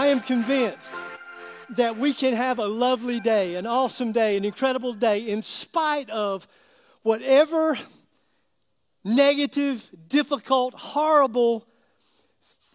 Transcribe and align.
I 0.00 0.06
am 0.06 0.20
convinced 0.20 0.94
that 1.76 1.98
we 1.98 2.14
can 2.14 2.32
have 2.32 2.58
a 2.58 2.64
lovely 2.64 3.20
day, 3.20 3.56
an 3.56 3.66
awesome 3.66 4.12
day, 4.12 4.38
an 4.38 4.46
incredible 4.46 4.94
day, 4.94 5.20
in 5.28 5.42
spite 5.42 6.08
of 6.08 6.48
whatever 7.02 7.78
negative, 9.04 9.90
difficult, 10.08 10.72
horrible 10.72 11.66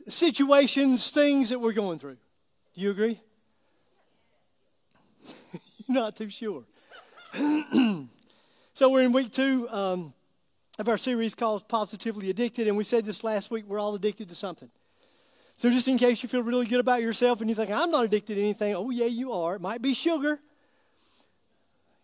situations, 0.07 1.09
things 1.09 1.49
that 1.49 1.57
we're 1.57 1.73
going 1.73 1.97
through. 1.97 2.17
Do 2.75 2.81
you 2.81 2.91
agree? 2.91 3.19
You're 5.87 5.95
not 5.95 6.15
too 6.15 6.29
sure. 6.29 6.63
so 7.33 8.91
we're 8.91 9.01
in 9.01 9.13
week 9.13 9.31
two 9.31 9.67
um, 9.71 10.13
of 10.77 10.87
our 10.87 10.99
series 10.99 11.33
called 11.33 11.67
Positively 11.67 12.29
Addicted, 12.29 12.67
and 12.67 12.77
we 12.77 12.83
said 12.83 13.03
this 13.03 13.23
last 13.23 13.49
week 13.49 13.65
we're 13.65 13.79
all 13.79 13.95
addicted 13.95 14.29
to 14.29 14.35
something. 14.35 14.69
So, 15.57 15.69
just 15.69 15.87
in 15.87 15.97
case 15.97 16.21
you 16.21 16.27
feel 16.27 16.43
really 16.43 16.65
good 16.65 16.81
about 16.81 17.01
yourself 17.01 17.39
and 17.39 17.49
you 17.49 17.55
think, 17.55 17.71
I'm 17.71 17.89
not 17.89 18.03
addicted 18.03 18.35
to 18.35 18.41
anything, 18.41 18.75
oh, 18.75 18.89
yeah, 18.89 19.05
you 19.05 19.31
are. 19.31 19.55
It 19.55 19.61
might 19.61 19.81
be 19.81 19.93
sugar. 19.93 20.39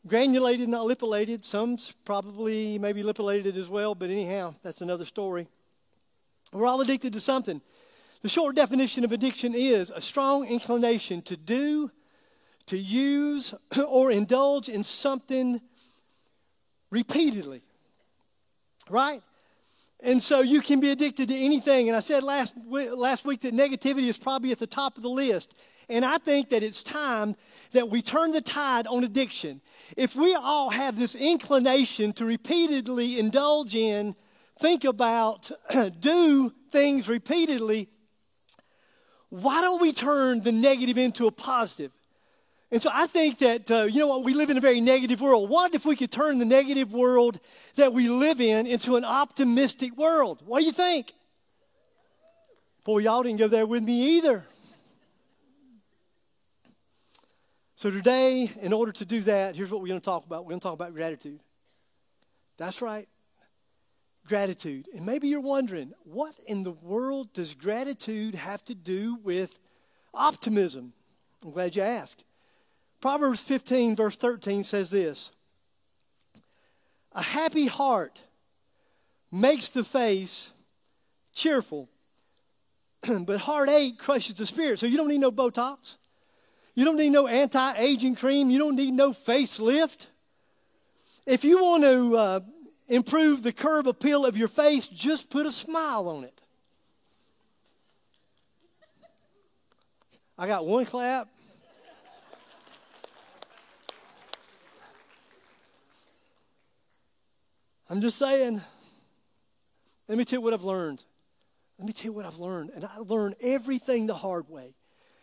Granulated, 0.08 0.70
not 0.70 0.86
lipilated. 0.86 1.44
Some's 1.44 1.94
probably 2.06 2.80
maybe 2.80 3.04
lipilated 3.04 3.58
as 3.58 3.70
well, 3.70 3.94
but 3.94 4.10
anyhow, 4.10 4.56
that's 4.64 4.82
another 4.82 5.04
story. 5.04 5.48
We're 6.54 6.66
all 6.66 6.80
addicted 6.80 7.12
to 7.14 7.20
something. 7.20 7.62
The 8.22 8.30
short 8.30 8.56
definition 8.56 9.04
of 9.04 9.12
addiction 9.12 9.54
is 9.54 9.92
a 9.94 10.00
strong 10.00 10.48
inclination 10.48 11.22
to 11.24 11.36
do, 11.36 11.92
to 12.68 12.78
use, 12.78 13.54
or 13.88 14.12
indulge 14.12 14.70
in 14.70 14.84
something 14.84 15.60
repeatedly. 16.90 17.64
Right? 18.90 19.22
And 20.04 20.22
so 20.22 20.42
you 20.42 20.62
can 20.62 20.80
be 20.80 20.92
addicted 20.92 21.30
to 21.30 21.36
anything. 21.36 21.88
And 21.88 21.96
I 21.96 22.00
said 22.00 22.24
last, 22.24 22.56
last 22.66 23.24
week 23.24 23.42
that 23.42 23.54
negativity 23.54 24.08
is 24.08 24.18
probably 24.18 24.52
at 24.52 24.60
the 24.60 24.68
top 24.68 24.98
of 24.98 25.04
the 25.04 25.10
list. 25.10 25.56
And 25.90 26.04
I 26.04 26.18
think 26.18 26.50
that 26.50 26.64
it's 26.64 26.82
time 26.82 27.36
that 27.72 27.90
we 27.90 28.02
turn 28.02 28.32
the 28.32 28.42
tide 28.42 28.88
on 28.88 29.04
addiction. 29.04 29.62
If 29.98 30.16
we 30.16 30.34
all 30.34 30.70
have 30.70 30.98
this 30.98 31.16
inclination 31.16 32.14
to 32.14 32.26
repeatedly 32.26 33.20
indulge 33.20 33.76
in, 33.76 34.16
think 34.60 34.86
about, 34.86 35.52
do 36.00 36.54
things 36.72 37.08
repeatedly, 37.08 37.90
why 39.30 39.62
don't 39.62 39.82
we 39.82 39.94
turn 39.94 40.42
the 40.42 40.52
negative 40.52 40.98
into 40.98 41.28
a 41.28 41.32
positive? 41.32 41.92
And 42.72 42.82
so 42.82 42.90
I 42.94 43.06
think 43.06 43.40
that, 43.40 43.70
uh, 43.70 43.84
you 43.84 44.00
know 44.00 44.08
what, 44.08 44.24
we 44.24 44.34
live 44.34 44.50
in 44.50 44.58
a 44.58 44.62
very 44.62 44.80
negative 44.80 45.20
world. 45.20 45.50
What 45.50 45.76
if 45.76 45.86
we 45.86 45.98
could 45.98 46.12
turn 46.12 46.38
the 46.38 46.46
negative 46.46 46.94
world 46.94 47.40
that 47.76 47.92
we 47.92 48.08
live 48.08 48.40
in 48.40 48.66
into 48.66 48.96
an 48.96 49.04
optimistic 49.04 49.98
world? 49.98 50.42
What 50.46 50.62
do 50.62 50.66
you 50.66 50.72
think? 50.72 51.14
Boy, 52.86 53.00
y'all 53.00 53.24
didn't 53.24 53.40
go 53.40 53.50
there 53.50 53.66
with 53.66 53.84
me 53.84 54.18
either. 54.18 54.46
So 57.76 57.92
today, 57.92 58.50
in 58.62 58.72
order 58.72 58.92
to 58.94 59.06
do 59.06 59.22
that, 59.22 59.56
here's 59.56 59.70
what 59.70 59.82
we're 59.82 59.88
going 59.88 60.00
to 60.00 60.06
talk 60.06 60.26
about. 60.26 60.46
We're 60.46 60.52
going 60.52 60.62
to 60.62 60.64
talk 60.64 60.74
about 60.74 60.94
gratitude. 60.94 61.42
That's 62.58 62.82
right. 62.82 63.10
Gratitude. 64.28 64.88
And 64.96 65.06
maybe 65.06 65.28
you're 65.28 65.42
wondering, 65.42 65.92
what 66.04 66.36
in 66.48 66.64
the 66.64 66.72
world 66.72 67.34
does 67.34 67.54
gratitude 67.54 68.36
have 68.36 68.64
to 68.66 68.76
do 68.76 69.18
with 69.24 69.60
optimism? 70.14 70.94
I'm 71.44 71.52
glad 71.52 71.76
you 71.76 71.82
asked. 71.82 72.24
Proverbs 73.02 73.42
15, 73.42 73.96
verse 73.96 74.16
13 74.16 74.64
says 74.64 74.92
this 74.92 75.32
A 77.14 77.24
happy 77.24 77.66
heart 77.66 78.24
makes 79.32 79.70
the 79.70 79.84
face 79.84 80.52
cheerful, 81.34 81.90
but 83.26 83.40
heartache 83.40 83.98
crushes 83.98 84.36
the 84.36 84.46
spirit. 84.46 84.78
So 84.78 84.86
you 84.86 84.98
don't 84.98 85.10
need 85.10 85.20
no 85.20 85.32
Botox. 85.32 85.98
You 86.76 86.86
don't 86.86 86.98
need 86.98 87.10
no 87.10 87.28
anti 87.28 87.74
aging 87.78 88.16
cream. 88.16 88.50
You 88.50 88.60
don't 88.60 88.76
need 88.76 88.94
no 88.94 89.12
facelift. 89.12 90.08
If 91.26 91.44
you 91.44 91.62
want 91.62 91.84
to 91.84 92.18
uh, 92.18 92.40
improve 92.88 93.44
the 93.44 93.52
curb 93.52 93.88
appeal 93.88 94.26
of 94.26 94.38
your 94.38 94.48
face, 94.48 94.88
just 94.88 95.30
put 95.30 95.46
a 95.46 95.52
smile 95.52 96.08
on 96.08 96.24
it. 96.24 96.42
I 100.38 100.48
got 100.48 100.66
one 100.66 100.86
clap. 100.86 101.28
I'm 107.92 108.00
just 108.00 108.18
saying, 108.18 108.62
let 110.08 110.18
me 110.18 110.24
tell 110.24 110.38
you 110.38 110.42
what 110.42 110.54
I've 110.54 110.64
learned. 110.64 111.04
Let 111.78 111.86
me 111.86 111.92
tell 111.92 112.06
you 112.06 112.14
what 112.14 112.26
I've 112.26 112.40
learned. 112.40 112.72
And 112.74 112.86
I 112.86 113.00
learned 113.00 113.36
everything 113.42 114.08
the 114.08 114.16
hard 114.16 114.48
way. 114.50 114.76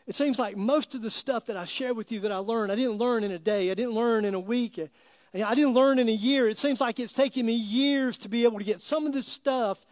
It 0.07 0.15
seems 0.15 0.39
like 0.39 0.55
most 0.55 0.95
of 0.95 1.01
the 1.01 1.11
stuff 1.11 1.47
that 1.47 1.57
I 1.57 1.65
share 1.65 1.95
with 1.95 2.13
you 2.13 2.21
that 2.21 2.31
I 2.31 2.37
learned, 2.37 2.71
I 2.71 2.77
didn't 2.77 2.99
learn 2.99 3.25
in 3.25 3.33
a 3.33 3.39
day, 3.39 3.71
I 3.71 3.75
didn't 3.75 3.95
learn 3.95 4.27
in 4.27 4.35
a 4.35 4.41
week, 4.41 4.79
eh, 4.79 4.89
eh, 5.33 5.43
I 5.43 5.55
didn't 5.55 5.73
learn 5.73 5.99
in 5.99 6.11
a 6.11 6.13
year. 6.13 6.47
It 6.47 6.59
seems 6.59 6.79
like 6.79 7.01
it's 7.01 7.15
taken 7.15 7.47
me 7.47 7.55
years 7.55 8.19
to 8.19 8.29
be 8.29 8.45
able 8.45 8.59
to 8.59 8.65
get 8.67 8.83
some 8.83 9.07
of 9.07 9.15
this 9.15 9.27
stuff, 9.27 9.87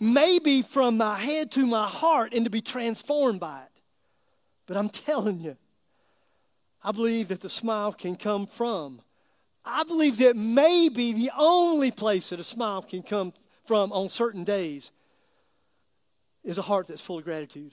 maybe 0.00 0.62
from 0.62 0.96
my 0.96 1.18
head 1.18 1.50
to 1.50 1.66
my 1.66 1.86
heart, 1.86 2.32
and 2.32 2.46
to 2.46 2.50
be 2.50 2.62
transformed 2.62 3.40
by 3.40 3.60
it. 3.60 3.82
But 4.64 4.78
I'm 4.78 4.88
telling 4.88 5.38
you, 5.38 5.58
I 6.82 6.92
believe 6.92 7.28
that 7.28 7.42
the 7.42 7.50
smile 7.50 7.92
can 7.92 8.16
come 8.16 8.46
from 8.46 9.02
I 9.64 9.84
believe 9.84 10.18
that 10.18 10.36
maybe 10.36 11.12
the 11.12 11.30
only 11.38 11.90
place 11.90 12.30
that 12.30 12.40
a 12.40 12.44
smile 12.44 12.82
can 12.82 13.02
come 13.02 13.32
from 13.64 13.92
on 13.92 14.08
certain 14.08 14.44
days 14.44 14.90
is 16.42 16.58
a 16.58 16.62
heart 16.62 16.88
that's 16.88 17.00
full 17.00 17.18
of 17.18 17.24
gratitude. 17.24 17.72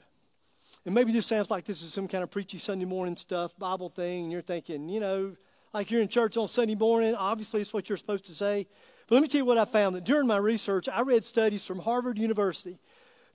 And 0.85 0.93
maybe 0.93 1.11
this 1.11 1.25
sounds 1.25 1.49
like 1.49 1.65
this 1.65 1.81
is 1.81 1.91
some 1.91 2.07
kind 2.07 2.23
of 2.23 2.31
preachy 2.31 2.57
Sunday 2.57 2.85
morning 2.85 3.17
stuff, 3.17 3.57
Bible 3.57 3.89
thing, 3.89 4.23
and 4.23 4.31
you're 4.31 4.41
thinking, 4.41 4.87
you 4.87 4.99
know, 4.99 5.35
like 5.73 5.91
you're 5.91 6.01
in 6.01 6.07
church 6.07 6.37
on 6.37 6.47
Sunday 6.47 6.75
morning, 6.75 7.15
obviously 7.15 7.61
it's 7.61 7.73
what 7.73 7.89
you're 7.89 7.97
supposed 7.97 8.25
to 8.25 8.33
say. 8.33 8.67
But 9.07 9.15
let 9.15 9.21
me 9.21 9.27
tell 9.27 9.39
you 9.39 9.45
what 9.45 9.57
I 9.57 9.65
found 9.65 9.95
that 9.95 10.03
during 10.03 10.27
my 10.27 10.37
research, 10.37 10.87
I 10.87 11.01
read 11.01 11.25
studies 11.25 11.65
from 11.65 11.79
Harvard 11.79 12.17
University, 12.17 12.79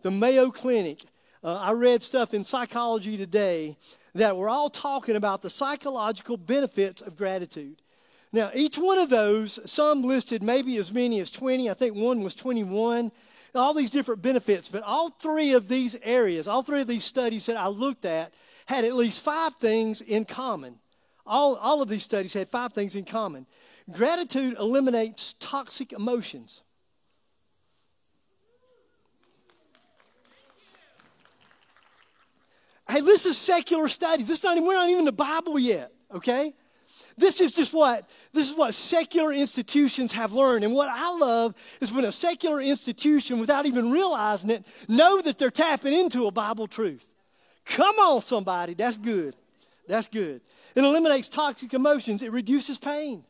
the 0.02 0.10
Mayo 0.10 0.50
Clinic. 0.50 1.04
Uh, 1.42 1.56
I 1.56 1.72
read 1.72 2.02
stuff 2.02 2.32
in 2.32 2.44
Psychology 2.44 3.16
Today 3.16 3.76
that 4.14 4.36
were 4.36 4.48
all 4.48 4.70
talking 4.70 5.16
about 5.16 5.42
the 5.42 5.50
psychological 5.50 6.36
benefits 6.36 7.02
of 7.02 7.16
gratitude. 7.16 7.82
Now, 8.34 8.50
each 8.52 8.78
one 8.78 8.98
of 8.98 9.10
those, 9.10 9.60
some 9.70 10.02
listed 10.02 10.42
maybe 10.42 10.76
as 10.78 10.92
many 10.92 11.20
as 11.20 11.30
20. 11.30 11.70
I 11.70 11.74
think 11.74 11.94
one 11.94 12.24
was 12.24 12.34
21. 12.34 13.12
All 13.54 13.72
these 13.72 13.90
different 13.90 14.22
benefits, 14.22 14.68
but 14.68 14.82
all 14.82 15.10
three 15.10 15.52
of 15.52 15.68
these 15.68 15.96
areas, 16.02 16.48
all 16.48 16.62
three 16.62 16.80
of 16.80 16.88
these 16.88 17.04
studies 17.04 17.46
that 17.46 17.56
I 17.56 17.68
looked 17.68 18.04
at, 18.04 18.34
had 18.66 18.84
at 18.84 18.94
least 18.94 19.22
five 19.22 19.54
things 19.54 20.00
in 20.00 20.24
common. 20.24 20.80
All, 21.24 21.54
all 21.54 21.80
of 21.80 21.88
these 21.88 22.02
studies 22.02 22.34
had 22.34 22.48
five 22.48 22.72
things 22.72 22.96
in 22.96 23.04
common. 23.04 23.46
Gratitude 23.88 24.56
eliminates 24.58 25.36
toxic 25.38 25.92
emotions. 25.92 26.64
Hey, 32.90 33.00
this 33.00 33.26
is 33.26 33.36
secular 33.36 33.86
studies. 33.86 34.26
This 34.26 34.42
not, 34.42 34.60
we're 34.60 34.74
not 34.74 34.90
even 34.90 35.04
the 35.04 35.12
Bible 35.12 35.56
yet, 35.56 35.92
okay? 36.12 36.52
This 37.16 37.40
is 37.40 37.52
just 37.52 37.72
what 37.72 38.08
this 38.32 38.50
is 38.50 38.56
what 38.56 38.74
secular 38.74 39.32
institutions 39.32 40.12
have 40.12 40.32
learned. 40.32 40.64
And 40.64 40.74
what 40.74 40.88
I 40.90 41.16
love 41.16 41.54
is 41.80 41.92
when 41.92 42.04
a 42.04 42.12
secular 42.12 42.60
institution, 42.60 43.38
without 43.38 43.66
even 43.66 43.90
realizing 43.90 44.50
it, 44.50 44.66
know 44.88 45.20
that 45.22 45.38
they're 45.38 45.50
tapping 45.50 45.92
into 45.92 46.26
a 46.26 46.30
Bible 46.30 46.66
truth. 46.66 47.14
Come 47.64 47.96
on, 47.96 48.20
somebody. 48.20 48.74
That's 48.74 48.96
good. 48.96 49.36
That's 49.86 50.08
good. 50.08 50.40
It 50.74 50.82
eliminates 50.82 51.28
toxic 51.28 51.72
emotions. 51.74 52.22
It 52.22 52.32
reduces 52.32 52.78
pain. 52.78 53.24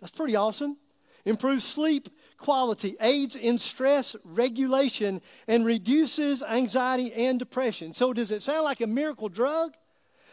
That's 0.00 0.12
pretty 0.12 0.34
awesome. 0.36 0.76
Improves 1.24 1.64
sleep 1.64 2.08
quality, 2.40 2.96
aids 3.00 3.36
in 3.36 3.58
stress 3.58 4.16
regulation, 4.24 5.20
and 5.46 5.64
reduces 5.64 6.42
anxiety 6.42 7.12
and 7.12 7.38
depression. 7.38 7.92
So, 7.92 8.12
does 8.12 8.30
it 8.30 8.42
sound 8.42 8.64
like 8.64 8.80
a 8.80 8.86
miracle 8.86 9.28
drug? 9.28 9.74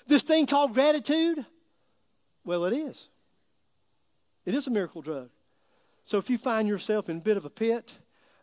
This 0.07 0.23
thing 0.23 0.45
called 0.45 0.73
gratitude? 0.73 1.45
Well, 2.47 2.63
it 2.63 2.71
is. 2.71 3.09
It 4.45 4.55
is 4.55 4.67
a 4.67 4.71
miracle 4.71 5.01
drug. 5.01 5.29
So 6.05 6.17
if 6.17 6.29
you 6.29 6.37
find 6.37 6.65
yourself 6.65 7.09
in 7.09 7.17
a 7.17 7.19
bit 7.19 7.35
of 7.35 7.43
a 7.43 7.49
pit, 7.49 7.99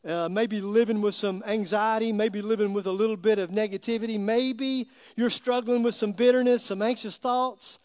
uh, 0.07 0.29
maybe 0.31 0.61
living 0.61 1.01
with 1.01 1.15
some 1.15 1.43
anxiety, 1.47 2.13
maybe 2.13 2.43
living 2.43 2.75
with 2.75 2.87
a 2.87 2.93
little 2.93 3.17
bit 3.17 3.39
of 3.39 3.49
negativity, 3.49 4.21
maybe 4.21 4.91
you're 5.17 5.31
struggling 5.31 5.83
with 5.83 5.95
some 5.95 6.13
bitterness, 6.13 6.63
some 6.63 6.83
anxious 6.83 7.17
thoughts, 7.17 7.79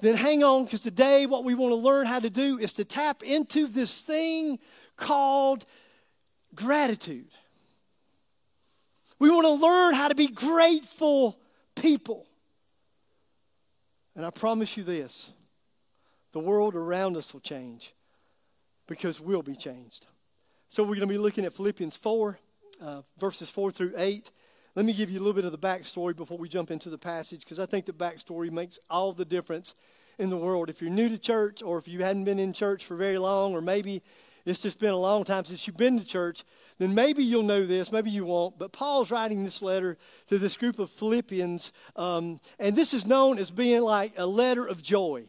then 0.00 0.16
hang 0.16 0.42
on 0.42 0.64
because 0.64 0.80
today 0.80 1.26
what 1.26 1.44
we 1.44 1.54
want 1.54 1.72
to 1.72 1.76
learn 1.76 2.06
how 2.06 2.20
to 2.20 2.30
do 2.30 2.58
is 2.58 2.72
to 2.72 2.84
tap 2.86 3.22
into 3.22 3.66
this 3.66 4.00
thing 4.00 4.58
called 4.96 5.66
gratitude. 6.54 7.28
We 9.18 9.28
want 9.28 9.44
to 9.44 9.62
learn 9.62 9.92
how 9.92 10.08
to 10.08 10.14
be 10.14 10.28
grateful 10.28 11.38
people. 11.76 12.26
And 14.16 14.24
I 14.24 14.30
promise 14.30 14.78
you 14.78 14.84
this 14.84 15.34
the 16.32 16.40
world 16.40 16.74
around 16.74 17.16
us 17.16 17.32
will 17.32 17.40
change 17.40 17.94
because 18.86 19.20
we'll 19.20 19.42
be 19.42 19.56
changed. 19.56 20.06
So 20.68 20.82
we're 20.82 20.96
going 20.96 21.00
to 21.00 21.06
be 21.08 21.18
looking 21.18 21.44
at 21.44 21.52
Philippians 21.52 21.96
4, 21.96 22.38
uh, 22.82 23.02
verses 23.18 23.50
4 23.50 23.70
through 23.70 23.92
8. 23.96 24.30
Let 24.76 24.86
me 24.86 24.92
give 24.92 25.10
you 25.10 25.18
a 25.18 25.22
little 25.22 25.34
bit 25.34 25.44
of 25.44 25.52
the 25.52 25.58
backstory 25.58 26.16
before 26.16 26.38
we 26.38 26.48
jump 26.48 26.70
into 26.70 26.90
the 26.90 26.98
passage 26.98 27.40
because 27.40 27.58
I 27.58 27.66
think 27.66 27.86
the 27.86 27.92
backstory 27.92 28.50
makes 28.50 28.78
all 28.88 29.12
the 29.12 29.24
difference 29.24 29.74
in 30.18 30.30
the 30.30 30.36
world. 30.36 30.70
If 30.70 30.80
you're 30.80 30.90
new 30.90 31.08
to 31.08 31.18
church 31.18 31.62
or 31.62 31.78
if 31.78 31.88
you 31.88 32.02
hadn't 32.02 32.24
been 32.24 32.38
in 32.38 32.52
church 32.52 32.84
for 32.84 32.96
very 32.96 33.18
long 33.18 33.54
or 33.54 33.60
maybe 33.60 34.02
it's 34.46 34.60
just 34.60 34.78
been 34.78 34.90
a 34.90 34.96
long 34.96 35.24
time 35.24 35.44
since 35.44 35.66
you've 35.66 35.76
been 35.76 35.98
to 35.98 36.04
church, 36.04 36.44
then 36.78 36.94
maybe 36.94 37.22
you'll 37.22 37.42
know 37.42 37.66
this, 37.66 37.92
maybe 37.92 38.10
you 38.10 38.24
won't. 38.24 38.58
But 38.58 38.72
Paul's 38.72 39.10
writing 39.10 39.44
this 39.44 39.60
letter 39.60 39.98
to 40.28 40.38
this 40.38 40.56
group 40.56 40.78
of 40.78 40.90
Philippians, 40.90 41.72
um, 41.96 42.40
and 42.58 42.74
this 42.74 42.94
is 42.94 43.06
known 43.06 43.38
as 43.38 43.50
being 43.50 43.82
like 43.82 44.12
a 44.16 44.26
letter 44.26 44.66
of 44.66 44.82
joy. 44.82 45.28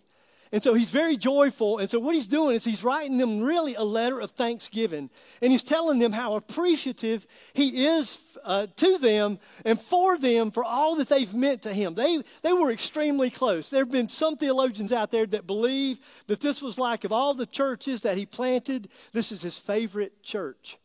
And 0.54 0.62
so 0.62 0.74
he's 0.74 0.92
very 0.92 1.16
joyful. 1.16 1.78
And 1.78 1.90
so 1.90 1.98
what 1.98 2.14
he's 2.14 2.28
doing 2.28 2.56
is 2.56 2.66
he's 2.66 2.84
writing 2.84 3.18
them 3.18 3.42
really 3.42 3.74
a 3.76 3.84
letter 3.84 4.20
of 4.20 4.32
thanksgiving. 4.32 5.10
And 5.42 5.52
he's 5.52 5.64
telling 5.64 6.00
them 6.00 6.12
how 6.12 6.36
appreciative 6.36 7.26
he 7.54 7.86
is 7.86 8.22
uh, 8.44 8.68
to 8.76 8.98
them 8.98 9.40
and 9.64 9.80
for 9.80 10.18
them 10.18 10.52
for 10.52 10.66
all 10.66 10.98
that 10.98 11.08
they've 11.08 11.34
meant 11.34 11.62
to 11.62 11.74
him. 11.74 11.94
They, 11.94 12.22
they 12.42 12.52
were 12.52 12.70
extremely 12.70 13.30
close. 13.30 13.70
There 13.70 13.82
have 13.82 13.92
been 13.92 14.10
some 14.10 14.36
theologians 14.36 14.92
out 14.92 15.10
there 15.10 15.26
that 15.28 15.48
believe 15.48 16.00
that 16.28 16.42
this 16.42 16.62
was 16.62 16.78
like, 16.78 17.06
of 17.06 17.14
all 17.14 17.34
the 17.34 17.46
churches 17.46 18.02
that 18.02 18.18
he 18.18 18.26
planted, 18.26 18.90
this 19.14 19.32
is 19.32 19.42
his 19.42 19.58
favorite 19.58 20.22
church. 20.22 20.78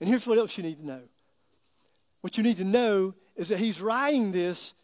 And 0.00 0.08
here's 0.08 0.26
what 0.26 0.36
else 0.36 0.58
you 0.58 0.64
need 0.64 0.80
to 0.80 0.86
know. 0.86 1.02
What 2.20 2.36
you 2.36 2.42
need 2.42 2.58
to 2.58 2.64
know 2.64 3.14
is 3.36 3.48
that 3.48 3.58
he's 3.58 3.80
writing 3.80 4.32
this 4.32 4.74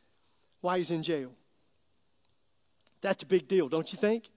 while 0.62 0.76
he's 0.76 0.90
in 0.90 1.02
jail. 1.02 1.32
That's 3.02 3.22
a 3.22 3.26
big 3.26 3.48
deal, 3.48 3.68
don't 3.68 3.92
you 3.92 3.98
think? 3.98 4.28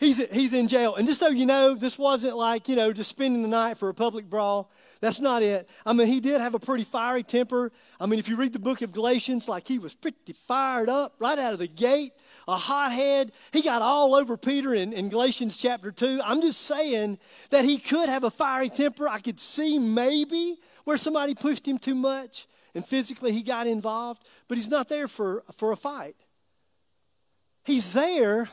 He's, 0.00 0.24
he's 0.32 0.52
in 0.52 0.66
jail. 0.66 0.96
And 0.96 1.06
just 1.06 1.20
so 1.20 1.28
you 1.28 1.46
know, 1.46 1.74
this 1.74 1.98
wasn't 1.98 2.36
like, 2.36 2.68
you 2.68 2.76
know, 2.76 2.92
just 2.92 3.10
spending 3.10 3.42
the 3.42 3.48
night 3.48 3.76
for 3.78 3.88
a 3.88 3.94
public 3.94 4.28
brawl. 4.28 4.70
That's 5.00 5.20
not 5.20 5.42
it. 5.42 5.68
I 5.84 5.92
mean, 5.92 6.08
he 6.08 6.20
did 6.20 6.40
have 6.40 6.54
a 6.54 6.58
pretty 6.58 6.84
fiery 6.84 7.22
temper. 7.22 7.70
I 8.00 8.06
mean, 8.06 8.18
if 8.18 8.28
you 8.28 8.36
read 8.36 8.52
the 8.52 8.58
book 8.58 8.82
of 8.82 8.92
Galatians, 8.92 9.48
like 9.48 9.68
he 9.68 9.78
was 9.78 9.94
pretty 9.94 10.32
fired 10.32 10.88
up 10.88 11.14
right 11.18 11.38
out 11.38 11.52
of 11.52 11.58
the 11.58 11.68
gate, 11.68 12.12
a 12.48 12.56
hothead. 12.56 13.32
He 13.52 13.62
got 13.62 13.82
all 13.82 14.14
over 14.14 14.36
Peter 14.36 14.74
in, 14.74 14.92
in 14.92 15.10
Galatians 15.10 15.58
chapter 15.58 15.92
2. 15.92 16.20
I'm 16.24 16.40
just 16.40 16.62
saying 16.62 17.18
that 17.50 17.64
he 17.64 17.78
could 17.78 18.08
have 18.08 18.24
a 18.24 18.30
fiery 18.30 18.70
temper. 18.70 19.08
I 19.08 19.20
could 19.20 19.38
see 19.38 19.78
maybe 19.78 20.56
where 20.84 20.96
somebody 20.96 21.34
pushed 21.34 21.68
him 21.68 21.78
too 21.78 21.94
much 21.94 22.46
and 22.74 22.84
physically 22.84 23.32
he 23.32 23.42
got 23.42 23.66
involved, 23.66 24.26
but 24.48 24.58
he's 24.58 24.70
not 24.70 24.88
there 24.88 25.08
for, 25.08 25.44
for 25.52 25.72
a 25.72 25.76
fight. 25.76 26.16
He's 27.64 27.92
there 27.92 28.48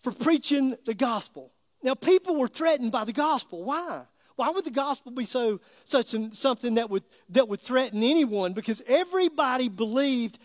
for 0.00 0.12
preaching 0.12 0.76
the 0.84 0.94
gospel. 0.94 1.52
Now, 1.82 1.94
people 1.94 2.36
were 2.36 2.48
threatened 2.48 2.92
by 2.92 3.04
the 3.04 3.12
gospel. 3.12 3.64
Why? 3.64 4.06
Why 4.36 4.50
would 4.50 4.64
the 4.64 4.70
gospel 4.70 5.12
be 5.12 5.24
so 5.24 5.60
such 5.84 6.14
an, 6.14 6.32
something 6.32 6.74
that 6.74 6.90
would 6.90 7.04
that 7.30 7.48
would 7.48 7.60
threaten 7.60 8.02
anyone? 8.02 8.52
Because 8.52 8.82
everybody 8.86 9.68
believed, 9.68 10.38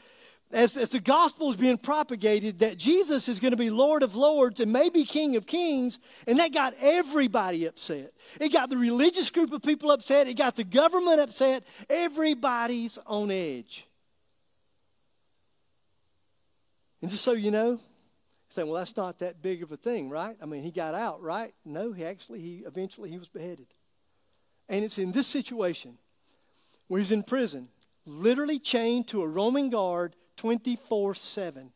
as, 0.51 0.77
as 0.77 0.89
the 0.89 0.99
gospel 0.99 1.49
is 1.49 1.55
being 1.55 1.77
propagated, 1.77 2.59
that 2.59 2.77
Jesus 2.77 3.27
is 3.27 3.39
going 3.39 3.51
to 3.51 3.57
be 3.57 3.69
Lord 3.69 4.03
of 4.03 4.15
Lords 4.15 4.59
and 4.59 4.71
maybe 4.71 5.03
King 5.03 5.35
of 5.35 5.45
Kings, 5.45 5.99
and 6.27 6.39
that 6.39 6.53
got 6.53 6.73
everybody 6.81 7.65
upset. 7.65 8.11
It 8.41 8.51
got 8.51 8.69
the 8.69 8.77
religious 8.77 9.29
group 9.31 9.51
of 9.51 9.61
people 9.61 9.91
upset. 9.91 10.27
It 10.27 10.37
got 10.37 10.55
the 10.55 10.63
government 10.63 11.19
upset. 11.19 11.63
Everybody's 11.89 12.97
on 13.07 13.31
edge. 13.31 13.87
And 17.01 17.11
just 17.11 17.23
so 17.23 17.33
you 17.33 17.51
know, 17.51 17.79
think, 18.57 18.67
well, 18.67 18.79
that's 18.79 18.97
not 18.97 19.19
that 19.19 19.41
big 19.41 19.61
of 19.61 19.71
a 19.71 19.77
thing, 19.77 20.09
right? 20.09 20.35
I 20.41 20.45
mean, 20.45 20.63
he 20.63 20.71
got 20.71 20.95
out, 20.95 21.21
right? 21.21 21.53
No, 21.63 21.91
he 21.91 22.03
actually, 22.03 22.39
he 22.41 22.63
eventually 22.65 23.09
he 23.09 23.17
was 23.17 23.29
beheaded. 23.29 23.67
And 24.67 24.83
it's 24.83 24.97
in 24.97 25.11
this 25.11 25.27
situation 25.27 25.97
where 26.87 26.99
he's 26.99 27.11
in 27.11 27.23
prison, 27.23 27.69
literally 28.05 28.59
chained 28.59 29.07
to 29.09 29.21
a 29.21 29.27
Roman 29.27 29.69
guard 29.69 30.15
24 30.37 31.13
7. 31.13 31.71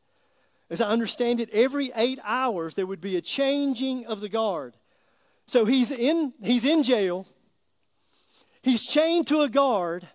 As 0.69 0.81
I 0.81 0.87
understand 0.87 1.39
it, 1.39 1.49
every 1.51 1.91
eight 1.95 2.19
hours 2.23 2.73
there 2.73 2.87
would 2.87 3.01
be 3.01 3.15
a 3.15 3.21
changing 3.21 4.05
of 4.07 4.19
the 4.19 4.29
guard. 4.29 4.75
So 5.45 5.65
he's 5.65 5.91
in, 5.91 6.33
he's 6.41 6.65
in 6.65 6.81
jail, 6.81 7.27
he's 8.61 8.85
chained 8.85 9.27
to 9.27 9.41
a 9.41 9.49
guard, 9.49 10.07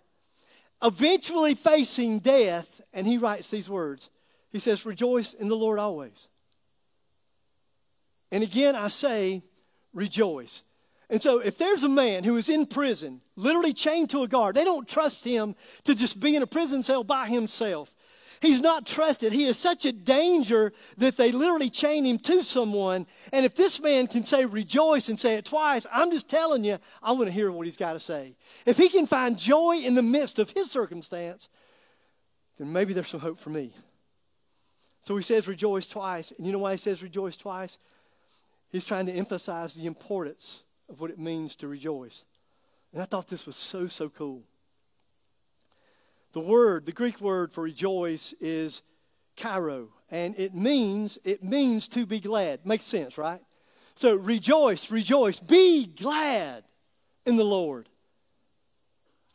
eventually 0.83 1.55
facing 1.55 2.19
death, 2.19 2.81
and 2.91 3.07
he 3.07 3.17
writes 3.17 3.49
these 3.49 3.69
words 3.69 4.09
he 4.51 4.59
says, 4.59 4.85
Rejoice 4.85 5.33
in 5.33 5.47
the 5.47 5.55
Lord 5.55 5.79
always. 5.79 6.29
And 8.31 8.43
again, 8.43 8.75
I 8.75 8.89
say, 8.89 9.43
rejoice. 9.93 10.63
And 11.09 11.21
so, 11.21 11.39
if 11.39 11.57
there's 11.57 11.83
a 11.83 11.89
man 11.89 12.25
who 12.25 12.35
is 12.35 12.49
in 12.49 12.65
prison, 12.65 13.21
literally 13.37 13.71
chained 13.71 14.09
to 14.09 14.23
a 14.23 14.27
guard, 14.27 14.55
they 14.55 14.65
don't 14.65 14.87
trust 14.87 15.23
him 15.23 15.55
to 15.85 15.95
just 15.95 16.19
be 16.19 16.35
in 16.35 16.43
a 16.43 16.47
prison 16.47 16.83
cell 16.83 17.03
by 17.03 17.27
himself. 17.27 17.95
He's 18.41 18.61
not 18.61 18.85
trusted. 18.85 19.33
He 19.33 19.45
is 19.45 19.57
such 19.57 19.85
a 19.85 19.91
danger 19.91 20.73
that 20.97 21.17
they 21.17 21.31
literally 21.31 21.69
chain 21.69 22.05
him 22.05 22.19
to 22.19 22.43
someone. 22.43 23.07
And 23.33 23.45
if 23.45 23.55
this 23.55 23.81
man 23.81 24.07
can 24.07 24.25
say 24.25 24.45
rejoice 24.45 25.09
and 25.09 25.19
say 25.19 25.35
it 25.35 25.45
twice, 25.45 25.87
I'm 25.91 26.11
just 26.11 26.29
telling 26.29 26.63
you, 26.63 26.77
I 27.01 27.13
want 27.13 27.25
to 27.27 27.31
hear 27.31 27.51
what 27.51 27.65
he's 27.65 27.77
got 27.77 27.93
to 27.93 27.99
say. 27.99 28.35
If 28.65 28.77
he 28.77 28.89
can 28.89 29.07
find 29.07 29.39
joy 29.39 29.77
in 29.83 29.95
the 29.95 30.03
midst 30.03 30.37
of 30.37 30.51
his 30.51 30.69
circumstance, 30.69 31.49
then 32.59 32.71
maybe 32.71 32.93
there's 32.93 33.07
some 33.07 33.21
hope 33.21 33.39
for 33.39 33.49
me. 33.49 33.73
So 35.07 35.15
he 35.15 35.23
says 35.23 35.47
rejoice 35.47 35.87
twice. 35.87 36.33
And 36.37 36.45
you 36.45 36.51
know 36.51 36.59
why 36.59 36.73
he 36.73 36.77
says 36.77 37.01
rejoice 37.01 37.37
twice? 37.37 37.77
He's 38.67 38.85
trying 38.85 39.05
to 39.05 39.13
emphasize 39.13 39.73
the 39.73 39.85
importance 39.85 40.63
of 40.89 40.99
what 40.99 41.11
it 41.11 41.17
means 41.17 41.55
to 41.57 41.69
rejoice. 41.69 42.25
And 42.91 43.01
I 43.01 43.05
thought 43.05 43.29
this 43.29 43.45
was 43.45 43.55
so, 43.55 43.87
so 43.87 44.09
cool. 44.09 44.43
The 46.33 46.41
word, 46.41 46.85
the 46.85 46.91
Greek 46.91 47.21
word 47.21 47.53
for 47.53 47.63
rejoice 47.63 48.33
is 48.41 48.81
chairo, 49.37 49.93
and 50.11 50.37
it 50.37 50.53
means 50.53 51.17
it 51.23 51.41
means 51.41 51.87
to 51.87 52.05
be 52.05 52.19
glad. 52.19 52.65
Makes 52.65 52.83
sense, 52.83 53.17
right? 53.17 53.39
So 53.95 54.13
rejoice, 54.13 54.91
rejoice, 54.91 55.39
be 55.39 55.85
glad 55.85 56.65
in 57.25 57.37
the 57.37 57.45
Lord. 57.45 57.87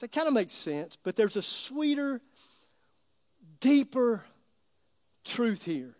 That 0.01 0.13
kind 0.13 0.29
of 0.29 0.35
makes 0.35 0.53
sense, 0.53 0.97
but 0.97 1.17
there's 1.17 1.37
a 1.37 1.43
sweeter, 1.43 2.21
deeper 3.61 4.23
truth 5.25 5.65
here. 5.65 5.95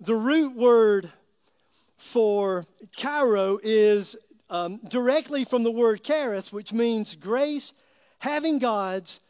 The 0.00 0.14
root 0.14 0.54
word 0.54 1.10
for 1.96 2.66
chairo 2.96 3.58
is 3.62 4.16
um, 4.50 4.80
directly 4.88 5.44
from 5.44 5.62
the 5.62 5.70
word 5.70 6.02
charis, 6.02 6.52
which 6.52 6.72
means 6.72 7.16
grace, 7.16 7.72
having 8.18 8.58
God's 8.58 9.20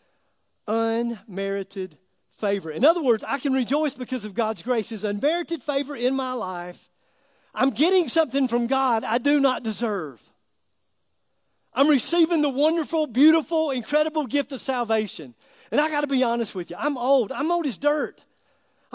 unmerited 0.67 1.97
favor. 2.31 2.71
In 2.71 2.85
other 2.85 3.03
words, 3.03 3.25
I 3.27 3.39
can 3.39 3.53
rejoice 3.53 3.95
because 3.95 4.25
of 4.25 4.35
God's 4.35 4.63
grace, 4.63 4.91
His 4.91 5.05
unmerited 5.05 5.63
favor 5.63 5.97
in 5.97 6.15
my 6.15 6.33
life. 6.33 6.91
I'm 7.55 7.71
getting 7.71 8.09
something 8.09 8.49
from 8.49 8.67
God 8.67 9.05
I 9.05 9.19
do 9.19 9.41
not 9.41 9.63
deserve. 9.63 10.21
I'm 11.73 11.89
receiving 11.89 12.43
the 12.43 12.51
wonderful, 12.51 13.07
beautiful, 13.07 13.71
incredible 13.71 14.27
gift 14.27 14.53
of 14.53 14.61
salvation. 14.61 15.35
And 15.71 15.81
I 15.81 15.89
got 15.91 16.03
to 16.03 16.07
be 16.07 16.23
honest 16.23 16.55
with 16.55 16.71
you, 16.71 16.77
I'm 16.79 16.97
old. 16.97 17.33
I'm 17.33 17.51
old 17.51 17.67
as 17.67 17.79
dirt. 17.79 18.23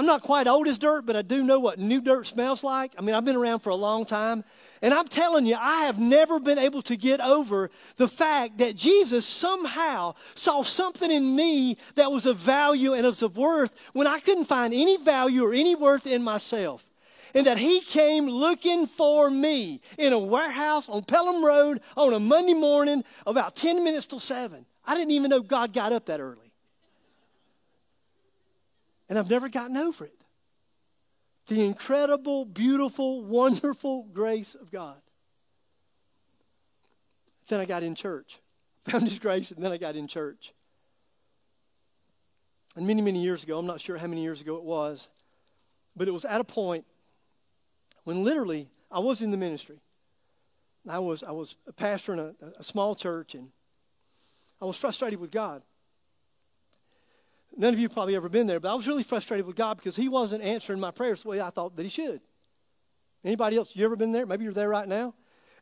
I'm 0.02 0.08
not 0.08 0.24
quite 0.24 0.48
old 0.48 0.68
as 0.68 0.80
dirt, 0.80 1.06
but 1.06 1.16
I 1.16 1.22
do 1.22 1.44
know 1.44 1.60
what 1.60 1.78
new 1.78 2.02
dirt 2.02 2.26
smells 2.26 2.64
like. 2.64 2.92
I 2.98 3.02
mean, 3.02 3.14
I've 3.14 3.24
been 3.24 3.36
around 3.36 3.60
for 3.60 3.70
a 3.70 3.76
long 3.76 4.04
time. 4.04 4.44
And 4.82 4.96
I'm 4.96 5.08
telling 5.08 5.46
you, 5.46 5.56
I 5.56 5.84
have 5.84 6.00
never 6.00 6.40
been 6.40 6.58
able 6.58 6.82
to 6.82 6.98
get 6.98 7.20
over 7.20 7.70
the 7.98 8.08
fact 8.08 8.58
that 8.58 8.76
Jesus 8.76 9.28
somehow 9.28 10.16
saw 10.34 10.64
something 10.64 11.12
in 11.12 11.36
me 11.36 11.78
that 11.94 12.12
was 12.12 12.26
of 12.26 12.38
value 12.38 12.94
and 12.94 13.06
was 13.06 13.22
of 13.22 13.38
worth 13.38 13.80
when 13.94 14.08
I 14.08 14.18
couldn't 14.22 14.46
find 14.46 14.74
any 14.74 14.98
value 14.98 15.44
or 15.46 15.54
any 15.54 15.76
worth 15.76 16.08
in 16.08 16.24
myself. 16.24 16.84
And 17.36 17.46
that 17.46 17.60
he 17.60 17.82
came 17.82 18.26
looking 18.26 18.88
for 18.88 19.30
me 19.30 19.82
in 20.00 20.14
a 20.14 20.20
warehouse 20.20 20.90
on 20.90 21.04
Pelham 21.04 21.46
Road 21.46 21.80
on 21.96 22.12
a 22.12 22.20
Monday 22.20 22.56
morning 22.56 23.04
about 23.28 23.56
10 23.56 23.84
minutes 23.84 24.08
till 24.08 24.20
7. 24.20 24.66
I 24.84 24.96
didn't 24.96 25.12
even 25.12 25.30
know 25.30 25.42
God 25.42 25.74
got 25.74 25.94
up 25.94 26.08
that 26.08 26.20
early. 26.20 26.51
And 29.12 29.20
I've 29.20 29.30
never 29.30 29.50
gotten 29.50 29.76
over 29.76 30.06
it. 30.06 30.16
The 31.48 31.66
incredible, 31.66 32.46
beautiful, 32.46 33.26
wonderful 33.26 34.04
grace 34.04 34.56
of 34.56 34.72
God. 34.72 35.02
then 37.50 37.60
I 37.60 37.66
got 37.66 37.84
in 37.84 37.94
church. 37.94 38.40
Found 38.88 39.04
His 39.04 39.20
grace, 39.20 39.52
and 39.52 39.62
then 39.62 39.74
I 39.74 39.78
got 39.78 39.98
in 39.98 40.08
church. 40.08 40.54
And 42.78 42.88
many, 42.88 43.02
many 43.02 43.22
years 43.22 43.44
ago, 43.44 43.60
I'm 43.60 43.66
not 43.66 43.82
sure 43.82 43.98
how 43.98 44.08
many 44.08 44.24
years 44.24 44.40
ago 44.40 44.56
it 44.56 44.64
was, 44.64 45.10
but 45.94 46.08
it 46.08 46.12
was 46.12 46.24
at 46.24 46.40
a 46.40 46.46
point 46.46 46.86
when 48.06 48.24
literally 48.24 48.70
I 48.90 49.00
was 49.00 49.22
in 49.22 49.32
the 49.32 49.38
ministry. 49.38 49.82
I 50.88 51.00
was, 51.00 51.22
I 51.22 51.32
was 51.32 51.58
a 51.68 51.74
pastor 51.74 52.14
in 52.14 52.20
a, 52.20 52.34
a 52.60 52.64
small 52.64 52.96
church, 52.96 53.36
and 53.36 53.50
I 54.62 54.66
was 54.66 54.78
frustrated 54.78 55.20
with 55.20 55.32
God. 55.32 55.64
None 57.58 57.74
of 57.74 57.80
you 57.80 57.90
probably 57.90 58.16
ever 58.16 58.30
been 58.30 58.48
there, 58.48 58.60
but 58.60 58.72
I 58.72 58.76
was 58.76 58.88
really 58.88 59.04
frustrated 59.04 59.46
with 59.46 59.56
God 59.56 59.78
because 59.78 59.96
He 59.96 60.10
wasn't 60.10 60.44
answering 60.44 60.80
my 60.80 60.92
prayers 60.92 61.24
the 61.24 61.30
way 61.30 61.42
I 61.42 61.50
thought 61.50 61.76
that 61.76 61.84
He 61.84 61.90
should. 61.90 62.22
Anybody 63.24 63.58
else? 63.58 63.76
You 63.76 63.86
ever 63.86 63.96
been 63.96 64.12
there? 64.12 64.26
Maybe 64.26 64.44
you're 64.44 64.54
there 64.54 64.70
right 64.70 64.88
now. 64.88 65.14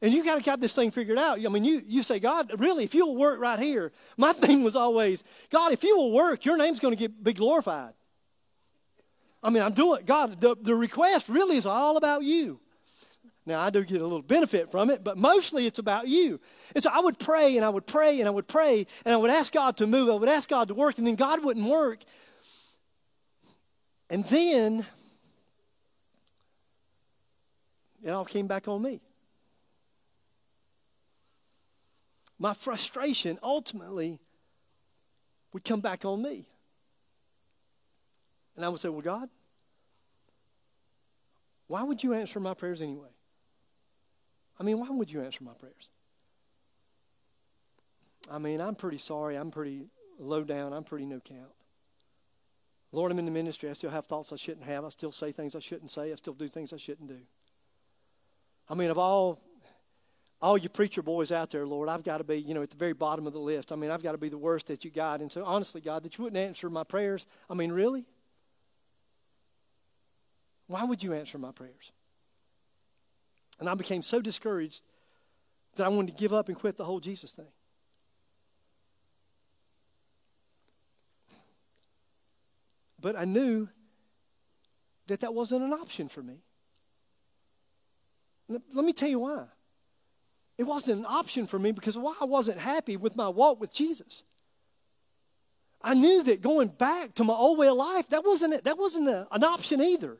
And 0.01 0.13
you 0.13 0.23
got 0.23 0.37
to 0.37 0.43
got 0.43 0.61
this 0.61 0.73
thing 0.73 0.91
figured 0.91 1.17
out. 1.17 1.43
I 1.43 1.49
mean, 1.49 1.65
you, 1.65 1.81
you 1.85 2.03
say, 2.03 2.19
God, 2.19 2.57
really, 2.57 2.85
if 2.85 2.95
you'll 2.95 3.17
work 3.17 3.39
right 3.39 3.59
here, 3.59 3.91
my 4.17 4.31
thing 4.33 4.63
was 4.63 4.75
always, 4.75 5.23
God, 5.49 5.73
if 5.73 5.83
you 5.83 5.97
will 5.97 6.13
work, 6.13 6.45
your 6.45 6.57
name's 6.57 6.79
going 6.79 6.95
to 6.95 6.99
get 6.99 7.23
be 7.23 7.33
glorified. 7.33 7.93
I 9.41 9.49
mean, 9.49 9.63
I'm 9.63 9.73
doing, 9.73 10.03
God, 10.05 10.39
the, 10.41 10.55
the 10.59 10.75
request 10.75 11.29
really 11.29 11.57
is 11.57 11.65
all 11.65 11.97
about 11.97 12.23
you. 12.23 12.59
Now, 13.49 13.61
I 13.61 13.71
do 13.71 13.83
get 13.83 13.99
a 13.99 14.03
little 14.03 14.21
benefit 14.21 14.69
from 14.69 14.91
it, 14.91 15.03
but 15.03 15.17
mostly 15.17 15.65
it's 15.65 15.79
about 15.79 16.07
you. 16.07 16.39
And 16.75 16.83
so 16.83 16.91
I 16.93 16.99
would 16.99 17.17
pray 17.17 17.57
and 17.57 17.65
I 17.65 17.69
would 17.69 17.87
pray 17.87 18.19
and 18.19 18.27
I 18.27 18.31
would 18.31 18.47
pray 18.47 18.85
and 19.03 19.11
I 19.11 19.17
would 19.17 19.31
ask 19.31 19.51
God 19.51 19.75
to 19.77 19.87
move. 19.87 20.07
I 20.07 20.13
would 20.13 20.29
ask 20.29 20.47
God 20.47 20.67
to 20.67 20.75
work, 20.75 20.99
and 20.99 21.07
then 21.07 21.15
God 21.15 21.43
wouldn't 21.43 21.67
work. 21.67 22.03
And 24.11 24.23
then 24.25 24.85
it 28.03 28.11
all 28.11 28.23
came 28.23 28.45
back 28.45 28.67
on 28.67 28.83
me. 28.83 29.01
My 32.37 32.53
frustration 32.53 33.39
ultimately 33.41 34.19
would 35.53 35.63
come 35.63 35.81
back 35.81 36.05
on 36.05 36.21
me. 36.21 36.45
And 38.55 38.63
I 38.63 38.69
would 38.69 38.79
say, 38.79 38.89
Well, 38.89 39.01
God, 39.01 39.27
why 41.65 41.81
would 41.81 42.03
you 42.03 42.13
answer 42.13 42.39
my 42.39 42.53
prayers 42.53 42.79
anyway? 42.79 43.09
I 44.59 44.63
mean, 44.63 44.79
why 44.79 44.89
would 44.89 45.11
you 45.11 45.21
answer 45.21 45.43
my 45.43 45.53
prayers? 45.53 45.89
I 48.29 48.37
mean, 48.39 48.61
I'm 48.61 48.75
pretty 48.75 48.97
sorry. 48.97 49.35
I'm 49.35 49.51
pretty 49.51 49.87
low 50.19 50.43
down. 50.43 50.73
I'm 50.73 50.83
pretty 50.83 51.05
no 51.05 51.19
count. 51.19 51.51
Lord, 52.91 53.11
I'm 53.11 53.19
in 53.19 53.25
the 53.25 53.31
ministry. 53.31 53.69
I 53.69 53.73
still 53.73 53.91
have 53.91 54.05
thoughts 54.05 54.33
I 54.33 54.35
shouldn't 54.35 54.65
have. 54.65 54.83
I 54.83 54.89
still 54.89 55.11
say 55.11 55.31
things 55.31 55.55
I 55.55 55.59
shouldn't 55.59 55.91
say. 55.91 56.11
I 56.11 56.15
still 56.15 56.33
do 56.33 56.47
things 56.47 56.73
I 56.73 56.77
shouldn't 56.77 57.07
do. 57.07 57.19
I 58.67 58.75
mean, 58.75 58.89
of 58.89 58.97
all 58.97 59.39
all 60.41 60.57
you 60.57 60.69
preacher 60.69 61.01
boys 61.01 61.31
out 61.31 61.49
there, 61.49 61.65
Lord, 61.65 61.89
I've 61.89 62.03
got 62.03 62.19
to 62.19 62.23
be, 62.23 62.39
you 62.39 62.53
know, 62.53 62.61
at 62.61 62.69
the 62.69 62.77
very 62.77 62.93
bottom 62.93 63.27
of 63.27 63.33
the 63.33 63.39
list. 63.39 63.71
I 63.71 63.75
mean, 63.75 63.91
I've 63.91 64.03
got 64.03 64.13
to 64.13 64.17
be 64.17 64.29
the 64.29 64.37
worst 64.37 64.67
that 64.67 64.85
you 64.85 64.91
got. 64.91 65.19
And 65.19 65.29
so, 65.31 65.43
honestly, 65.43 65.81
God, 65.81 66.03
that 66.03 66.17
you 66.17 66.23
wouldn't 66.23 66.41
answer 66.41 66.69
my 66.69 66.85
prayers. 66.85 67.27
I 67.49 67.55
mean, 67.55 67.71
really? 67.71 68.05
Why 70.67 70.85
would 70.85 71.03
you 71.03 71.13
answer 71.13 71.37
my 71.37 71.51
prayers? 71.51 71.91
And 73.59 73.69
I 73.69 73.73
became 73.73 74.01
so 74.01 74.21
discouraged 74.21 74.83
that 75.75 75.85
I 75.85 75.89
wanted 75.89 76.15
to 76.15 76.19
give 76.19 76.33
up 76.33 76.47
and 76.47 76.57
quit 76.57 76.77
the 76.77 76.85
whole 76.85 76.99
Jesus 76.99 77.31
thing. 77.31 77.47
But 83.01 83.15
I 83.17 83.25
knew 83.25 83.69
that 85.07 85.21
that 85.21 85.33
wasn't 85.33 85.63
an 85.63 85.73
option 85.73 86.09
for 86.09 86.21
me. 86.21 86.41
Let 88.47 88.83
me 88.83 88.93
tell 88.93 89.09
you 89.09 89.19
why. 89.19 89.45
It 90.57 90.63
wasn't 90.63 90.99
an 90.99 91.05
option 91.05 91.47
for 91.47 91.57
me 91.57 91.71
because 91.71 91.97
why 91.97 92.15
I 92.19 92.25
wasn't 92.25 92.59
happy 92.59 92.97
with 92.97 93.15
my 93.15 93.29
walk 93.29 93.61
with 93.61 93.73
Jesus. 93.73 94.23
I 95.81 95.93
knew 95.93 96.23
that 96.23 96.41
going 96.41 96.67
back 96.67 97.13
to 97.15 97.23
my 97.23 97.33
old 97.33 97.57
way 97.57 97.69
of 97.69 97.77
life, 97.77 98.09
that 98.09 98.25
wasn't, 98.25 98.61
that 98.63 98.77
wasn't 98.77 99.07
a, 99.07 99.27
an 99.31 99.43
option 99.43 99.81
either. 99.81 100.17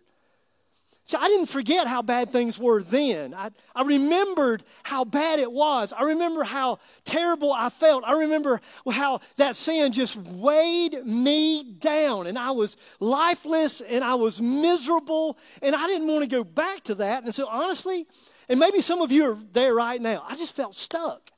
See, 1.10 1.18
I 1.20 1.28
didn't 1.28 1.48
forget 1.48 1.88
how 1.88 2.04
bad 2.04 2.30
things 2.30 2.60
were 2.60 2.84
then. 2.84 3.34
I, 3.34 3.50
I 3.75 3.82
remembered 3.82 4.63
how 4.84 5.04
bad 5.06 5.39
it 5.39 5.51
was. 5.51 5.92
I 5.92 6.04
remember 6.04 6.44
how 6.44 6.78
terrible 7.04 7.51
I 7.51 7.70
felt. 7.70 8.04
I 8.06 8.12
remember 8.20 8.62
how 8.88 9.22
that 9.38 9.56
sin 9.56 9.92
just 9.92 10.18
weighed 10.18 11.04
me 11.04 11.63
down 11.63 12.28
and 12.28 12.38
I 12.38 12.51
was 12.51 12.78
lifeless 13.00 13.82
and 13.82 14.04
I 14.04 14.13
was 14.13 14.39
miserable 14.39 15.39
and 15.63 15.75
I 15.75 15.88
didn't 15.88 16.08
want 16.08 16.25
to 16.25 16.30
go 16.30 16.44
back 16.44 16.84
to 16.84 16.96
that. 16.96 17.24
And 17.24 17.34
so, 17.34 17.48
honestly, 17.48 18.06
and 18.48 18.60
maybe 18.60 18.80
some 18.80 19.01
of 19.01 19.12
you 19.12 19.32
are 19.32 19.38
there 19.51 19.74
right 19.74 20.00
now, 20.00 20.24
I 20.30 20.36
just 20.36 20.56
felt 20.56 20.75
stuck. 20.75 21.32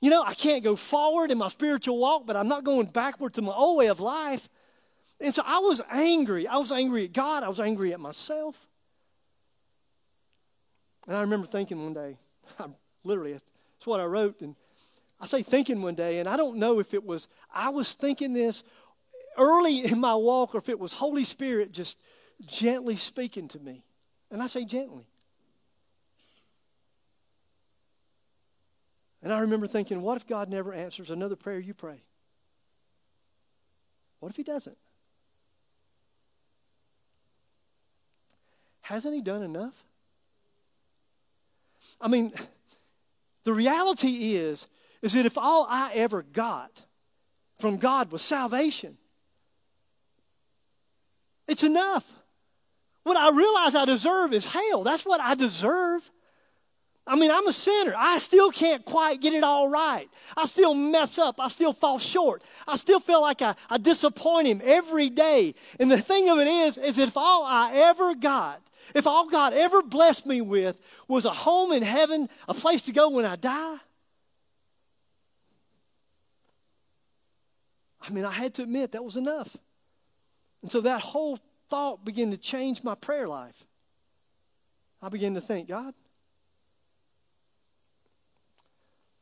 You 0.00 0.10
know, 0.10 0.22
I 0.24 0.34
can't 0.34 0.62
go 0.62 0.76
forward 0.76 1.32
in 1.32 1.38
my 1.38 1.48
spiritual 1.48 1.98
walk, 1.98 2.28
but 2.28 2.36
I'm 2.36 2.46
not 2.46 2.62
going 2.62 2.86
backward 2.86 3.34
to 3.34 3.42
my 3.42 3.52
old 3.52 3.76
way 3.76 3.88
of 3.88 3.98
life. 3.98 4.48
And 5.20 5.34
so 5.34 5.42
I 5.44 5.58
was 5.58 5.82
angry. 5.90 6.46
I 6.46 6.58
was 6.58 6.70
angry 6.70 7.06
at 7.06 7.12
God, 7.12 7.42
I 7.42 7.48
was 7.48 7.58
angry 7.58 7.92
at 7.92 7.98
myself. 7.98 8.68
And 11.06 11.16
I 11.16 11.20
remember 11.22 11.46
thinking 11.46 11.82
one 11.82 11.94
day, 11.94 12.18
I, 12.58 12.66
literally, 13.04 13.32
that's 13.32 13.44
what 13.84 14.00
I 14.00 14.04
wrote. 14.04 14.40
And 14.40 14.54
I 15.20 15.26
say 15.26 15.42
thinking 15.42 15.82
one 15.82 15.94
day, 15.94 16.18
and 16.18 16.28
I 16.28 16.36
don't 16.36 16.56
know 16.58 16.78
if 16.78 16.94
it 16.94 17.04
was, 17.04 17.28
I 17.52 17.70
was 17.70 17.94
thinking 17.94 18.32
this 18.32 18.64
early 19.36 19.84
in 19.84 20.00
my 20.00 20.14
walk 20.14 20.54
or 20.54 20.58
if 20.58 20.68
it 20.68 20.78
was 20.78 20.94
Holy 20.94 21.24
Spirit 21.24 21.72
just 21.72 21.98
gently 22.46 22.96
speaking 22.96 23.48
to 23.48 23.58
me. 23.58 23.84
And 24.30 24.42
I 24.42 24.46
say 24.46 24.64
gently. 24.64 25.06
And 29.22 29.32
I 29.32 29.40
remember 29.40 29.66
thinking, 29.66 30.00
what 30.00 30.16
if 30.16 30.26
God 30.26 30.48
never 30.48 30.72
answers 30.72 31.10
another 31.10 31.36
prayer 31.36 31.58
you 31.58 31.74
pray? 31.74 32.02
What 34.20 34.30
if 34.30 34.36
He 34.36 34.42
doesn't? 34.42 34.78
Hasn't 38.82 39.14
He 39.14 39.20
done 39.20 39.42
enough? 39.42 39.84
I 42.00 42.08
mean, 42.08 42.32
the 43.44 43.52
reality 43.52 44.34
is, 44.34 44.66
is 45.02 45.12
that 45.14 45.26
if 45.26 45.36
all 45.36 45.66
I 45.68 45.92
ever 45.94 46.22
got 46.22 46.84
from 47.58 47.76
God 47.76 48.12
was 48.12 48.22
salvation, 48.22 48.96
it's 51.48 51.62
enough. 51.62 52.14
What 53.02 53.16
I 53.16 53.30
realize 53.36 53.74
I 53.74 53.84
deserve 53.84 54.32
is 54.32 54.44
hell. 54.44 54.84
That's 54.84 55.04
what 55.04 55.20
I 55.20 55.34
deserve. 55.34 56.10
I 57.06 57.16
mean, 57.16 57.30
I'm 57.30 57.48
a 57.48 57.52
sinner. 57.52 57.94
I 57.96 58.18
still 58.18 58.52
can't 58.52 58.84
quite 58.84 59.20
get 59.20 59.32
it 59.34 59.42
all 59.42 59.68
right. 59.68 60.08
I 60.36 60.46
still 60.46 60.74
mess 60.74 61.18
up. 61.18 61.40
I 61.40 61.48
still 61.48 61.72
fall 61.72 61.98
short. 61.98 62.42
I 62.68 62.76
still 62.76 63.00
feel 63.00 63.20
like 63.20 63.42
I, 63.42 63.54
I 63.68 63.78
disappoint 63.78 64.46
Him 64.46 64.60
every 64.62 65.10
day. 65.10 65.54
And 65.80 65.90
the 65.90 66.00
thing 66.00 66.28
of 66.28 66.38
it 66.38 66.46
is, 66.46 66.78
is 66.78 66.98
if 66.98 67.16
all 67.16 67.44
I 67.44 67.72
ever 67.74 68.14
got 68.14 68.62
if 68.94 69.06
all 69.06 69.28
God 69.28 69.52
ever 69.52 69.82
blessed 69.82 70.26
me 70.26 70.40
with 70.40 70.80
was 71.08 71.24
a 71.24 71.30
home 71.30 71.72
in 71.72 71.82
heaven, 71.82 72.28
a 72.48 72.54
place 72.54 72.82
to 72.82 72.92
go 72.92 73.10
when 73.10 73.24
I 73.24 73.36
die, 73.36 73.76
I 78.02 78.10
mean, 78.10 78.24
I 78.24 78.30
had 78.30 78.54
to 78.54 78.62
admit 78.62 78.92
that 78.92 79.04
was 79.04 79.16
enough. 79.16 79.56
And 80.62 80.70
so 80.70 80.80
that 80.80 81.00
whole 81.00 81.38
thought 81.68 82.04
began 82.04 82.30
to 82.30 82.36
change 82.36 82.82
my 82.82 82.94
prayer 82.94 83.28
life. 83.28 83.66
I 85.02 85.08
began 85.08 85.34
to 85.34 85.40
think, 85.40 85.68
God, 85.68 85.94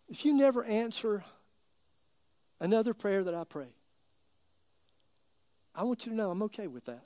if 0.09 0.25
you 0.25 0.33
never 0.33 0.65
answer 0.65 1.25
another 2.61 2.95
prayer 2.95 3.23
that 3.25 3.35
I 3.35 3.45
pray, 3.45 3.69
I 5.75 5.85
want 5.85 6.07
you 6.07 6.13
to 6.13 6.17
know 6.17 6.31
I'm 6.31 6.43
okay 6.45 6.67
with 6.67 6.87
that. 6.87 7.05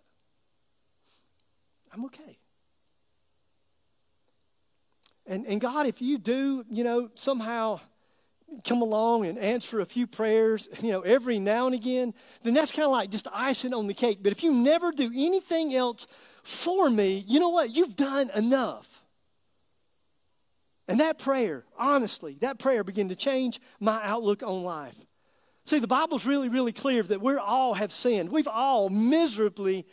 I'm 1.92 2.04
okay. 2.07 2.38
And, 5.26 5.47
and 5.47 5.61
God, 5.61 5.87
if 5.87 6.02
you 6.02 6.19
do, 6.19 6.64
you 6.71 6.85
know, 6.85 7.11
somehow 7.14 7.81
come 8.64 8.83
along 8.83 9.26
and 9.26 9.38
answer 9.38 9.81
a 9.81 9.87
few 9.87 10.07
prayers, 10.07 10.69
you 10.83 10.91
know, 10.91 11.00
every 11.00 11.38
now 11.38 11.67
and 11.67 11.75
again, 11.75 12.14
then 12.43 12.55
that's 12.55 12.73
kind 12.73 12.87
of 12.87 12.93
like 12.93 13.11
just 13.11 13.29
icing 13.33 13.75
on 13.75 13.87
the 13.87 13.95
cake. 13.95 14.19
But 14.23 14.33
if 14.33 14.43
you 14.43 14.52
never 14.52 14.93
do 14.93 15.11
anything 15.14 15.75
else 15.75 16.07
for 16.43 16.91
me, 16.91 17.25
you 17.26 17.41
know 17.41 17.50
what? 17.50 17.75
You've 17.75 17.97
done 17.97 18.31
enough. 18.35 19.02
And 20.88 20.99
that 21.00 21.19
prayer, 21.19 21.64
honestly, 21.79 22.37
that 22.41 22.59
prayer 22.59 22.83
began 22.85 23.09
to 23.09 23.17
change 23.17 23.61
my 23.79 24.00
outlook 24.02 24.43
on 24.43 24.62
life. 24.64 25.07
See, 25.64 25.79
the 25.79 25.87
Bible's 25.87 26.26
really, 26.26 26.49
really 26.49 26.73
clear 26.73 27.05
that 27.05 27.21
we 27.21 27.37
all 27.37 27.75
have 27.75 27.93
sinned. 27.93 28.31
We've 28.31 28.49
all 28.49 28.91
miserably 28.91 29.87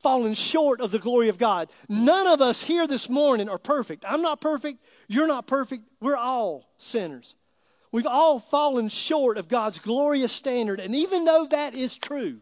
fallen 0.00 0.34
short 0.34 0.80
of 0.80 0.90
the 0.90 0.98
glory 0.98 1.28
of 1.28 1.38
God. 1.38 1.68
None 1.88 2.26
of 2.26 2.40
us 2.40 2.62
here 2.62 2.86
this 2.86 3.08
morning 3.08 3.48
are 3.48 3.58
perfect. 3.58 4.04
I'm 4.06 4.22
not 4.22 4.40
perfect. 4.40 4.84
You're 5.08 5.26
not 5.26 5.46
perfect. 5.46 5.84
We're 6.00 6.16
all 6.16 6.70
sinners. 6.76 7.36
We've 7.90 8.06
all 8.06 8.38
fallen 8.38 8.88
short 8.88 9.38
of 9.38 9.48
God's 9.48 9.78
glorious 9.78 10.32
standard. 10.32 10.80
And 10.80 10.94
even 10.94 11.24
though 11.24 11.46
that 11.50 11.74
is 11.74 11.96
true, 11.96 12.40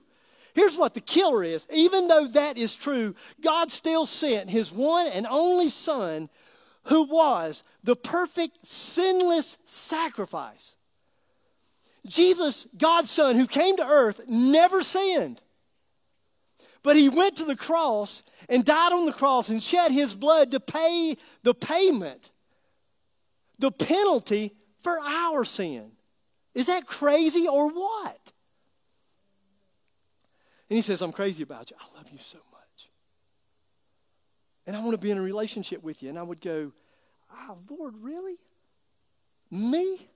here's 0.55 0.77
what 0.77 0.95
the 0.95 1.01
killer 1.01 1.45
is. 1.45 1.67
Even 1.73 2.09
though 2.09 2.27
that 2.27 2.59
is 2.59 2.77
true, 2.77 3.15
God 3.41 3.71
still 3.71 4.07
sent 4.07 4.51
his 4.51 4.73
one 4.73 5.07
and 5.07 5.27
only 5.27 5.69
Son 5.69 6.29
who 6.85 7.05
was 7.05 7.65
the 7.85 7.97
perfect, 7.97 8.65
sinless 8.67 9.59
sacrifice. 9.65 10.77
Jesus, 12.07 12.67
God's 12.77 13.11
Son, 13.11 13.37
who 13.37 13.47
came 13.47 13.77
to 13.77 13.87
earth, 13.87 14.21
never 14.29 14.83
sinned. 14.83 15.43
But 16.87 16.95
he 16.95 17.09
went 17.09 17.35
to 17.39 17.45
the 17.45 17.57
cross 17.57 18.23
and 18.49 18.65
died 18.65 18.93
on 18.93 19.07
the 19.07 19.13
cross 19.13 19.49
and 19.49 19.61
shed 19.61 19.91
his 19.91 20.15
blood 20.15 20.53
to 20.53 20.61
pay 20.61 21.17
the 21.43 21.53
payment, 21.53 22.31
the 23.59 23.73
penalty 23.73 24.55
for 24.79 24.97
our 25.01 25.45
sin. 25.45 25.91
Is 26.55 26.67
that 26.67 26.87
crazy 26.87 27.49
or 27.49 27.71
what? 27.71 28.33
And 30.71 30.77
he 30.77 30.81
says, 30.81 31.03
I'm 31.03 31.11
crazy 31.11 31.43
about 31.43 31.73
you. 31.73 31.77
I 31.81 31.97
love 31.97 32.09
you 32.13 32.19
so 32.19 32.39
much. 32.53 32.89
And 34.65 34.77
I 34.77 34.79
want 34.79 34.93
to 34.93 34.99
be 34.99 35.11
in 35.11 35.19
a 35.19 35.23
relationship 35.23 35.83
with 35.83 36.05
you. 36.05 36.09
And 36.09 36.17
I 36.17 36.23
would 36.23 36.41
go, 36.41 36.71
oh, 37.33 37.59
Lord, 37.69 37.95
really? 38.01 38.37
Me? 39.51 40.09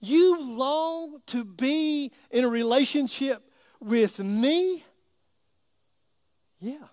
You 0.00 0.38
long 0.38 1.22
to 1.28 1.46
be 1.46 2.12
in 2.30 2.44
a 2.44 2.48
relationship 2.50 3.42
with 3.80 4.18
me? 4.18 4.84
Yeah. 6.60 6.88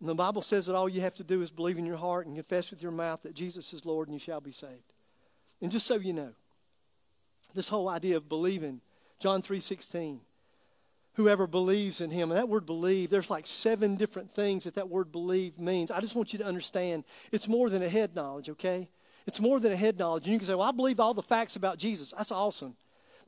And 0.00 0.08
the 0.08 0.14
Bible 0.14 0.40
says 0.42 0.66
that 0.66 0.74
all 0.74 0.88
you 0.88 1.02
have 1.02 1.14
to 1.14 1.24
do 1.24 1.42
is 1.42 1.50
believe 1.50 1.76
in 1.76 1.84
your 1.84 1.98
heart 1.98 2.26
and 2.26 2.34
confess 2.34 2.70
with 2.70 2.82
your 2.82 2.92
mouth 2.92 3.22
that 3.22 3.34
Jesus 3.34 3.72
is 3.74 3.84
Lord 3.84 4.08
and 4.08 4.14
you 4.14 4.18
shall 4.18 4.40
be 4.40 4.50
saved. 4.50 4.92
And 5.60 5.70
just 5.70 5.86
so 5.86 5.96
you 5.96 6.14
know, 6.14 6.32
this 7.54 7.68
whole 7.68 7.88
idea 7.88 8.16
of 8.16 8.28
believing, 8.28 8.80
John 9.18 9.42
3:16, 9.42 10.20
whoever 11.14 11.46
believes 11.46 12.00
in 12.00 12.10
him, 12.10 12.30
and 12.30 12.38
that 12.38 12.48
word 12.48 12.64
believe, 12.64 13.10
there's 13.10 13.28
like 13.28 13.46
seven 13.46 13.96
different 13.96 14.30
things 14.30 14.64
that 14.64 14.74
that 14.74 14.88
word 14.88 15.12
believe 15.12 15.58
means. 15.58 15.90
I 15.90 16.00
just 16.00 16.14
want 16.14 16.32
you 16.32 16.38
to 16.38 16.46
understand 16.46 17.04
it's 17.30 17.48
more 17.48 17.68
than 17.68 17.82
a 17.82 17.88
head 17.88 18.14
knowledge, 18.14 18.48
okay? 18.48 18.88
It's 19.26 19.40
more 19.40 19.60
than 19.60 19.72
a 19.72 19.76
head 19.76 19.98
knowledge. 19.98 20.24
And 20.24 20.32
you 20.32 20.38
can 20.38 20.46
say, 20.46 20.54
well, 20.54 20.68
I 20.68 20.72
believe 20.72 20.98
all 20.98 21.12
the 21.12 21.22
facts 21.22 21.56
about 21.56 21.78
Jesus. 21.78 22.14
That's 22.16 22.32
awesome. 22.32 22.76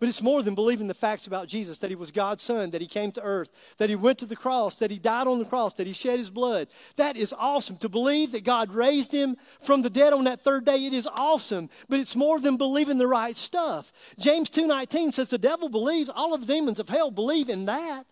But 0.02 0.08
it's 0.08 0.20
more 0.20 0.42
than 0.42 0.56
believing 0.56 0.88
the 0.88 0.94
facts 0.94 1.28
about 1.28 1.46
Jesus 1.46 1.78
that 1.78 1.88
he 1.88 1.94
was 1.94 2.10
God's 2.10 2.42
son, 2.42 2.70
that 2.70 2.80
he 2.80 2.88
came 2.88 3.12
to 3.12 3.22
earth, 3.22 3.52
that 3.78 3.88
he 3.88 3.94
went 3.94 4.18
to 4.18 4.26
the 4.26 4.34
cross, 4.34 4.74
that 4.78 4.90
he 4.90 4.98
died 4.98 5.28
on 5.28 5.38
the 5.38 5.44
cross, 5.44 5.74
that 5.74 5.86
he 5.86 5.92
shed 5.92 6.18
his 6.18 6.28
blood. 6.28 6.66
That 6.96 7.16
is 7.16 7.32
awesome. 7.38 7.76
To 7.76 7.88
believe 7.88 8.32
that 8.32 8.42
God 8.42 8.74
raised 8.74 9.12
him 9.12 9.36
from 9.60 9.82
the 9.82 9.88
dead 9.88 10.12
on 10.12 10.24
that 10.24 10.40
third 10.40 10.64
day, 10.64 10.86
it 10.86 10.92
is 10.92 11.06
awesome. 11.06 11.70
But 11.88 12.00
it's 12.00 12.16
more 12.16 12.40
than 12.40 12.56
believing 12.56 12.98
the 12.98 13.06
right 13.06 13.36
stuff. 13.36 13.92
James 14.18 14.50
2:19 14.50 15.12
says 15.12 15.28
the 15.28 15.38
devil 15.38 15.68
believes, 15.68 16.10
all 16.12 16.34
of 16.34 16.48
the 16.48 16.52
demons 16.52 16.80
of 16.80 16.88
hell 16.88 17.12
believe 17.12 17.48
in 17.48 17.66
that. 17.66 18.02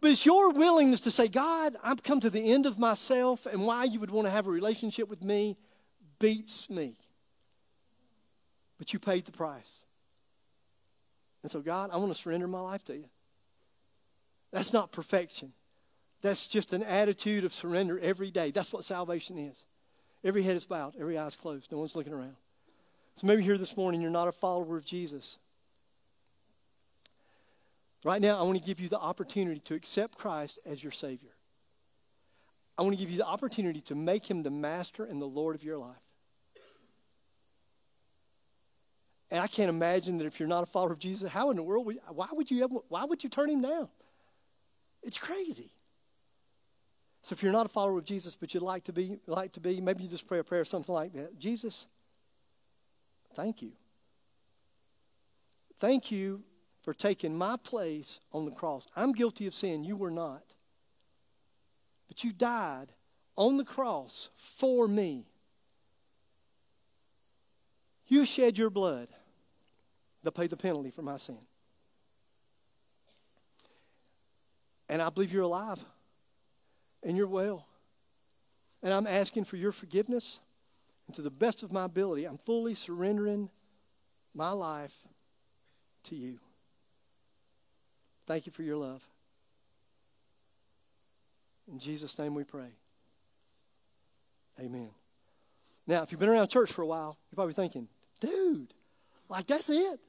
But 0.00 0.12
it's 0.12 0.24
your 0.24 0.52
willingness 0.52 1.00
to 1.00 1.10
say, 1.10 1.26
God, 1.26 1.74
I've 1.82 2.04
come 2.04 2.20
to 2.20 2.30
the 2.30 2.52
end 2.52 2.64
of 2.64 2.78
myself, 2.78 3.44
and 3.44 3.66
why 3.66 3.82
you 3.82 3.98
would 3.98 4.12
want 4.12 4.28
to 4.28 4.30
have 4.30 4.46
a 4.46 4.52
relationship 4.52 5.08
with 5.08 5.24
me 5.24 5.56
beats 6.20 6.70
me. 6.70 6.94
But 8.78 8.92
you 8.92 9.00
paid 9.00 9.24
the 9.24 9.32
price. 9.32 9.83
And 11.44 11.50
so, 11.50 11.60
God, 11.60 11.90
I 11.92 11.98
want 11.98 12.10
to 12.10 12.18
surrender 12.18 12.48
my 12.48 12.60
life 12.60 12.84
to 12.84 12.96
you. 12.96 13.04
That's 14.50 14.72
not 14.72 14.92
perfection. 14.92 15.52
That's 16.22 16.48
just 16.48 16.72
an 16.72 16.82
attitude 16.82 17.44
of 17.44 17.52
surrender 17.52 17.98
every 17.98 18.30
day. 18.30 18.50
That's 18.50 18.72
what 18.72 18.82
salvation 18.82 19.36
is. 19.36 19.66
Every 20.24 20.42
head 20.42 20.56
is 20.56 20.64
bowed, 20.64 20.94
every 20.98 21.18
eye 21.18 21.26
is 21.26 21.36
closed, 21.36 21.70
no 21.70 21.76
one's 21.76 21.94
looking 21.94 22.14
around. 22.14 22.36
So 23.16 23.26
maybe 23.26 23.42
here 23.42 23.58
this 23.58 23.76
morning 23.76 24.00
you're 24.00 24.10
not 24.10 24.26
a 24.26 24.32
follower 24.32 24.78
of 24.78 24.86
Jesus. 24.86 25.38
Right 28.04 28.22
now, 28.22 28.38
I 28.38 28.42
want 28.42 28.58
to 28.58 28.64
give 28.64 28.80
you 28.80 28.88
the 28.88 28.98
opportunity 28.98 29.60
to 29.60 29.74
accept 29.74 30.16
Christ 30.16 30.58
as 30.64 30.82
your 30.82 30.92
Savior. 30.92 31.32
I 32.78 32.82
want 32.82 32.94
to 32.94 33.00
give 33.00 33.10
you 33.10 33.18
the 33.18 33.26
opportunity 33.26 33.82
to 33.82 33.94
make 33.94 34.30
Him 34.30 34.42
the 34.42 34.50
master 34.50 35.04
and 35.04 35.20
the 35.20 35.26
Lord 35.26 35.54
of 35.54 35.62
your 35.62 35.76
life. 35.76 36.03
And 39.34 39.42
I 39.42 39.48
can't 39.48 39.68
imagine 39.68 40.18
that 40.18 40.26
if 40.26 40.38
you're 40.38 40.48
not 40.48 40.62
a 40.62 40.66
follower 40.66 40.92
of 40.92 41.00
Jesus, 41.00 41.28
how 41.28 41.50
in 41.50 41.56
the 41.56 41.62
world, 41.64 41.86
would, 41.86 41.98
why, 42.08 42.28
would 42.30 42.52
you 42.52 42.62
ever, 42.62 42.76
why 42.86 43.04
would 43.04 43.24
you 43.24 43.28
turn 43.28 43.50
him 43.50 43.62
down? 43.62 43.88
It's 45.02 45.18
crazy. 45.18 45.72
So 47.22 47.32
if 47.32 47.42
you're 47.42 47.50
not 47.50 47.66
a 47.66 47.68
follower 47.68 47.98
of 47.98 48.04
Jesus, 48.04 48.36
but 48.36 48.54
you'd 48.54 48.62
like 48.62 48.84
to 48.84 48.92
be, 48.92 49.18
like 49.26 49.50
to 49.54 49.60
be, 49.60 49.80
maybe 49.80 50.04
you 50.04 50.08
just 50.08 50.28
pray 50.28 50.38
a 50.38 50.44
prayer, 50.44 50.60
or 50.60 50.64
something 50.64 50.94
like 50.94 51.14
that. 51.14 51.36
Jesus, 51.36 51.88
thank 53.34 53.60
you. 53.60 53.72
Thank 55.78 56.12
you 56.12 56.44
for 56.82 56.94
taking 56.94 57.36
my 57.36 57.56
place 57.56 58.20
on 58.32 58.44
the 58.44 58.52
cross. 58.52 58.86
I'm 58.94 59.10
guilty 59.10 59.48
of 59.48 59.54
sin. 59.54 59.82
You 59.82 59.96
were 59.96 60.12
not. 60.12 60.44
But 62.06 62.22
you 62.22 62.32
died 62.32 62.92
on 63.36 63.56
the 63.56 63.64
cross 63.64 64.30
for 64.36 64.86
me. 64.86 65.26
You 68.06 68.24
shed 68.24 68.58
your 68.58 68.70
blood 68.70 69.08
They'll 70.24 70.32
pay 70.32 70.46
the 70.46 70.56
penalty 70.56 70.90
for 70.90 71.02
my 71.02 71.18
sin. 71.18 71.38
And 74.88 75.02
I 75.02 75.10
believe 75.10 75.32
you're 75.32 75.42
alive 75.42 75.84
and 77.02 77.14
you're 77.16 77.28
well. 77.28 77.66
And 78.82 78.92
I'm 78.92 79.06
asking 79.06 79.44
for 79.44 79.56
your 79.56 79.70
forgiveness. 79.70 80.40
And 81.06 81.14
to 81.16 81.22
the 81.22 81.30
best 81.30 81.62
of 81.62 81.72
my 81.72 81.84
ability, 81.84 82.24
I'm 82.24 82.38
fully 82.38 82.74
surrendering 82.74 83.50
my 84.34 84.50
life 84.50 84.96
to 86.04 86.16
you. 86.16 86.38
Thank 88.26 88.46
you 88.46 88.52
for 88.52 88.62
your 88.62 88.78
love. 88.78 89.06
In 91.70 91.78
Jesus' 91.78 92.18
name 92.18 92.34
we 92.34 92.44
pray. 92.44 92.72
Amen. 94.58 94.88
Now, 95.86 96.02
if 96.02 96.12
you've 96.12 96.20
been 96.20 96.30
around 96.30 96.48
church 96.48 96.72
for 96.72 96.80
a 96.80 96.86
while, 96.86 97.18
you're 97.30 97.36
probably 97.36 97.52
thinking, 97.52 97.88
dude, 98.20 98.72
like 99.28 99.46
that's 99.46 99.68
it. 99.68 100.00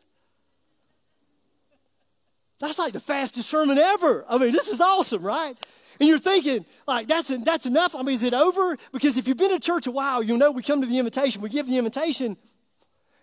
That's 2.60 2.80
like 2.80 2.94
the 2.94 3.00
fastest 3.00 3.50
sermon 3.50 3.78
ever. 3.78 4.26
I 4.30 4.38
mean, 4.38 4.52
this 4.52 4.68
is 4.68 4.80
awesome, 4.80 5.22
right? 5.24 5.56
And 6.00 6.10
you're 6.10 6.20
thinking, 6.20 6.66
like, 6.88 7.08
that's, 7.08 7.30
that's 7.44 7.66
enough? 7.66 7.96
I 7.96 8.02
mean, 8.02 8.16
is 8.16 8.24
it 8.24 8.34
over? 8.34 8.78
Because 8.92 9.18
if 9.18 9.28
you've 9.28 9.38
been 9.38 9.52
to 9.52 9.60
church 9.60 9.88
a 9.88 9.92
while, 9.92 10.22
you'll 10.22 10.38
know 10.38 10.52
we 10.52 10.62
come 10.62 10.82
to 10.82 10.88
the 10.88 11.00
invitation, 11.00 11.42
we 11.42 11.50
give 11.50 11.68
the 11.68 11.78
invitation, 11.78 12.38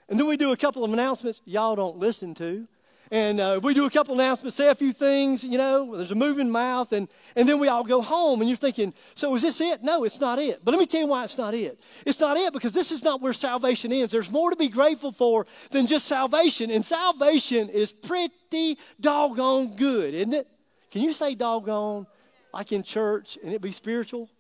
and 0.08 0.18
then 0.18 0.26
we 0.26 0.36
do 0.36 0.52
a 0.52 0.56
couple 0.56 0.84
of 0.84 0.92
announcements 0.92 1.40
y'all 1.44 1.76
don't 1.76 1.98
listen 1.98 2.34
to 2.34 2.66
and 3.12 3.40
uh, 3.40 3.60
we 3.62 3.74
do 3.74 3.84
a 3.84 3.90
couple 3.90 4.14
announcements, 4.14 4.56
say 4.56 4.70
a 4.70 4.74
few 4.74 4.90
things, 4.90 5.44
you 5.44 5.58
know, 5.58 5.94
there's 5.94 6.12
a 6.12 6.14
moving 6.14 6.50
mouth, 6.50 6.94
and, 6.94 7.08
and 7.36 7.46
then 7.46 7.58
we 7.58 7.68
all 7.68 7.84
go 7.84 8.00
home. 8.00 8.40
And 8.40 8.48
you're 8.48 8.56
thinking, 8.56 8.94
so 9.14 9.34
is 9.34 9.42
this 9.42 9.60
it? 9.60 9.82
No, 9.82 10.04
it's 10.04 10.18
not 10.18 10.38
it. 10.38 10.64
But 10.64 10.70
let 10.70 10.80
me 10.80 10.86
tell 10.86 11.02
you 11.02 11.08
why 11.08 11.24
it's 11.24 11.36
not 11.36 11.52
it. 11.52 11.78
It's 12.06 12.18
not 12.20 12.38
it 12.38 12.54
because 12.54 12.72
this 12.72 12.90
is 12.90 13.04
not 13.04 13.20
where 13.20 13.34
salvation 13.34 13.92
ends. 13.92 14.12
There's 14.12 14.30
more 14.30 14.50
to 14.50 14.56
be 14.56 14.70
grateful 14.70 15.12
for 15.12 15.46
than 15.70 15.86
just 15.86 16.06
salvation, 16.06 16.70
and 16.70 16.82
salvation 16.82 17.68
is 17.68 17.92
pretty 17.92 18.78
doggone 18.98 19.76
good, 19.76 20.14
isn't 20.14 20.32
it? 20.32 20.48
Can 20.90 21.02
you 21.02 21.12
say 21.12 21.34
doggone 21.34 22.06
like 22.54 22.72
in 22.72 22.82
church 22.82 23.38
and 23.44 23.52
it 23.52 23.60
be 23.60 23.72
spiritual? 23.72 24.30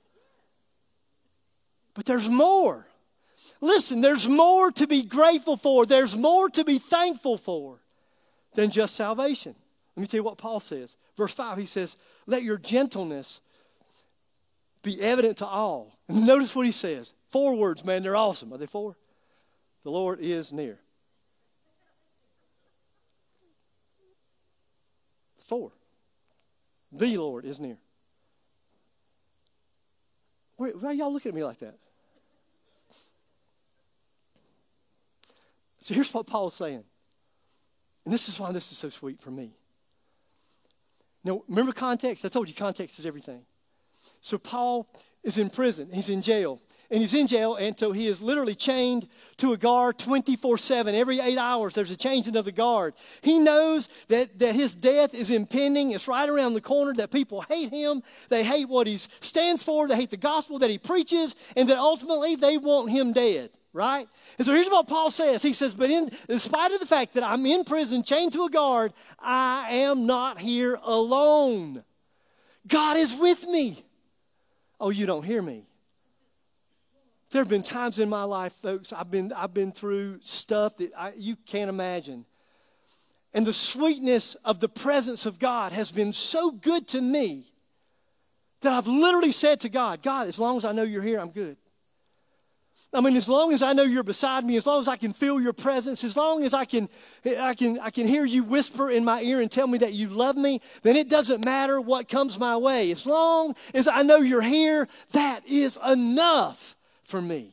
But 1.92 2.06
there's 2.06 2.30
more. 2.30 2.86
Listen, 3.60 4.00
there's 4.00 4.26
more 4.26 4.70
to 4.72 4.86
be 4.86 5.02
grateful 5.02 5.58
for. 5.58 5.84
There's 5.84 6.16
more 6.16 6.48
to 6.48 6.64
be 6.64 6.78
thankful 6.78 7.36
for 7.36 7.81
than 8.54 8.70
just 8.70 8.94
salvation. 8.94 9.54
Let 9.96 10.00
me 10.00 10.06
tell 10.06 10.18
you 10.18 10.24
what 10.24 10.38
Paul 10.38 10.60
says. 10.60 10.96
Verse 11.16 11.34
5, 11.34 11.58
he 11.58 11.66
says, 11.66 11.96
Let 12.26 12.42
your 12.42 12.58
gentleness 12.58 13.40
be 14.82 15.00
evident 15.00 15.38
to 15.38 15.46
all. 15.46 15.98
And 16.08 16.26
notice 16.26 16.54
what 16.56 16.66
he 16.66 16.72
says. 16.72 17.14
Four 17.30 17.56
words, 17.56 17.84
man, 17.84 18.02
they're 18.02 18.16
awesome. 18.16 18.52
Are 18.52 18.58
they 18.58 18.66
four? 18.66 18.96
The 19.84 19.90
Lord 19.90 20.20
is 20.20 20.52
near. 20.52 20.78
Four. 25.38 25.72
The 26.92 27.16
Lord 27.16 27.44
is 27.44 27.58
near. 27.58 27.78
Why 30.56 30.70
are 30.84 30.92
y'all 30.92 31.12
looking 31.12 31.30
at 31.30 31.34
me 31.34 31.44
like 31.44 31.58
that? 31.58 31.76
So 35.80 35.94
here's 35.94 36.14
what 36.14 36.26
Paul's 36.26 36.54
saying 36.54 36.84
and 38.04 38.12
this 38.12 38.28
is 38.28 38.38
why 38.40 38.52
this 38.52 38.72
is 38.72 38.78
so 38.78 38.88
sweet 38.88 39.20
for 39.20 39.30
me. 39.30 39.52
Now, 41.24 41.42
remember 41.48 41.72
context? 41.72 42.24
I 42.24 42.28
told 42.28 42.48
you 42.48 42.54
context 42.54 42.98
is 42.98 43.06
everything. 43.06 43.42
So, 44.20 44.38
Paul 44.38 44.88
is 45.22 45.38
in 45.38 45.50
prison, 45.50 45.88
he's 45.92 46.08
in 46.08 46.22
jail. 46.22 46.60
And 46.90 47.00
he's 47.00 47.14
in 47.14 47.26
jail, 47.26 47.54
and 47.54 47.78
so 47.78 47.92
he 47.92 48.06
is 48.06 48.20
literally 48.20 48.54
chained 48.54 49.08
to 49.38 49.54
a 49.54 49.56
guard 49.56 49.98
24 49.98 50.58
7. 50.58 50.94
Every 50.94 51.20
eight 51.20 51.38
hours, 51.38 51.74
there's 51.74 51.90
a 51.90 51.96
changing 51.96 52.36
of 52.36 52.44
the 52.44 52.52
guard. 52.52 52.92
He 53.22 53.38
knows 53.38 53.88
that, 54.08 54.38
that 54.40 54.54
his 54.54 54.74
death 54.74 55.14
is 55.14 55.30
impending. 55.30 55.92
It's 55.92 56.06
right 56.06 56.28
around 56.28 56.52
the 56.52 56.60
corner, 56.60 56.92
that 56.94 57.10
people 57.10 57.40
hate 57.48 57.70
him. 57.70 58.02
They 58.28 58.44
hate 58.44 58.68
what 58.68 58.86
he 58.86 58.98
stands 58.98 59.62
for. 59.62 59.88
They 59.88 59.96
hate 59.96 60.10
the 60.10 60.18
gospel 60.18 60.58
that 60.58 60.68
he 60.68 60.76
preaches, 60.76 61.34
and 61.56 61.66
that 61.70 61.78
ultimately 61.78 62.36
they 62.36 62.58
want 62.58 62.90
him 62.90 63.14
dead 63.14 63.48
right? 63.72 64.06
And 64.38 64.46
so 64.46 64.52
here's 64.52 64.68
what 64.68 64.88
Paul 64.88 65.10
says. 65.10 65.42
He 65.42 65.52
says, 65.52 65.74
But 65.74 65.90
in, 65.90 66.10
in 66.28 66.38
spite 66.38 66.72
of 66.72 66.80
the 66.80 66.86
fact 66.86 67.14
that 67.14 67.22
I'm 67.22 67.44
in 67.46 67.64
prison, 67.64 68.02
chained 68.02 68.32
to 68.34 68.44
a 68.44 68.50
guard, 68.50 68.92
I 69.18 69.66
am 69.70 70.06
not 70.06 70.38
here 70.38 70.78
alone. 70.82 71.82
God 72.68 72.96
is 72.96 73.16
with 73.18 73.46
me. 73.46 73.84
Oh, 74.80 74.90
you 74.90 75.06
don't 75.06 75.24
hear 75.24 75.42
me. 75.42 75.64
There 77.30 77.40
have 77.40 77.48
been 77.48 77.62
times 77.62 77.98
in 77.98 78.10
my 78.10 78.24
life, 78.24 78.52
folks, 78.52 78.92
I've 78.92 79.10
been, 79.10 79.32
I've 79.32 79.54
been 79.54 79.72
through 79.72 80.20
stuff 80.20 80.76
that 80.76 80.92
I, 80.96 81.12
you 81.16 81.36
can't 81.46 81.70
imagine. 81.70 82.26
And 83.32 83.46
the 83.46 83.54
sweetness 83.54 84.34
of 84.44 84.60
the 84.60 84.68
presence 84.68 85.24
of 85.24 85.38
God 85.38 85.72
has 85.72 85.90
been 85.90 86.12
so 86.12 86.50
good 86.50 86.86
to 86.88 87.00
me 87.00 87.46
that 88.60 88.74
I've 88.74 88.86
literally 88.86 89.32
said 89.32 89.60
to 89.60 89.70
God, 89.70 90.02
God, 90.02 90.28
as 90.28 90.38
long 90.38 90.58
as 90.58 90.66
I 90.66 90.72
know 90.72 90.82
you're 90.82 91.02
here, 91.02 91.18
I'm 91.18 91.30
good. 91.30 91.56
I 92.94 93.00
mean, 93.00 93.16
as 93.16 93.26
long 93.26 93.54
as 93.54 93.62
I 93.62 93.72
know 93.72 93.84
you're 93.84 94.02
beside 94.02 94.44
me, 94.44 94.56
as 94.56 94.66
long 94.66 94.78
as 94.78 94.86
I 94.86 94.96
can 94.96 95.14
feel 95.14 95.40
your 95.40 95.54
presence, 95.54 96.04
as 96.04 96.14
long 96.14 96.44
as 96.44 96.52
I 96.52 96.66
can, 96.66 96.90
I 97.24 97.54
can, 97.54 97.78
I 97.80 97.88
can 97.88 98.06
hear 98.06 98.26
you 98.26 98.44
whisper 98.44 98.90
in 98.90 99.02
my 99.02 99.22
ear 99.22 99.40
and 99.40 99.50
tell 99.50 99.66
me 99.66 99.78
that 99.78 99.94
you 99.94 100.08
love 100.08 100.36
me, 100.36 100.60
then 100.82 100.96
it 100.96 101.08
doesn't 101.08 101.42
matter 101.42 101.80
what 101.80 102.06
comes 102.06 102.38
my 102.38 102.54
way. 102.58 102.90
As 102.90 103.06
long 103.06 103.54
as 103.72 103.88
I 103.88 104.02
know 104.02 104.18
you're 104.18 104.42
here, 104.42 104.88
that 105.12 105.40
is 105.46 105.78
enough 105.86 106.76
for 107.02 107.22
me. 107.22 107.52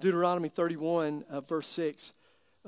Deuteronomy 0.00 0.48
31, 0.48 1.24
uh, 1.30 1.40
verse 1.40 1.68
6. 1.68 2.12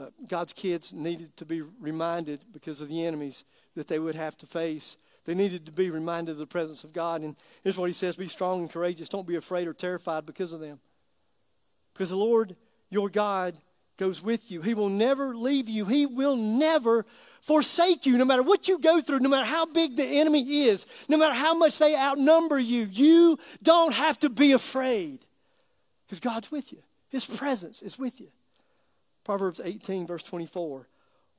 Uh, 0.01 0.07
God's 0.29 0.53
kids 0.53 0.92
needed 0.92 1.37
to 1.37 1.44
be 1.44 1.62
reminded 1.62 2.44
because 2.53 2.81
of 2.81 2.88
the 2.88 3.05
enemies 3.05 3.44
that 3.75 3.88
they 3.88 3.99
would 3.99 4.14
have 4.14 4.37
to 4.38 4.46
face. 4.46 4.96
They 5.31 5.37
needed 5.37 5.64
to 5.66 5.71
be 5.71 5.90
reminded 5.90 6.33
of 6.33 6.38
the 6.38 6.47
presence 6.49 6.83
of 6.83 6.93
God. 6.93 7.23
And 7.23 7.37
here's 7.62 7.79
what 7.79 7.88
he 7.88 7.93
says 7.93 8.16
Be 8.16 8.27
strong 8.27 8.62
and 8.62 8.69
courageous. 8.69 9.09
Don't 9.09 9.29
be 9.29 9.37
afraid 9.37 9.69
or 9.69 9.73
terrified 9.73 10.27
because 10.27 10.53
of 10.53 10.59
them. 10.59 10.81
Because 11.93 12.11
the 12.11 12.16
Lord 12.16 12.57
your 12.88 13.09
God 13.09 13.57
goes 13.97 14.21
with 14.21 14.51
you. 14.51 14.61
He 14.61 14.75
will 14.75 14.88
never 14.88 15.37
leave 15.37 15.69
you, 15.69 15.85
He 15.85 16.05
will 16.05 16.35
never 16.35 17.07
forsake 17.43 18.07
you. 18.07 18.19
No 18.19 18.25
matter 18.25 18.43
what 18.43 18.66
you 18.66 18.81
go 18.81 19.01
through, 19.01 19.21
no 19.21 19.29
matter 19.29 19.47
how 19.47 19.66
big 19.66 19.95
the 19.95 20.03
enemy 20.03 20.64
is, 20.64 20.85
no 21.09 21.16
matter 21.16 21.37
how 21.37 21.55
much 21.55 21.79
they 21.79 21.95
outnumber 21.95 22.59
you, 22.59 22.88
you 22.90 23.38
don't 23.62 23.95
have 23.95 24.19
to 24.19 24.31
be 24.31 24.51
afraid 24.51 25.25
because 26.07 26.19
God's 26.19 26.51
with 26.51 26.73
you. 26.73 26.83
His 27.09 27.25
presence 27.25 27.83
is 27.83 27.97
with 27.97 28.21
you. 28.21 28.31
Proverbs 29.23 29.61
18, 29.62 30.09
verse 30.09 30.25
24. 30.25 30.88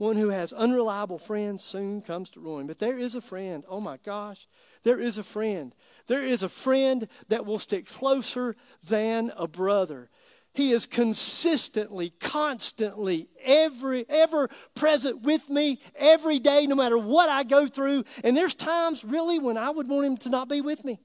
One 0.02 0.16
who 0.16 0.30
has 0.30 0.52
unreliable 0.52 1.20
friends 1.20 1.64
soon 1.64 2.02
comes 2.02 2.32
to 2.32 2.40
ruin. 2.40 2.66
But 2.66 2.80
there 2.80 2.98
is 2.98 3.14
a 3.14 3.22
friend. 3.22 3.64
Oh 3.70 3.80
my 3.80 3.98
gosh. 3.98 4.48
There 4.82 5.00
is 5.00 5.20
a 5.20 5.24
friend. 5.24 5.76
There 6.08 6.24
is 6.24 6.42
a 6.42 6.50
friend 6.50 7.08
that 7.28 7.46
will 7.46 7.60
stick 7.60 7.86
closer 7.86 8.56
than 8.84 9.32
a 9.38 9.48
brother. 9.48 10.10
He 10.56 10.72
is 10.72 10.88
consistently, 10.88 12.14
constantly, 12.20 13.30
every 13.44 14.08
ever 14.10 14.50
present 14.74 15.22
with 15.22 15.52
me 15.52 15.80
every 15.96 16.40
day, 16.40 16.66
no 16.66 16.74
matter 16.74 16.98
what 16.98 17.30
I 17.30 17.44
go 17.44 17.68
through. 17.68 18.04
And 18.24 18.36
there's 18.36 18.56
times 18.56 19.06
really 19.06 19.38
when 19.38 19.56
I 19.56 19.70
would 19.70 19.88
want 19.88 20.08
him 20.08 20.18
to 20.18 20.30
not 20.30 20.50
be 20.50 20.62
with 20.62 20.84
me. 20.84 21.00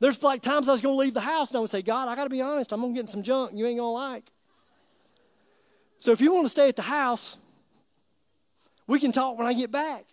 There's 0.00 0.20
like 0.24 0.42
times 0.42 0.68
I 0.68 0.72
was 0.72 0.80
going 0.80 0.96
to 0.96 1.00
leave 1.00 1.14
the 1.14 1.20
house 1.20 1.50
and 1.50 1.58
I 1.58 1.60
would 1.60 1.70
say, 1.70 1.82
God, 1.82 2.08
I 2.08 2.16
got 2.16 2.24
to 2.24 2.30
be 2.30 2.42
honest, 2.42 2.72
I'm 2.72 2.80
going 2.80 2.96
to 2.96 3.00
get 3.00 3.08
some 3.08 3.22
junk 3.22 3.52
you 3.54 3.64
ain't 3.64 3.78
going 3.78 3.94
to 3.96 4.16
like. 4.16 4.32
So 6.00 6.10
if 6.10 6.20
you 6.20 6.34
want 6.34 6.46
to 6.46 6.50
stay 6.50 6.68
at 6.68 6.74
the 6.74 6.82
house, 6.82 7.36
we 8.90 8.98
can 8.98 9.12
talk 9.12 9.38
when 9.38 9.46
I 9.46 9.52
get 9.52 9.70
back. 9.70 10.04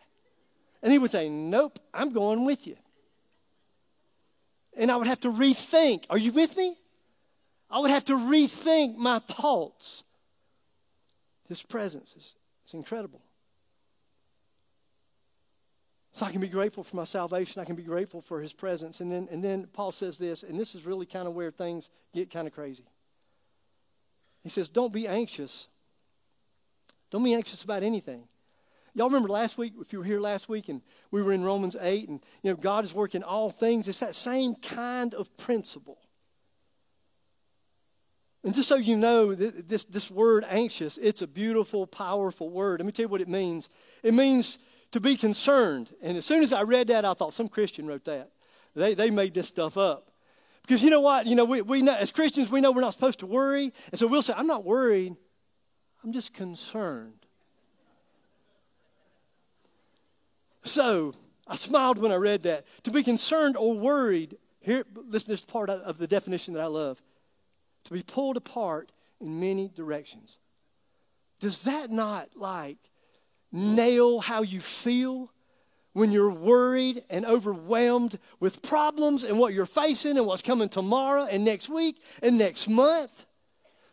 And 0.83 0.93
he 0.93 0.99
would 0.99 1.09
say, 1.09 1.29
Nope, 1.29 1.79
I'm 1.93 2.11
going 2.11 2.45
with 2.45 2.67
you. 2.67 2.77
And 4.77 4.91
I 4.91 4.95
would 4.95 5.07
have 5.07 5.19
to 5.21 5.31
rethink. 5.31 6.05
Are 6.11 6.17
you 6.17 6.31
with 6.31 6.55
me? 6.55 6.75
I 7.71 7.79
would 7.79 7.89
have 7.89 8.05
to 8.05 8.13
rethink 8.13 8.95
my 8.95 9.17
thoughts. 9.17 10.03
His 11.49 11.63
presence 11.63 12.13
is, 12.15 12.35
is 12.67 12.73
incredible. 12.75 13.21
So 16.11 16.25
I 16.27 16.31
can 16.31 16.41
be 16.41 16.47
grateful 16.47 16.83
for 16.83 16.97
my 16.97 17.03
salvation. 17.03 17.61
I 17.61 17.65
can 17.65 17.75
be 17.75 17.83
grateful 17.83 18.21
for 18.21 18.41
his 18.41 18.53
presence. 18.53 19.01
And 19.01 19.11
then, 19.11 19.27
and 19.31 19.43
then 19.43 19.67
Paul 19.73 19.91
says 19.91 20.17
this, 20.17 20.43
and 20.43 20.59
this 20.59 20.75
is 20.75 20.85
really 20.85 21.05
kind 21.07 21.27
of 21.27 21.33
where 21.33 21.49
things 21.49 21.89
get 22.13 22.29
kind 22.29 22.47
of 22.47 22.53
crazy. 22.53 22.85
He 24.43 24.49
says, 24.49 24.69
Don't 24.69 24.93
be 24.93 25.07
anxious. 25.07 25.67
Don't 27.09 27.23
be 27.23 27.33
anxious 27.33 27.63
about 27.63 27.81
anything. 27.81 28.27
Y'all 28.97 29.05
remember 29.05 29.29
last 29.29 29.59
week, 29.59 29.73
if 29.79 29.93
you 29.93 29.99
were 29.99 30.05
here 30.05 30.19
last 30.19 30.49
week, 30.49 30.69
and 30.69 30.81
we 31.11 31.21
were 31.21 31.31
in 31.31 31.43
Romans 31.43 31.75
8, 31.79 32.09
and 32.09 32.19
you 32.41 32.49
know, 32.49 32.55
God 32.55 32.83
is 32.83 32.95
working 32.95 33.21
all 33.21 33.51
things. 33.51 33.87
It's 33.87 33.99
that 33.99 34.15
same 34.15 34.55
kind 34.55 35.13
of 35.13 35.37
principle. 35.37 35.99
And 38.43 38.55
just 38.55 38.67
so 38.67 38.75
you 38.75 38.97
know, 38.97 39.35
this, 39.35 39.85
this 39.85 40.09
word 40.09 40.45
anxious, 40.49 40.97
it's 40.97 41.21
a 41.21 41.27
beautiful, 41.27 41.85
powerful 41.85 42.49
word. 42.49 42.79
Let 42.79 42.87
me 42.87 42.91
tell 42.91 43.03
you 43.03 43.09
what 43.09 43.21
it 43.21 43.27
means. 43.27 43.69
It 44.01 44.15
means 44.15 44.57
to 44.89 44.99
be 44.99 45.15
concerned. 45.15 45.93
And 46.01 46.17
as 46.17 46.25
soon 46.25 46.41
as 46.41 46.51
I 46.51 46.63
read 46.63 46.87
that, 46.87 47.05
I 47.05 47.13
thought 47.13 47.35
some 47.35 47.49
Christian 47.49 47.85
wrote 47.85 48.05
that. 48.05 48.31
They, 48.73 48.95
they 48.95 49.11
made 49.11 49.35
this 49.35 49.47
stuff 49.47 49.77
up. 49.77 50.09
Because 50.63 50.83
you 50.83 50.89
know 50.89 51.01
what? 51.01 51.27
You 51.27 51.35
know, 51.35 51.45
we, 51.45 51.61
we 51.61 51.83
know, 51.83 51.95
as 51.95 52.11
Christians, 52.11 52.49
we 52.49 52.61
know 52.61 52.71
we're 52.71 52.81
not 52.81 52.93
supposed 52.93 53.19
to 53.19 53.27
worry. 53.27 53.71
And 53.91 53.99
so 53.99 54.07
we'll 54.07 54.23
say, 54.23 54.33
I'm 54.35 54.47
not 54.47 54.65
worried, 54.65 55.15
I'm 56.03 56.11
just 56.11 56.33
concerned. 56.33 57.26
So 60.77 61.15
I 61.47 61.55
smiled 61.55 61.97
when 61.97 62.11
I 62.11 62.17
read 62.17 62.43
that. 62.43 62.67
To 62.83 62.91
be 62.91 63.01
concerned 63.01 63.57
or 63.57 63.79
worried, 63.79 64.37
here, 64.59 64.85
listen, 64.95 65.31
this 65.31 65.43
part 65.43 65.71
of 65.71 65.97
the 65.97 66.05
definition 66.05 66.53
that 66.53 66.61
I 66.61 66.67
love. 66.67 67.01
To 67.85 67.93
be 67.93 68.03
pulled 68.03 68.37
apart 68.37 68.91
in 69.19 69.39
many 69.39 69.69
directions. 69.73 70.37
Does 71.39 71.63
that 71.63 71.89
not 71.89 72.29
like 72.35 72.77
nail 73.51 74.19
how 74.19 74.43
you 74.43 74.59
feel 74.59 75.31
when 75.93 76.11
you're 76.11 76.29
worried 76.29 77.03
and 77.09 77.25
overwhelmed 77.25 78.19
with 78.39 78.61
problems 78.61 79.23
and 79.23 79.39
what 79.39 79.55
you're 79.55 79.65
facing 79.65 80.15
and 80.15 80.27
what's 80.27 80.43
coming 80.43 80.69
tomorrow 80.69 81.25
and 81.25 81.43
next 81.43 81.69
week 81.69 81.99
and 82.21 82.37
next 82.37 82.69
month. 82.69 83.25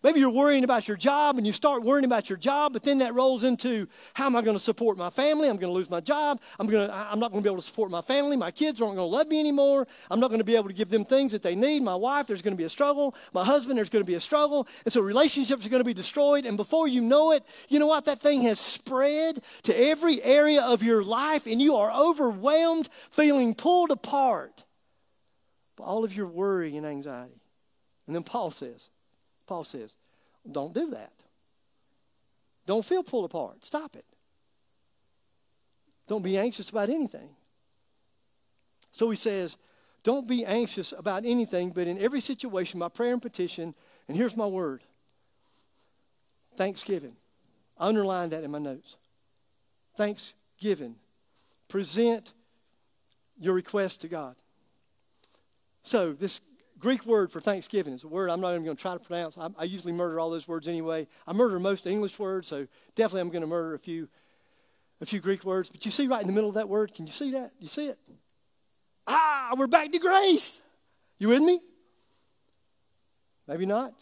Maybe 0.05 0.21
you're 0.21 0.29
worrying 0.29 0.65
about 0.65 0.87
your 0.87 0.99
job 0.99 1.39
and 1.39 1.47
you 1.47 1.53
start 1.55 1.83
worrying 1.83 2.05
about 2.05 2.29
your 2.29 2.37
job, 2.37 2.75
but 2.75 2.83
then 2.83 2.99
that 2.99 3.15
rolls 3.15 3.43
into 3.43 3.89
how 4.13 4.27
am 4.27 4.37
I 4.37 4.43
going 4.43 4.55
to 4.55 4.63
support 4.63 4.99
my 4.99 5.09
family? 5.09 5.49
I'm 5.49 5.57
going 5.57 5.73
to 5.73 5.75
lose 5.75 5.89
my 5.89 6.01
job. 6.01 6.43
I'm, 6.61 6.67
going 6.67 6.87
to, 6.87 6.95
I'm 6.95 7.19
not 7.19 7.33
going 7.33 7.43
to 7.43 7.49
be 7.49 7.51
able 7.51 7.63
to 7.63 7.67
support 7.67 7.91
my 7.91 8.03
family. 8.03 8.37
My 8.37 8.51
kids 8.51 8.83
aren't 8.83 8.97
going 8.97 9.11
to 9.11 9.17
love 9.17 9.29
me 9.29 9.41
anymore. 9.41 9.89
I'm 10.11 10.21
not 10.21 10.29
going 10.29 10.41
to 10.41 10.45
be 10.45 10.57
able 10.57 10.69
to 10.69 10.75
give 10.75 10.91
them 10.91 11.07
things 11.07 11.33
that 11.33 11.43
they 11.43 11.57
need. 11.57 11.83
My 11.83 11.95
wife, 11.95 12.27
there's 12.27 12.43
going 12.43 12.53
to 12.53 12.59
be 12.59 12.65
a 12.65 12.69
struggle. 12.69 13.15
My 13.33 13.47
husband, 13.47 13.79
there's 13.79 13.89
going 13.89 14.05
to 14.05 14.07
be 14.07 14.15
a 14.15 14.21
struggle. 14.21 14.69
And 14.85 14.93
so 14.93 15.01
relationships 15.01 15.65
are 15.65 15.71
going 15.71 15.81
to 15.81 15.87
be 15.87 15.95
destroyed. 15.95 16.45
And 16.45 16.59
before 16.59 16.87
you 16.87 17.01
know 17.01 17.33
it, 17.33 17.43
you 17.71 17.79
know 17.79 17.87
what? 17.87 18.05
That 18.05 18.21
thing 18.21 18.43
has 18.43 18.61
spread 18.61 19.43
to 19.63 19.75
every 19.75 20.23
area 20.23 20.61
of 20.61 20.83
your 20.83 21.03
life 21.03 21.47
and 21.47 21.63
you 21.63 21.77
are 21.77 21.91
overwhelmed, 21.91 22.91
feeling 23.11 23.55
pulled 23.55 23.91
apart 23.91 24.65
by 25.77 25.85
all 25.85 26.05
of 26.05 26.15
your 26.15 26.27
worry 26.27 26.77
and 26.77 26.85
anxiety. 26.85 27.41
And 28.07 28.15
then 28.15 28.23
Paul 28.23 28.51
says, 28.51 28.91
Paul 29.47 29.65
says, 29.65 29.97
don't 30.51 30.75
do 30.75 30.91
that. 30.91 31.13
Don't 32.67 32.85
feel 32.85 33.03
pulled 33.03 33.27
apart. 33.27 33.65
Stop 33.65 33.97
it. 33.97 34.05
Don't 36.07 36.23
be 36.23 36.37
anxious 36.37 36.71
about 36.71 36.89
anything. 36.91 37.31
So 38.93 39.11
he 39.11 39.17
says, 39.17 39.57
don't 40.03 40.29
be 40.29 40.45
anxious 40.45 40.93
about 40.93 41.25
anything, 41.25 41.71
but 41.71 41.87
in 41.87 41.99
every 41.99 42.21
situation, 42.21 42.79
my 42.79 42.89
prayer 42.89 43.13
and 43.13 43.23
petition, 43.23 43.75
and 44.07 44.17
here's 44.17 44.37
my 44.37 44.47
word 44.47 44.83
thanksgiving. 46.57 47.17
I 47.79 47.89
underlined 47.89 48.31
that 48.33 48.45
in 48.45 48.51
my 48.51 48.59
notes. 48.59 48.97
Thanksgiving. 49.97 50.95
Present 51.69 52.33
your 53.41 53.55
request 53.55 54.03
to 54.03 54.09
God. 54.09 54.37
So, 55.83 56.13
this 56.13 56.41
Greek 56.85 57.07
word 57.07 57.33
for 57.33 57.41
Thanksgiving 57.41 57.95
is 57.95 58.05
a 58.05 58.09
word 58.09 58.29
I'm 58.29 58.43
not 58.43 58.51
even 58.51 58.63
going 58.63 58.77
to 58.77 58.83
try 58.83 58.93
to 58.93 58.99
pronounce. 58.99 59.39
I, 59.39 59.49
I, 59.57 59.65
usually 59.65 59.95
murder 59.95 60.21
all 60.21 60.29
those 60.29 60.47
words 60.47 60.69
anyway. 60.69 61.07
I 61.27 61.33
murder 61.33 61.59
most 61.59 61.87
English 61.87 62.19
words, 62.19 62.47
so 62.47 62.67
definitely 62.95 63.23
I'm 63.23 63.31
going 63.31 63.41
to 63.41 63.47
murder 63.47 63.73
a 63.73 63.79
few, 63.79 64.07
a 65.01 65.07
few 65.07 65.19
Greek 65.19 65.47
words. 65.47 65.71
But 65.71 65.87
you 65.87 65.91
see 65.91 66.07
right 66.07 66.21
in 66.21 66.27
the 66.27 66.35
middle 66.35 66.51
of 66.51 66.57
that 66.57 66.69
word, 66.69 66.93
can 66.93 67.07
you 67.07 67.13
see 67.13 67.31
that? 67.31 67.53
You 67.59 67.69
see 67.69 67.87
it? 67.87 67.97
Ah, 69.07 69.55
we're 69.57 69.67
back 69.67 69.93
to 69.93 69.99
grace. 69.99 70.61
You 71.19 71.29
with 71.29 71.41
me? 71.41 71.59
Maybe 73.49 73.65
not. 73.65 73.95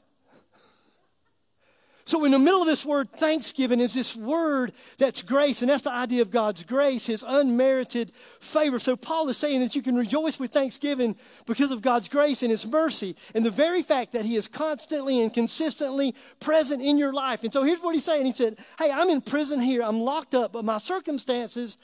So, 2.05 2.25
in 2.25 2.33
the 2.33 2.39
middle 2.39 2.61
of 2.61 2.67
this 2.67 2.85
word 2.85 3.11
thanksgiving 3.13 3.79
is 3.79 3.95
this 3.95 4.17
word 4.17 4.73
that's 4.99 5.23
grace, 5.23 5.63
and 5.63 5.71
that's 5.71 5.83
the 5.83 5.93
idea 5.93 6.23
of 6.23 6.33
God's 6.33 6.65
grace, 6.65 7.07
His 7.07 7.25
unmerited 7.27 8.11
favor. 8.41 8.81
So, 8.81 8.97
Paul 8.97 9.29
is 9.29 9.37
saying 9.37 9.61
that 9.61 9.77
you 9.77 9.83
can 9.83 9.95
rejoice 9.95 10.41
with 10.41 10.53
thanksgiving 10.53 11.15
because 11.47 11.71
of 11.71 11.81
God's 11.81 12.09
grace 12.09 12.43
and 12.43 12.51
His 12.51 12.67
mercy, 12.67 13.15
and 13.35 13.47
the 13.47 13.53
very 13.53 13.83
fact 13.83 14.13
that 14.13 14.25
He 14.25 14.35
is 14.35 14.49
constantly 14.49 15.23
and 15.23 15.33
consistently 15.33 16.15
present 16.41 16.83
in 16.83 16.99
your 16.99 17.13
life. 17.13 17.45
And 17.45 17.53
so, 17.53 17.63
here's 17.63 17.81
what 17.81 17.95
He's 17.95 18.05
saying 18.05 18.27
He 18.27 18.33
said, 18.33 18.59
Hey, 18.79 18.91
I'm 18.91 19.09
in 19.09 19.21
prison 19.21 19.61
here, 19.61 19.83
I'm 19.83 20.01
locked 20.01 20.35
up, 20.35 20.53
but 20.53 20.65
my 20.65 20.79
circumstances 20.79 21.79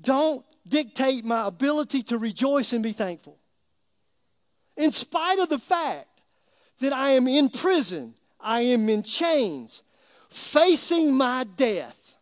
don't 0.00 0.42
dictate 0.66 1.24
my 1.24 1.46
ability 1.46 2.02
to 2.04 2.16
rejoice 2.16 2.72
and 2.72 2.82
be 2.82 2.92
thankful. 2.92 3.38
In 4.78 4.90
spite 4.90 5.38
of 5.38 5.50
the 5.50 5.58
fact 5.58 6.22
that 6.78 6.94
I 6.94 7.10
am 7.10 7.28
in 7.28 7.50
prison, 7.50 8.14
I 8.42 8.62
am 8.62 8.88
in 8.88 9.02
chains, 9.02 9.82
facing 10.28 11.14
my 11.14 11.44
death. 11.44 12.16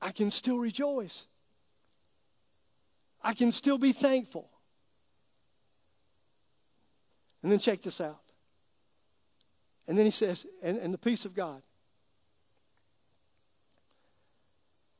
I 0.00 0.10
can 0.10 0.30
still 0.30 0.58
rejoice. 0.58 1.26
I 3.22 3.32
can 3.32 3.50
still 3.52 3.78
be 3.78 3.92
thankful. 3.92 4.50
And 7.42 7.50
then 7.50 7.58
check 7.58 7.82
this 7.82 8.00
out. 8.00 8.20
And 9.86 9.98
then 9.98 10.04
he 10.04 10.10
says, 10.10 10.46
and, 10.62 10.78
and 10.78 10.92
the 10.92 10.98
peace 10.98 11.24
of 11.24 11.34
God. 11.34 11.62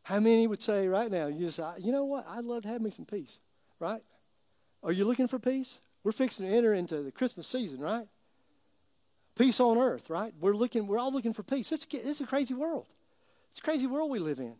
How 0.03 0.21
many 0.21 0.47
would 0.47 0.61
say 0.61 0.87
right 0.87 1.11
now, 1.11 1.29
you 1.29 1.47
just, 1.47 1.59
you 1.79 1.90
know 1.90 2.05
what, 2.05 2.27
I'd 2.29 2.45
love 2.45 2.62
to 2.62 2.69
have 2.69 2.83
me 2.83 2.90
some 2.90 3.07
peace, 3.07 3.40
right? 3.81 4.03
Are 4.83 4.93
you 4.93 5.07
looking 5.07 5.27
for 5.27 5.38
peace? 5.38 5.81
We're 6.05 6.12
fixing 6.12 6.47
to 6.47 6.53
enter 6.53 6.75
into 6.75 7.03
the 7.03 7.11
Christmas 7.11 7.49
season, 7.49 7.81
right? 7.81 8.07
Peace 9.37 9.59
on 9.59 9.79
earth, 9.79 10.11
right? 10.11 10.33
We're 10.38 10.55
looking, 10.55 10.87
we're 10.87 10.99
all 10.99 11.11
looking 11.11 11.33
for 11.33 11.43
peace. 11.43 11.73
It's, 11.73 11.87
it's 11.90 12.21
a 12.21 12.27
crazy 12.27 12.55
world. 12.55 12.87
It's 13.51 13.59
a 13.59 13.62
crazy 13.62 13.87
world 13.87 14.11
we 14.11 14.19
live 14.19 14.38
in. 14.38 14.55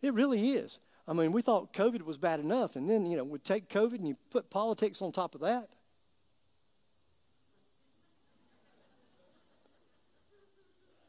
It 0.00 0.14
really 0.14 0.52
is. 0.52 0.80
I 1.06 1.12
mean, 1.12 1.32
we 1.32 1.42
thought 1.42 1.72
COVID 1.72 2.02
was 2.02 2.18
bad 2.18 2.40
enough, 2.40 2.74
and 2.74 2.88
then, 2.88 3.06
you 3.06 3.16
know, 3.16 3.24
we 3.24 3.38
take 3.38 3.68
COVID 3.68 3.94
and 3.94 4.08
you 4.08 4.16
put 4.30 4.50
politics 4.50 5.00
on 5.02 5.12
top 5.12 5.34
of 5.34 5.42
that. 5.42 5.68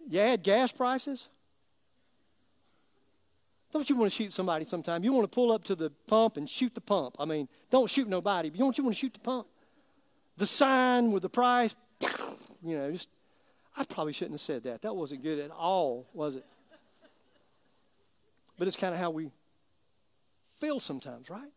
You 0.09 0.19
add 0.19 0.43
gas 0.43 0.71
prices. 0.71 1.29
Don't 3.71 3.87
you 3.89 3.95
want 3.95 4.11
to 4.11 4.15
shoot 4.15 4.33
somebody 4.33 4.65
sometime? 4.65 5.03
You 5.03 5.13
want 5.13 5.31
to 5.31 5.33
pull 5.33 5.51
up 5.51 5.63
to 5.65 5.75
the 5.75 5.91
pump 6.07 6.37
and 6.37 6.49
shoot 6.49 6.73
the 6.73 6.81
pump. 6.81 7.15
I 7.19 7.25
mean, 7.25 7.47
don't 7.69 7.89
shoot 7.89 8.07
nobody, 8.07 8.49
but 8.49 8.57
don't 8.57 8.77
you 8.77 8.83
want 8.83 8.95
to 8.95 8.99
shoot 8.99 9.13
the 9.13 9.19
pump? 9.19 9.47
The 10.39 10.45
sign 10.45 11.11
with 11.11 11.21
the 11.21 11.29
price, 11.29 11.75
you 12.63 12.77
know, 12.77 12.89
just, 12.91 13.09
I 13.77 13.83
probably 13.83 14.13
shouldn't 14.13 14.35
have 14.35 14.39
said 14.39 14.63
that. 14.63 14.83
That 14.83 14.95
wasn't 14.95 15.21
good 15.21 15.37
at 15.37 15.51
all, 15.51 16.07
was 16.13 16.37
it? 16.37 16.45
But 18.57 18.67
it's 18.67 18.77
kind 18.77 18.93
of 18.93 19.01
how 19.01 19.09
we 19.09 19.31
feel 20.55 20.79
sometimes, 20.79 21.29
right? 21.29 21.51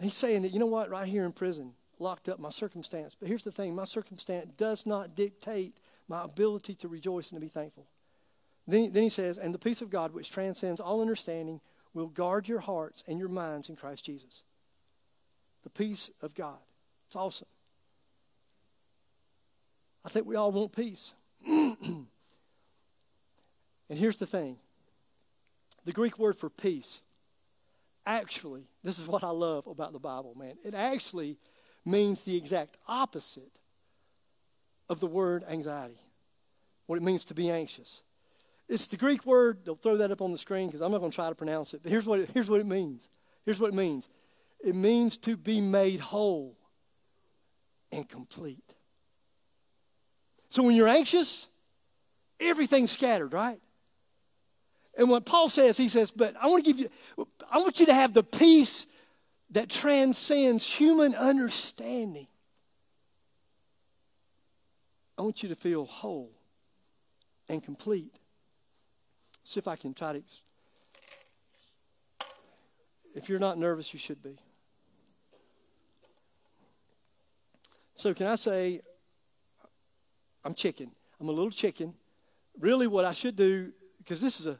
he's 0.00 0.14
saying 0.14 0.42
that, 0.42 0.52
you 0.52 0.58
know 0.58 0.66
what, 0.66 0.90
right 0.90 1.06
here 1.06 1.24
in 1.24 1.32
prison, 1.32 1.74
locked 1.98 2.28
up, 2.28 2.38
my 2.38 2.50
circumstance. 2.50 3.16
But 3.18 3.28
here's 3.28 3.44
the 3.44 3.52
thing 3.52 3.74
my 3.74 3.84
circumstance 3.84 4.48
does 4.56 4.86
not 4.86 5.16
dictate 5.16 5.76
my 6.08 6.24
ability 6.24 6.74
to 6.76 6.88
rejoice 6.88 7.30
and 7.30 7.36
to 7.36 7.40
be 7.40 7.48
thankful. 7.48 7.86
Then, 8.66 8.92
then 8.92 9.02
he 9.02 9.08
says, 9.08 9.38
and 9.38 9.52
the 9.52 9.58
peace 9.58 9.82
of 9.82 9.90
God, 9.90 10.12
which 10.12 10.30
transcends 10.30 10.80
all 10.80 11.00
understanding, 11.00 11.60
will 11.94 12.08
guard 12.08 12.48
your 12.48 12.60
hearts 12.60 13.02
and 13.08 13.18
your 13.18 13.28
minds 13.28 13.68
in 13.68 13.76
Christ 13.76 14.04
Jesus. 14.04 14.44
The 15.62 15.70
peace 15.70 16.10
of 16.20 16.34
God. 16.34 16.58
It's 17.06 17.16
awesome. 17.16 17.48
I 20.04 20.08
think 20.08 20.26
we 20.26 20.36
all 20.36 20.50
want 20.50 20.74
peace. 20.74 21.14
and 21.46 22.06
here's 23.88 24.16
the 24.16 24.26
thing 24.26 24.58
the 25.84 25.92
Greek 25.92 26.18
word 26.18 26.36
for 26.36 26.50
peace 26.50 27.02
actually, 28.04 28.64
this 28.82 28.98
is 28.98 29.06
what 29.06 29.22
I 29.22 29.30
love 29.30 29.66
about 29.66 29.92
the 29.92 29.98
Bible, 29.98 30.34
man. 30.36 30.56
It 30.64 30.74
actually 30.74 31.38
means 31.84 32.22
the 32.22 32.36
exact 32.36 32.76
opposite 32.88 33.60
of 34.88 35.00
the 35.00 35.06
word 35.06 35.44
anxiety, 35.48 35.98
what 36.86 36.96
it 36.96 37.02
means 37.02 37.24
to 37.26 37.34
be 37.34 37.50
anxious. 37.50 38.02
It's 38.68 38.86
the 38.86 38.96
Greek 38.96 39.26
word, 39.26 39.58
they'll 39.64 39.74
throw 39.74 39.96
that 39.98 40.10
up 40.10 40.22
on 40.22 40.32
the 40.32 40.38
screen 40.38 40.66
because 40.66 40.80
I'm 40.80 40.92
not 40.92 40.98
going 40.98 41.10
to 41.10 41.14
try 41.14 41.28
to 41.28 41.34
pronounce 41.34 41.74
it, 41.74 41.80
but 41.82 41.90
here's 41.90 42.06
what 42.06 42.20
it, 42.20 42.30
here's 42.32 42.48
what 42.48 42.60
it 42.60 42.66
means. 42.66 43.08
Here's 43.44 43.60
what 43.60 43.68
it 43.68 43.74
means 43.74 44.08
it 44.62 44.74
means 44.74 45.16
to 45.18 45.36
be 45.36 45.60
made 45.60 46.00
whole 46.00 46.56
and 47.90 48.08
complete. 48.08 48.74
So 50.48 50.62
when 50.62 50.76
you're 50.76 50.88
anxious, 50.88 51.48
everything's 52.38 52.90
scattered, 52.90 53.32
right? 53.32 53.60
And 54.96 55.08
what 55.08 55.24
Paul 55.24 55.48
says, 55.48 55.76
he 55.76 55.88
says, 55.88 56.10
but 56.10 56.34
I 56.40 56.48
want 56.48 56.64
to 56.64 56.72
give 56.72 56.80
you, 56.80 56.90
I 57.50 57.58
want 57.58 57.80
you 57.80 57.86
to 57.86 57.94
have 57.94 58.12
the 58.12 58.22
peace 58.22 58.86
that 59.50 59.68
transcends 59.68 60.66
human 60.66 61.14
understanding. 61.14 62.28
I 65.18 65.22
want 65.22 65.42
you 65.42 65.48
to 65.48 65.56
feel 65.56 65.84
whole 65.84 66.32
and 67.48 67.62
complete. 67.62 68.14
See 69.44 69.58
if 69.58 69.68
I 69.68 69.76
can 69.76 69.94
try 69.94 70.14
to. 70.14 70.22
If 73.14 73.28
you're 73.28 73.38
not 73.38 73.58
nervous, 73.58 73.92
you 73.92 73.98
should 73.98 74.22
be. 74.22 74.38
So, 78.02 78.12
can 78.12 78.26
I 78.26 78.34
say, 78.34 78.80
I'm 80.44 80.54
chicken. 80.54 80.90
I'm 81.20 81.28
a 81.28 81.30
little 81.30 81.52
chicken. 81.52 81.94
Really, 82.58 82.88
what 82.88 83.04
I 83.04 83.12
should 83.12 83.36
do, 83.36 83.72
because 83.98 84.20
this 84.20 84.40
is 84.40 84.48
a 84.48 84.58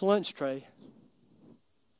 lunch 0.00 0.32
tray. 0.32 0.66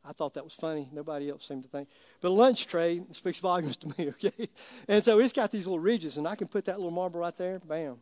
I 0.02 0.12
thought 0.12 0.32
that 0.32 0.44
was 0.44 0.54
funny. 0.54 0.88
Nobody 0.94 1.28
else 1.28 1.46
seemed 1.46 1.64
to 1.64 1.68
think. 1.68 1.90
But 2.22 2.28
a 2.28 2.30
lunch 2.30 2.66
tray 2.66 3.02
speaks 3.10 3.38
volumes 3.38 3.76
to 3.76 3.88
me, 3.88 4.08
okay? 4.08 4.48
And 4.88 5.04
so 5.04 5.18
it's 5.18 5.34
got 5.34 5.52
these 5.52 5.66
little 5.66 5.78
ridges, 5.78 6.16
and 6.16 6.26
I 6.26 6.36
can 6.36 6.48
put 6.48 6.64
that 6.64 6.78
little 6.78 6.90
marble 6.90 7.20
right 7.20 7.36
there, 7.36 7.58
bam. 7.58 7.98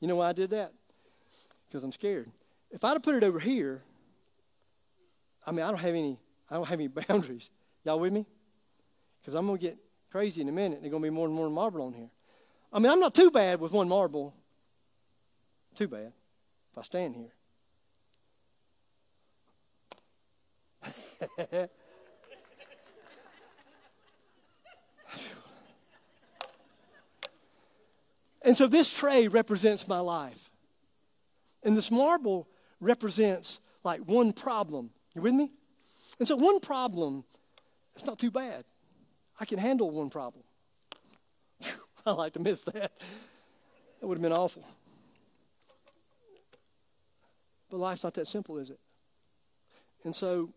You 0.00 0.08
know 0.08 0.16
why 0.16 0.28
I 0.28 0.32
did 0.34 0.50
that? 0.50 0.74
Because 1.66 1.82
I'm 1.82 1.92
scared. 1.92 2.30
If 2.70 2.84
I'd 2.84 2.92
have 2.92 3.02
put 3.02 3.14
it 3.14 3.24
over 3.24 3.38
here, 3.38 3.80
I 5.46 5.50
mean, 5.52 5.62
I 5.62 5.68
don't 5.68 5.80
have 5.80 5.94
any, 5.94 6.18
I 6.50 6.56
don't 6.56 6.68
have 6.68 6.78
any 6.78 6.88
boundaries. 7.08 7.50
Y'all 7.86 7.98
with 7.98 8.12
me? 8.12 8.26
Because 9.20 9.34
I'm 9.34 9.46
going 9.46 9.58
to 9.58 9.62
get 9.62 9.78
crazy 10.10 10.40
in 10.40 10.48
a 10.48 10.52
minute. 10.52 10.76
And 10.76 10.84
there's 10.84 10.90
going 10.90 11.02
to 11.02 11.10
be 11.10 11.14
more 11.14 11.26
and 11.26 11.34
more 11.34 11.48
marble 11.50 11.82
on 11.82 11.92
here. 11.92 12.10
I 12.72 12.78
mean, 12.78 12.90
I'm 12.90 13.00
not 13.00 13.14
too 13.14 13.30
bad 13.30 13.60
with 13.60 13.72
one 13.72 13.88
marble. 13.88 14.34
Too 15.74 15.88
bad 15.88 16.12
if 16.72 16.78
I 16.78 16.82
stand 16.82 17.16
here. 17.16 17.32
and 28.42 28.56
so 28.56 28.66
this 28.66 28.96
tray 28.96 29.28
represents 29.28 29.86
my 29.86 30.00
life. 30.00 30.50
And 31.62 31.76
this 31.76 31.90
marble 31.90 32.48
represents 32.80 33.60
like 33.84 34.00
one 34.00 34.32
problem. 34.32 34.90
You 35.14 35.22
with 35.22 35.34
me? 35.34 35.50
And 36.18 36.26
so 36.26 36.36
one 36.36 36.60
problem, 36.60 37.24
it's 37.94 38.06
not 38.06 38.18
too 38.18 38.30
bad. 38.30 38.64
I 39.40 39.46
can 39.46 39.58
handle 39.58 39.90
one 39.90 40.10
problem. 40.10 40.44
I 42.06 42.12
like 42.12 42.34
to 42.34 42.40
miss 42.40 42.62
that. 42.64 42.92
That 44.00 44.06
would 44.06 44.18
have 44.18 44.22
been 44.22 44.32
awful. 44.32 44.64
But 47.70 47.78
life's 47.78 48.04
not 48.04 48.14
that 48.14 48.26
simple, 48.26 48.58
is 48.58 48.70
it? 48.70 48.78
And 50.04 50.14
so 50.14 50.50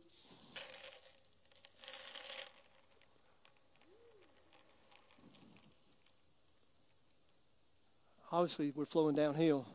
obviously 8.32 8.72
we're 8.76 8.86
flowing 8.86 9.16
downhill. 9.16 9.66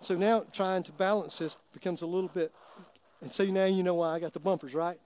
So 0.00 0.16
now 0.16 0.44
trying 0.52 0.82
to 0.82 0.92
balance 0.92 1.38
this 1.38 1.56
becomes 1.72 2.02
a 2.02 2.06
little 2.06 2.28
bit, 2.28 2.52
and 3.24 3.32
so 3.32 3.42
now 3.46 3.64
you 3.64 3.82
know 3.82 3.94
why 3.94 4.10
I 4.10 4.20
got 4.20 4.34
the 4.34 4.38
bumpers, 4.38 4.74
right? 4.74 4.98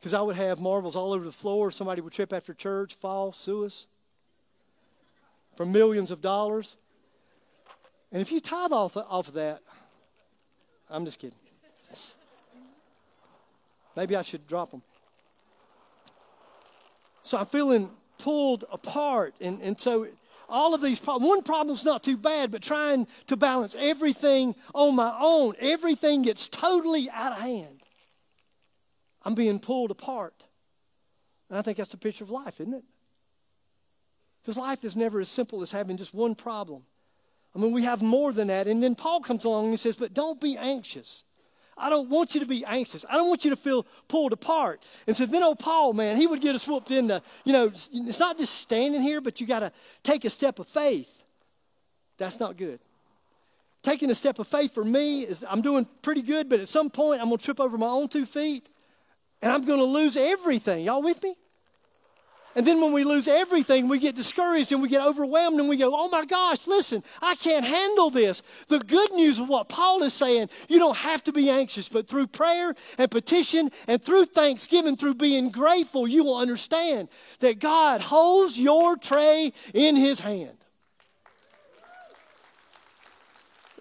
Because 0.00 0.14
I 0.14 0.22
would 0.22 0.36
have 0.36 0.62
marbles 0.62 0.96
all 0.96 1.12
over 1.12 1.26
the 1.26 1.30
floor. 1.30 1.70
Somebody 1.70 2.00
would 2.00 2.14
trip 2.14 2.32
after 2.32 2.54
church, 2.54 2.94
fall, 2.94 3.32
sue 3.32 3.66
us 3.66 3.86
for 5.54 5.66
millions 5.66 6.10
of 6.10 6.22
dollars. 6.22 6.76
And 8.10 8.22
if 8.22 8.32
you 8.32 8.40
tithe 8.40 8.72
off, 8.72 8.96
off 8.96 9.28
of 9.28 9.34
that, 9.34 9.60
I'm 10.88 11.04
just 11.04 11.18
kidding. 11.18 11.36
Maybe 13.94 14.16
I 14.16 14.22
should 14.22 14.46
drop 14.46 14.70
them. 14.70 14.80
So 17.22 17.36
I'm 17.36 17.46
feeling 17.46 17.90
pulled 18.16 18.64
apart. 18.72 19.34
And, 19.38 19.60
and 19.60 19.78
so 19.78 20.06
all 20.48 20.74
of 20.74 20.80
these 20.80 20.98
problems, 20.98 21.28
one 21.28 21.42
problem's 21.42 21.84
not 21.84 22.02
too 22.02 22.16
bad, 22.16 22.50
but 22.50 22.62
trying 22.62 23.06
to 23.26 23.36
balance 23.36 23.76
everything 23.78 24.54
on 24.74 24.96
my 24.96 25.14
own, 25.20 25.54
everything 25.58 26.22
gets 26.22 26.48
totally 26.48 27.08
out 27.10 27.32
of 27.32 27.38
hand. 27.38 27.80
I'm 29.24 29.34
being 29.34 29.58
pulled 29.58 29.90
apart. 29.90 30.34
And 31.48 31.58
I 31.58 31.62
think 31.62 31.78
that's 31.78 31.90
the 31.90 31.96
picture 31.96 32.24
of 32.24 32.30
life, 32.30 32.60
isn't 32.60 32.74
it? 32.74 32.84
Because 34.42 34.58
life 34.58 34.84
is 34.84 34.96
never 34.96 35.20
as 35.20 35.28
simple 35.28 35.62
as 35.62 35.72
having 35.72 35.96
just 35.96 36.14
one 36.14 36.34
problem. 36.34 36.82
I 37.54 37.58
mean, 37.58 37.72
we 37.72 37.84
have 37.84 38.02
more 38.02 38.32
than 38.32 38.48
that. 38.48 38.66
And 38.66 38.82
then 38.82 38.94
Paul 38.94 39.20
comes 39.20 39.44
along 39.44 39.68
and 39.68 39.80
says, 39.80 39.96
But 39.96 40.12
don't 40.12 40.40
be 40.40 40.56
anxious. 40.58 41.24
I 41.76 41.90
don't 41.90 42.08
want 42.08 42.34
you 42.34 42.40
to 42.40 42.46
be 42.46 42.64
anxious. 42.64 43.04
I 43.08 43.14
don't 43.14 43.28
want 43.28 43.44
you 43.44 43.50
to 43.50 43.56
feel 43.56 43.86
pulled 44.08 44.32
apart. 44.32 44.82
And 45.06 45.16
so 45.16 45.26
then 45.26 45.42
old 45.42 45.58
Paul, 45.58 45.92
man, 45.92 46.16
he 46.16 46.26
would 46.26 46.40
get 46.40 46.54
us 46.54 46.66
whooped 46.68 46.90
into, 46.90 47.20
you 47.44 47.52
know, 47.52 47.66
it's 47.66 48.20
not 48.20 48.38
just 48.38 48.54
standing 48.54 49.02
here, 49.02 49.20
but 49.20 49.40
you 49.40 49.46
got 49.46 49.60
to 49.60 49.72
take 50.02 50.24
a 50.24 50.30
step 50.30 50.58
of 50.58 50.68
faith. 50.68 51.24
That's 52.16 52.38
not 52.38 52.56
good. 52.56 52.78
Taking 53.82 54.10
a 54.10 54.14
step 54.14 54.38
of 54.38 54.46
faith 54.46 54.72
for 54.72 54.84
me 54.84 55.22
is 55.22 55.44
I'm 55.48 55.60
doing 55.60 55.86
pretty 56.00 56.22
good, 56.22 56.48
but 56.48 56.60
at 56.60 56.68
some 56.68 56.90
point 56.90 57.20
I'm 57.20 57.28
going 57.28 57.38
to 57.38 57.44
trip 57.44 57.60
over 57.60 57.76
my 57.76 57.86
own 57.86 58.08
two 58.08 58.24
feet 58.24 58.68
and 59.42 59.52
I'm 59.52 59.64
going 59.64 59.78
to 59.78 59.84
lose 59.84 60.16
everything. 60.16 60.84
Y'all 60.84 61.02
with 61.02 61.22
me? 61.22 61.36
And 62.56 62.66
then 62.66 62.80
when 62.80 62.92
we 62.92 63.02
lose 63.04 63.26
everything, 63.26 63.88
we 63.88 63.98
get 63.98 64.14
discouraged 64.14 64.70
and 64.70 64.80
we 64.80 64.88
get 64.88 65.04
overwhelmed 65.04 65.58
and 65.58 65.68
we 65.68 65.76
go, 65.76 65.90
oh 65.92 66.08
my 66.08 66.24
gosh, 66.24 66.66
listen, 66.68 67.02
I 67.20 67.34
can't 67.34 67.66
handle 67.66 68.10
this. 68.10 68.42
The 68.68 68.78
good 68.78 69.12
news 69.12 69.40
of 69.40 69.48
what 69.48 69.68
Paul 69.68 70.02
is 70.04 70.14
saying, 70.14 70.50
you 70.68 70.78
don't 70.78 70.96
have 70.96 71.24
to 71.24 71.32
be 71.32 71.50
anxious, 71.50 71.88
but 71.88 72.06
through 72.06 72.28
prayer 72.28 72.74
and 72.96 73.10
petition 73.10 73.70
and 73.88 74.00
through 74.00 74.26
thanksgiving, 74.26 74.96
through 74.96 75.14
being 75.14 75.50
grateful, 75.50 76.06
you 76.06 76.24
will 76.24 76.36
understand 76.36 77.08
that 77.40 77.58
God 77.58 78.00
holds 78.00 78.58
your 78.58 78.96
tray 78.96 79.52
in 79.72 79.96
his 79.96 80.20
hand. 80.20 80.56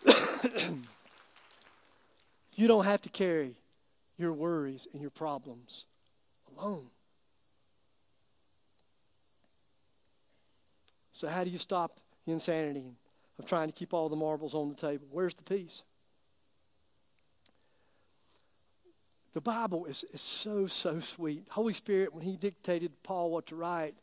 you 2.56 2.68
don't 2.68 2.86
have 2.86 3.02
to 3.04 3.10
carry 3.10 3.56
your 4.18 4.34
worries 4.34 4.88
and 4.94 5.02
your 5.02 5.12
problems 5.12 5.86
alone. 6.58 6.90
So, 11.14 11.28
how 11.28 11.44
do 11.44 11.52
you 11.52 11.60
stop 11.60 12.00
the 12.26 12.34
insanity 12.34 12.96
of 13.38 13.46
trying 13.46 13.68
to 13.68 13.74
keep 13.74 13.94
all 13.94 14.10
the 14.10 14.16
marbles 14.16 14.56
on 14.56 14.68
the 14.68 14.76
table? 14.76 15.08
Where's 15.12 15.36
the 15.36 15.44
peace? 15.44 15.84
The 19.34 19.42
Bible 19.42 19.86
is, 19.86 20.04
is 20.12 20.22
so, 20.22 20.68
so 20.68 21.00
sweet. 21.00 21.48
Holy 21.52 21.74
Spirit, 21.74 22.14
when 22.14 22.24
He 22.24 22.36
dictated 22.36 22.92
Paul 23.04 23.30
what 23.30 23.46
to 23.48 23.56
write, 23.56 23.94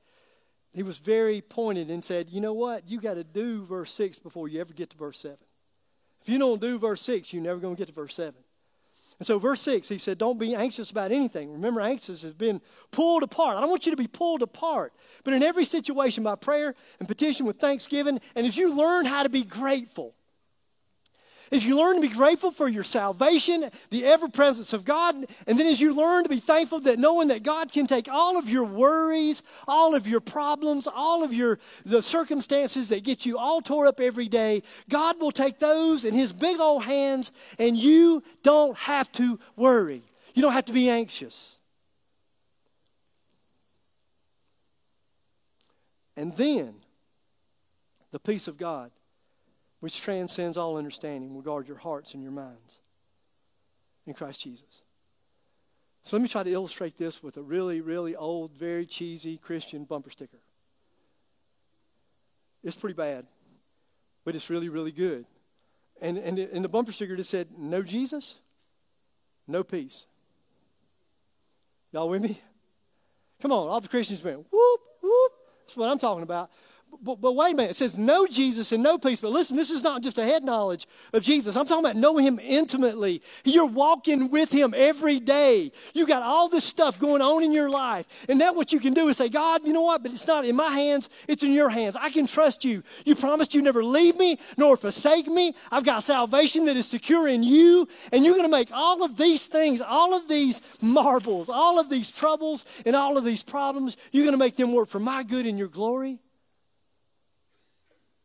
He 0.73 0.85
was 0.85 0.99
very 0.99 1.41
pointed 1.41 1.91
and 1.91 2.05
said, 2.05 2.31
You 2.31 2.41
know 2.41 2.55
what? 2.55 2.89
You 2.89 3.01
got 3.01 3.15
to 3.15 3.25
do 3.25 3.65
verse 3.67 3.93
6 3.93 4.21
before 4.21 4.49
you 4.49 4.61
ever 4.61 4.73
get 4.73 4.91
to 4.91 4.97
verse 4.97 5.19
7. 5.19 5.37
If 6.23 6.29
you 6.29 6.39
don't 6.39 6.61
do 6.61 6.79
verse 6.79 7.03
6, 7.03 7.33
you're 7.33 7.43
never 7.43 7.59
going 7.59 7.75
to 7.75 7.79
get 7.79 7.89
to 7.89 7.95
verse 7.95 8.15
7. 8.15 8.35
And 9.21 9.27
so, 9.27 9.39
verse 9.39 9.61
6, 9.61 9.91
he 9.91 9.99
said, 9.99 10.17
Don't 10.17 10.41
be 10.41 10.55
anxious 10.55 10.91
about 10.91 11.13
anything. 11.13 11.53
Remember, 11.53 11.83
anxious 11.83 12.23
has 12.23 12.33
been 12.33 12.63
pulled 12.91 13.23
apart. 13.23 13.59
I 13.59 13.61
don't 13.61 13.69
want 13.69 13.85
you 13.85 13.93
to 13.93 13.97
be 13.97 14.09
pulled 14.09 14.41
apart, 14.41 14.95
but 15.25 15.35
in 15.35 15.43
every 15.43 15.65
situation, 15.65 16.25
by 16.25 16.37
prayer 16.37 16.75
and 16.99 17.07
petition 17.07 17.45
with 17.45 17.57
thanksgiving, 17.57 18.19
and 18.35 18.47
as 18.47 18.57
you 18.57 18.75
learn 18.75 19.05
how 19.05 19.23
to 19.23 19.29
be 19.29 19.43
grateful, 19.43 20.15
as 21.53 21.65
you 21.65 21.77
learn 21.77 21.97
to 21.97 22.01
be 22.01 22.09
grateful 22.09 22.51
for 22.51 22.69
your 22.69 22.85
salvation, 22.85 23.71
the 23.91 24.05
ever 24.05 24.29
presence 24.29 24.73
of 24.73 24.85
God, 24.85 25.17
and 25.47 25.59
then 25.59 25.67
as 25.67 25.81
you 25.81 25.93
learn 25.93 26.23
to 26.23 26.29
be 26.29 26.39
thankful 26.39 26.81
that 26.81 26.99
knowing 26.99 27.29
that 27.29 27.43
God 27.43 27.73
can 27.73 27.87
take 27.87 28.09
all 28.09 28.39
of 28.39 28.49
your 28.49 28.65
worries, 28.65 29.43
all 29.67 29.95
of 29.95 30.07
your 30.07 30.21
problems, 30.21 30.87
all 30.87 31.25
of 31.25 31.33
your 31.33 31.59
the 31.85 32.03
circumstances 32.03 32.91
that 32.91 33.03
get 33.03 33.27
you 33.27 33.37
all 33.37 33.61
tore 33.61 33.87
up 33.87 34.01
every 34.01 34.29
day, 34.29 34.63
God 34.89 35.21
will 35.21 35.33
take 35.33 35.59
those 35.59 36.05
in 36.05 36.15
his 36.15 36.33
big 36.33 36.61
old 36.61 36.85
hands 36.85 37.33
and 37.59 37.77
you 37.77 38.23
don't 38.43 38.77
have 38.77 39.11
to 39.13 39.39
worry. 39.57 40.03
You 40.35 40.43
don't 40.43 40.53
have 40.53 40.67
to 40.67 40.73
be 40.73 40.89
anxious. 40.89 41.57
And 46.17 46.37
then 46.37 46.75
the 48.13 48.21
peace 48.21 48.47
of 48.47 48.57
God 48.57 48.91
which 49.81 50.01
transcends 50.01 50.57
all 50.57 50.77
understanding, 50.77 51.35
will 51.35 51.43
guard 51.43 51.67
your 51.67 51.79
hearts 51.79 52.15
and 52.15 52.23
your 52.23 52.33
minds 52.33 52.81
in 54.07 54.15
Christ 54.15 54.43
Jesus. 54.43 54.83
So 56.03 56.17
let 56.17 56.23
me 56.23 56.29
try 56.29 56.43
to 56.43 56.51
illustrate 56.51 56.97
this 56.97 57.23
with 57.23 57.37
a 57.37 57.43
really, 57.43 57.81
really 57.81 58.15
old, 58.15 58.53
very 58.53 58.87
cheesy 58.87 59.39
Christian 59.39 59.85
bumper 59.85 60.11
sticker. 60.11 60.41
It's 62.63 62.77
pretty 62.77 62.95
bad, 62.95 63.27
but 64.25 64.35
it's 64.35 64.51
really, 64.51 64.69
really 64.69 64.93
good. 64.93 65.25
And, 66.01 66.19
and, 66.19 66.39
and 66.39 66.65
the 66.65 66.69
bumper 66.69 66.93
sticker 66.93 67.17
just 67.17 67.31
said, 67.31 67.49
No 67.57 67.83
Jesus, 67.83 68.37
no 69.47 69.63
peace. 69.65 70.07
Y'all 71.93 72.09
with 72.09 72.23
me? 72.23 72.41
Come 73.41 73.53
on, 73.53 73.69
all 73.69 73.81
the 73.81 73.89
Christians 73.89 74.23
went, 74.23 74.39
whoop, 74.51 74.81
whoop. 75.03 75.33
That's 75.63 75.77
what 75.77 75.91
I'm 75.91 75.99
talking 75.99 76.23
about 76.23 76.51
but, 77.03 77.21
but, 77.21 77.33
wait 77.33 77.55
a 77.55 77.57
minute. 77.57 77.71
It 77.73 77.77
says 77.77 77.97
know 77.97 78.27
Jesus 78.27 78.73
and 78.73 78.83
know 78.83 78.99
peace. 78.99 79.21
But 79.21 79.31
listen, 79.31 79.57
this 79.57 79.71
is 79.71 79.83
not 79.83 80.03
just 80.03 80.19
a 80.19 80.25
head 80.25 80.45
knowledge 80.45 80.87
of 81.13 81.23
Jesus. 81.23 81.57
I'm 81.57 81.67
talking 81.67 81.85
about 81.85 81.97
knowing 81.97 82.25
him 82.25 82.39
intimately. 82.39 83.23
You're 83.45 83.67
walking 83.67 84.31
with 84.31 84.51
him 84.51 84.75
every 84.77 85.21
day. 85.21 85.73
You 85.95 86.07
got 86.07 86.23
all 86.23 86.49
this 86.49 86.65
stuff 86.65 86.99
going 86.99 87.23
on 87.23 87.43
in 87.43 87.53
your 87.53 87.71
life. 87.71 88.07
And 88.29 88.39
now 88.39 88.53
what 88.53 88.73
you 88.73 88.81
can 88.81 88.95
do 88.95 89.09
is 89.09 89.17
say, 89.17 89.29
God, 89.29 89.67
you 89.67 89.73
know 89.73 89.83
what? 89.83 90.03
But 90.03 90.13
it's 90.13 90.27
not 90.27 90.45
in 90.45 90.57
my 90.57 90.71
hands, 90.71 91.09
it's 91.29 91.43
in 91.43 91.53
your 91.53 91.71
hands. 91.71 91.97
I 91.97 92.11
can 92.11 92.27
trust 92.27 92.65
you. 92.65 92.83
You 93.05 93.15
promised 93.15 93.55
you 93.55 93.63
never 93.63 93.85
leave 93.85 94.19
me 94.19 94.39
nor 94.57 94.77
forsake 94.77 95.27
me. 95.27 95.55
I've 95.71 95.85
got 95.85 96.03
salvation 96.03 96.67
that 96.67 96.77
is 96.77 96.87
secure 96.87 97.29
in 97.29 97.43
you. 97.43 97.89
And 98.13 98.25
you're 98.25 98.35
going 98.35 98.45
to 98.45 98.51
make 98.51 98.71
all 98.73 99.03
of 99.03 99.17
these 99.17 99.47
things, 99.47 99.81
all 99.81 100.15
of 100.15 100.29
these 100.29 100.61
marbles, 100.81 101.49
all 101.49 101.79
of 101.79 101.89
these 101.89 102.13
troubles, 102.13 102.65
and 102.85 102.97
all 102.97 103.17
of 103.17 103.25
these 103.25 103.43
problems, 103.43 103.97
you're 104.13 104.25
going 104.25 104.35
to 104.35 104.39
make 104.39 104.57
them 104.57 104.73
work 104.73 104.89
for 104.89 105.01
my 105.01 105.23
good 105.23 105.47
and 105.47 105.59
your 105.59 105.69
glory 105.69 106.21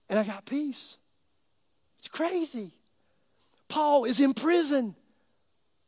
and 0.10 0.20
I 0.20 0.24
got 0.24 0.46
peace. 0.46 0.98
It's 2.00 2.08
crazy. 2.08 2.72
Paul 3.68 4.06
is 4.06 4.20
in 4.20 4.34
prison 4.34 4.96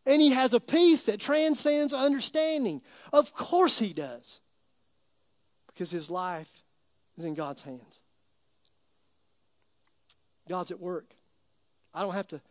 and 0.05 0.21
he 0.21 0.31
has 0.31 0.53
a 0.53 0.59
peace 0.59 1.05
that 1.05 1.19
transcends 1.19 1.93
understanding. 1.93 2.81
Of 3.11 3.33
course 3.33 3.77
he 3.77 3.93
does, 3.93 4.39
because 5.67 5.91
his 5.91 6.09
life 6.09 6.63
is 7.17 7.25
in 7.25 7.33
God's 7.33 7.61
hands. 7.61 8.01
God's 10.47 10.71
at 10.71 10.79
work. 10.79 11.13
I 11.93 12.01
don't 12.01 12.13
have 12.13 12.29
to 12.29 12.41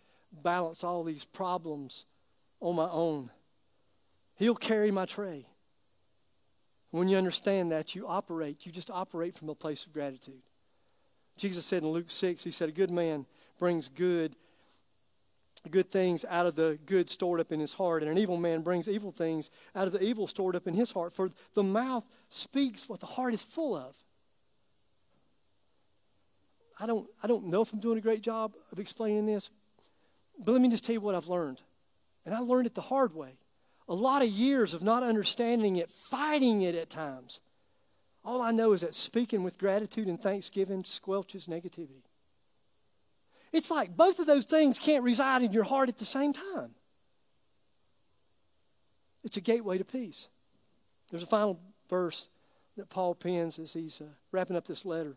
balance 0.43 0.85
all 0.85 1.03
these 1.03 1.25
problems 1.25 2.05
on 2.61 2.77
my 2.77 2.89
own. 2.91 3.31
He'll 4.35 4.55
carry 4.55 4.91
my 4.91 5.07
tray. 5.07 5.47
When 6.91 7.09
you 7.09 7.17
understand 7.17 7.73
that, 7.73 7.95
you 7.95 8.07
operate, 8.07 8.67
you 8.67 8.73
just 8.73 8.91
operate 8.91 9.35
from 9.35 9.49
a 9.49 9.55
place 9.55 9.87
of 9.87 9.93
gratitude. 9.93 10.43
Jesus 11.37 11.65
said 11.65 11.83
in 11.83 11.91
Luke 11.91 12.11
6, 12.11 12.43
he 12.45 12.51
said, 12.51 12.69
A 12.69 12.73
good 12.73 12.91
man 12.91 13.27
brings 13.59 13.89
good, 13.89 14.35
good 15.71 15.91
things 15.91 16.25
out 16.29 16.47
of 16.47 16.57
the 16.57 16.79
good 16.87 17.11
stored 17.11 17.41
up 17.41 17.53
in 17.53 17.61
his 17.61 17.75
heart, 17.75 18.03
and 18.03 18.11
an 18.11 18.19
evil 18.19 18.37
man 18.37 18.63
brings 18.63 18.89
evil 18.89 19.13
things 19.13 19.51
out 19.75 19.87
of 19.87 19.93
the 19.93 20.03
evil 20.03 20.27
stored 20.27 20.57
up 20.57 20.67
in 20.67 20.75
his 20.75 20.93
heart. 20.93 21.13
For 21.13 21.31
the 21.55 21.63
mouth 21.63 22.09
speaks 22.29 22.89
what 22.89 23.01
the 23.01 23.07
heart 23.07 23.35
is 23.35 23.43
full 23.43 23.77
of. 23.77 23.95
I 26.79 26.87
don't, 26.87 27.07
I 27.23 27.27
don't 27.27 27.47
know 27.47 27.63
if 27.63 27.73
I'm 27.73 27.81
doing 27.81 27.99
a 27.99 28.03
great 28.03 28.23
job 28.23 28.55
of 28.71 28.79
explaining 28.79 29.27
this, 29.27 29.51
but 30.45 30.53
let 30.53 30.61
me 30.61 30.69
just 30.69 30.85
tell 30.85 30.93
you 30.93 31.01
what 31.01 31.15
I've 31.15 31.29
learned. 31.29 31.63
And 32.25 32.35
I 32.35 32.41
learned 32.41 32.67
it 32.67 32.75
the 32.75 32.83
hard 32.83 33.15
way. 33.15 33.39
A 33.89 33.95
lot 33.95 34.23
of 34.23 34.29
years 34.29 34.75
of 34.75 34.83
not 34.83 35.03
understanding 35.03 35.77
it, 35.77 35.91
fighting 35.91 36.63
it 36.63 36.75
at 36.75 36.91
times. 36.91 37.41
All 38.27 38.43
I 38.43 38.51
know 38.51 38.73
is 38.73 38.81
that 38.81 38.93
speaking 38.93 39.45
with 39.45 39.57
gratitude 39.57 40.09
and 40.09 40.21
thanksgiving 40.21 40.83
squelches 40.83 41.47
negativity. 41.47 42.03
It's 43.53 43.71
like 43.71 43.97
both 43.97 44.19
of 44.19 44.27
those 44.27 44.45
things 44.45 44.81
can't 44.81 45.05
reside 45.05 45.43
in 45.43 45.53
your 45.53 45.63
heart 45.63 45.89
at 45.89 45.97
the 45.97 46.05
same 46.05 46.33
time. 46.33 46.75
It's 49.23 49.37
a 49.37 49.41
gateway 49.41 49.79
to 49.79 49.85
peace. 49.85 50.29
There's 51.09 51.23
a 51.23 51.29
final 51.29 51.61
verse 51.89 52.29
that 52.77 52.91
Paul 52.91 53.15
pens 53.15 53.61
as 53.61 53.73
he's 53.73 54.01
uh, 54.01 54.07
wrapping 54.33 54.57
up 54.57 54.67
this 54.67 54.85
letter. 54.85 55.17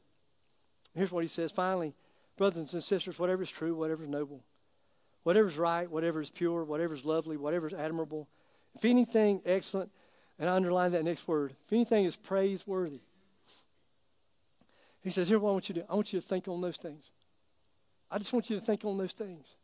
Here's 0.93 1.11
what 1.11 1.23
he 1.23 1.27
says 1.27 1.51
Finally, 1.51 1.95
brothers 2.37 2.73
and 2.73 2.83
sisters, 2.83 3.17
whatever 3.17 3.41
is 3.41 3.49
true, 3.49 3.73
whatever 3.73 4.03
is 4.03 4.09
noble, 4.09 4.43
whatever 5.23 5.47
is 5.47 5.57
right, 5.57 5.89
whatever 5.89 6.21
is 6.21 6.29
pure, 6.29 6.63
whatever 6.63 6.93
is 6.93 7.05
lovely, 7.05 7.37
whatever 7.37 7.65
is 7.65 7.73
admirable, 7.73 8.29
if 8.75 8.85
anything 8.85 9.41
excellent 9.45 9.91
and 10.39 10.49
I 10.49 10.55
underline 10.55 10.93
that 10.93 11.03
next 11.03 11.27
word. 11.27 11.55
If 11.65 11.73
anything 11.73 12.05
is 12.05 12.15
praiseworthy, 12.15 13.01
he 15.01 15.09
says, 15.09 15.29
Here's 15.29 15.41
what 15.41 15.49
I 15.49 15.53
want 15.53 15.69
you 15.69 15.75
to 15.75 15.81
do. 15.81 15.87
I 15.89 15.95
want 15.95 16.13
you 16.13 16.21
to 16.21 16.25
think 16.25 16.47
on 16.47 16.61
those 16.61 16.77
things. 16.77 17.11
I 18.09 18.17
just 18.17 18.33
want 18.33 18.49
you 18.49 18.57
to 18.59 18.65
think 18.65 18.85
on 18.85 18.97
those 18.97 19.13
things. 19.13 19.55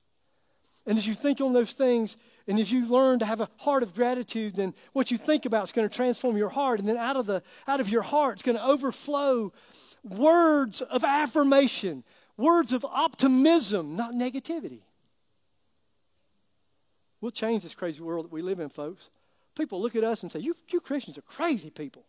And 0.85 0.99
as 0.99 1.07
you 1.07 1.15
think 1.15 1.41
on 1.41 1.53
those 1.53 1.73
things, 1.73 2.15
and 2.47 2.59
as 2.59 2.71
you 2.71 2.85
learn 2.87 3.17
to 3.19 3.25
have 3.25 3.41
a 3.41 3.49
heart 3.57 3.81
of 3.81 3.95
gratitude, 3.95 4.55
then 4.55 4.75
what 4.93 5.09
you 5.09 5.17
think 5.17 5.45
about 5.45 5.63
is 5.63 5.71
going 5.71 5.87
to 5.87 5.93
transform 5.93 6.37
your 6.37 6.49
heart. 6.49 6.79
And 6.79 6.87
then 6.87 6.97
out 6.97 7.15
of, 7.15 7.25
the, 7.25 7.41
out 7.67 7.79
of 7.79 7.89
your 7.89 8.03
heart, 8.03 8.33
it's 8.33 8.43
going 8.43 8.57
to 8.57 8.63
overflow 8.63 9.51
words 10.03 10.81
of 10.81 11.03
affirmation, 11.03 12.03
words 12.37 12.71
of 12.71 12.85
optimism, 12.85 13.95
not 13.95 14.13
negativity. 14.13 14.81
We'll 17.19 17.31
change 17.31 17.63
this 17.63 17.73
crazy 17.73 18.03
world 18.03 18.25
that 18.25 18.31
we 18.31 18.43
live 18.43 18.59
in, 18.59 18.69
folks. 18.69 19.09
People 19.55 19.81
look 19.81 19.95
at 19.95 20.03
us 20.03 20.23
and 20.23 20.31
say, 20.31 20.39
You, 20.39 20.55
you 20.69 20.79
Christians 20.79 21.17
are 21.17 21.21
crazy 21.21 21.69
people. 21.69 22.03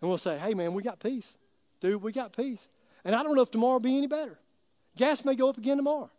And 0.00 0.08
we'll 0.08 0.18
say, 0.18 0.38
Hey, 0.38 0.54
man, 0.54 0.74
we 0.74 0.82
got 0.82 1.00
peace. 1.00 1.36
Dude, 1.80 2.02
we 2.02 2.12
got 2.12 2.36
peace. 2.36 2.68
And 3.04 3.14
I 3.14 3.22
don't 3.22 3.34
know 3.34 3.42
if 3.42 3.50
tomorrow 3.50 3.74
will 3.74 3.80
be 3.80 3.96
any 3.96 4.06
better. 4.06 4.38
Gas 4.96 5.24
may 5.24 5.34
go 5.34 5.48
up 5.48 5.58
again 5.58 5.76
tomorrow. 5.76 6.10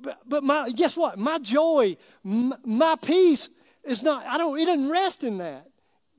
But, 0.00 0.20
but 0.26 0.44
my, 0.44 0.70
guess 0.70 0.96
what? 0.96 1.18
My 1.18 1.38
joy, 1.38 1.96
my, 2.22 2.56
my 2.64 2.96
peace 2.96 3.48
is 3.84 4.02
not, 4.02 4.26
I 4.26 4.38
don't, 4.38 4.58
it 4.58 4.66
doesn't 4.66 4.90
rest 4.90 5.24
in 5.24 5.38
that. 5.38 5.66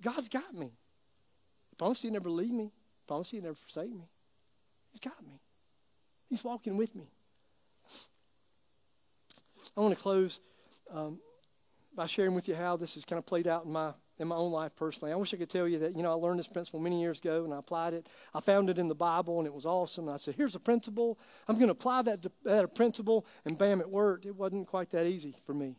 God's 0.01 0.29
got 0.29 0.53
me. 0.53 0.71
He 1.69 1.75
promised 1.77 2.03
he'd 2.03 2.13
never 2.13 2.29
leave 2.29 2.51
me. 2.51 2.65
He 2.65 3.07
promised 3.07 3.31
he'd 3.31 3.43
never 3.43 3.55
forsake 3.55 3.91
me. 3.91 4.07
He's 4.91 4.99
got 4.99 5.21
me. 5.23 5.39
He's 6.29 6.43
walking 6.43 6.77
with 6.77 6.95
me. 6.95 7.07
I 9.75 9.81
want 9.81 9.95
to 9.95 10.01
close 10.01 10.39
um, 10.91 11.19
by 11.97 12.05
sharing 12.05 12.35
with 12.35 12.47
you 12.47 12.55
how 12.55 12.77
this 12.77 12.93
has 12.93 13.03
kind 13.03 13.17
of 13.17 13.25
played 13.25 13.47
out 13.47 13.65
in 13.65 13.73
my 13.73 13.91
in 14.19 14.27
my 14.27 14.35
own 14.35 14.51
life 14.51 14.75
personally. 14.75 15.11
I 15.11 15.15
wish 15.15 15.33
I 15.33 15.37
could 15.37 15.49
tell 15.49 15.67
you 15.67 15.77
that, 15.79 15.95
you 15.95 16.01
know, 16.01 16.11
I 16.11 16.15
learned 16.15 16.39
this 16.39 16.47
principle 16.47 16.79
many 16.79 16.99
years 16.99 17.19
ago 17.19 17.43
and 17.43 17.53
I 17.53 17.59
applied 17.59 17.93
it. 17.93 18.09
I 18.33 18.39
found 18.39 18.67
it 18.67 18.79
in 18.79 18.87
the 18.87 18.95
Bible 18.95 19.37
and 19.37 19.45
it 19.45 19.53
was 19.53 19.65
awesome. 19.65 20.07
And 20.07 20.13
I 20.15 20.17
said, 20.17 20.33
here's 20.35 20.55
a 20.55 20.59
principle. 20.59 21.19
I'm 21.47 21.55
going 21.55 21.67
to 21.67 21.73
apply 21.73 22.01
that, 22.03 22.25
that 22.43 22.73
principle. 22.73 23.27
And 23.45 23.59
bam, 23.59 23.79
it 23.79 23.91
worked. 23.91 24.25
It 24.25 24.35
wasn't 24.35 24.65
quite 24.65 24.89
that 24.89 25.05
easy 25.05 25.35
for 25.45 25.53
me. 25.53 25.75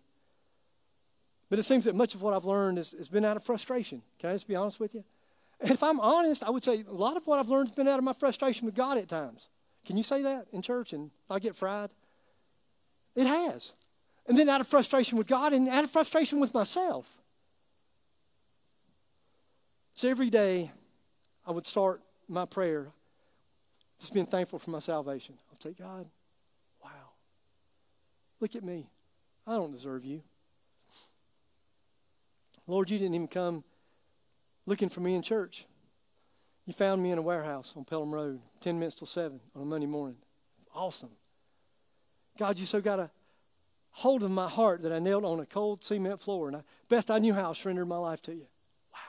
But 1.51 1.59
it 1.59 1.65
seems 1.65 1.85
that 1.87 1.97
much 1.97 2.15
of 2.15 2.23
what 2.23 2.33
I've 2.33 2.45
learned 2.45 2.77
has, 2.77 2.93
has 2.93 3.09
been 3.09 3.25
out 3.25 3.37
of 3.37 3.43
frustration. 3.43 4.03
Can 4.21 4.31
I 4.31 4.35
just 4.35 4.47
be 4.47 4.55
honest 4.55 4.79
with 4.79 4.95
you? 4.95 5.03
And 5.61 5.73
if 5.73 5.83
I'm 5.83 5.99
honest, 5.99 6.45
I 6.45 6.51
would 6.51 6.63
say 6.63 6.85
a 6.89 6.95
lot 6.95 7.17
of 7.17 7.27
what 7.27 7.41
I've 7.41 7.49
learned 7.49 7.71
has 7.71 7.75
been 7.75 7.89
out 7.89 7.99
of 7.99 8.05
my 8.05 8.13
frustration 8.13 8.67
with 8.67 8.77
God 8.77 8.99
at 8.99 9.09
times. 9.09 9.49
Can 9.85 9.97
you 9.97 10.05
say 10.05 10.23
that 10.23 10.47
in 10.53 10.63
church 10.63 10.93
and 10.93 11.11
I 11.29 11.41
get 11.41 11.57
fried? 11.57 11.91
It 13.17 13.27
has. 13.27 13.73
And 14.29 14.39
then 14.39 14.49
out 14.49 14.61
of 14.61 14.69
frustration 14.69 15.17
with 15.17 15.27
God 15.27 15.55
and 15.55 15.69
out 15.69 15.85
of 15.85 15.91
frustration 15.91 16.39
with 16.39 16.53
myself. 16.53 17.11
So 19.95 20.09
every 20.09 20.31
day 20.31 20.71
I 21.47 21.51
would 21.51 21.67
start 21.67 22.03
my 22.29 22.45
prayer 22.45 22.89
just 23.99 24.13
being 24.13 24.27
thankful 24.27 24.59
for 24.59 24.71
my 24.71 24.79
salvation. 24.79 25.35
I'd 25.51 25.63
say, 25.63 25.73
God, 25.73 26.07
wow, 26.85 26.91
look 28.39 28.55
at 28.55 28.63
me. 28.63 28.87
I 29.47 29.55
don't 29.55 29.73
deserve 29.73 30.05
you. 30.05 30.23
Lord, 32.67 32.91
you 32.91 32.99
didn't 32.99 33.15
even 33.15 33.29
come 33.29 33.65
looking 34.67 34.91
for 34.91 35.01
me 35.01 35.15
in 35.15 35.23
church. 35.23 35.65
You 36.67 36.75
found 36.75 37.03
me 37.03 37.11
in 37.11 37.19
a 37.19 37.23
warehouse 37.23 37.73
on 37.77 37.85
Pelham 37.85 38.15
Road, 38.15 38.41
10 38.61 38.79
minutes 38.79 38.97
till 38.97 39.07
7 39.07 39.41
on 39.57 39.63
a 39.63 39.65
Monday 39.65 39.87
morning. 39.87 40.19
Awesome. 40.75 41.11
God, 42.39 42.59
you 42.59 42.67
so 42.67 42.83
got 42.83 43.01
a 43.01 43.11
hold 43.99 44.23
of 44.23 44.31
my 44.31 44.49
heart 44.49 44.83
that 44.83 44.93
I 44.93 45.01
knelt 45.01 45.25
on 45.25 45.41
a 45.41 45.47
cold 45.47 45.83
cement 45.83 46.21
floor. 46.21 46.47
And 46.47 46.59
I, 46.59 46.61
best 46.89 47.11
I 47.11 47.19
knew 47.19 47.35
how, 47.35 47.51
I 47.51 47.53
surrendered 47.53 47.89
my 47.89 47.97
life 47.97 48.23
to 48.23 48.33
you. 48.33 48.47
Wow. 48.95 49.01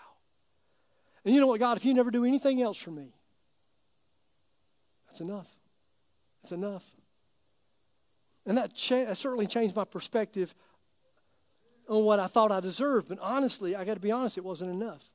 And 1.24 1.36
you 1.36 1.40
know 1.40 1.46
what, 1.46 1.60
God, 1.60 1.78
if 1.78 1.86
you 1.86 1.94
never 1.94 2.10
do 2.10 2.26
anything 2.26 2.60
else 2.60 2.78
for 2.82 2.90
me, 2.90 3.14
that's 5.08 5.22
enough. 5.22 5.48
That's 6.42 6.54
enough. 6.54 6.86
And 8.48 8.58
that, 8.58 8.74
cha- 8.74 9.06
that 9.06 9.16
certainly 9.16 9.46
changed 9.46 9.76
my 9.76 9.86
perspective 9.86 10.56
on 11.88 12.04
what 12.04 12.20
I 12.20 12.26
thought 12.26 12.52
I 12.52 12.60
deserved. 12.60 13.10
But 13.10 13.20
honestly, 13.22 13.76
I 13.76 13.86
got 13.86 13.94
to 13.94 14.00
be 14.00 14.12
honest, 14.12 14.40
it 14.40 14.44
wasn't 14.44 14.72
enough. 14.72 15.06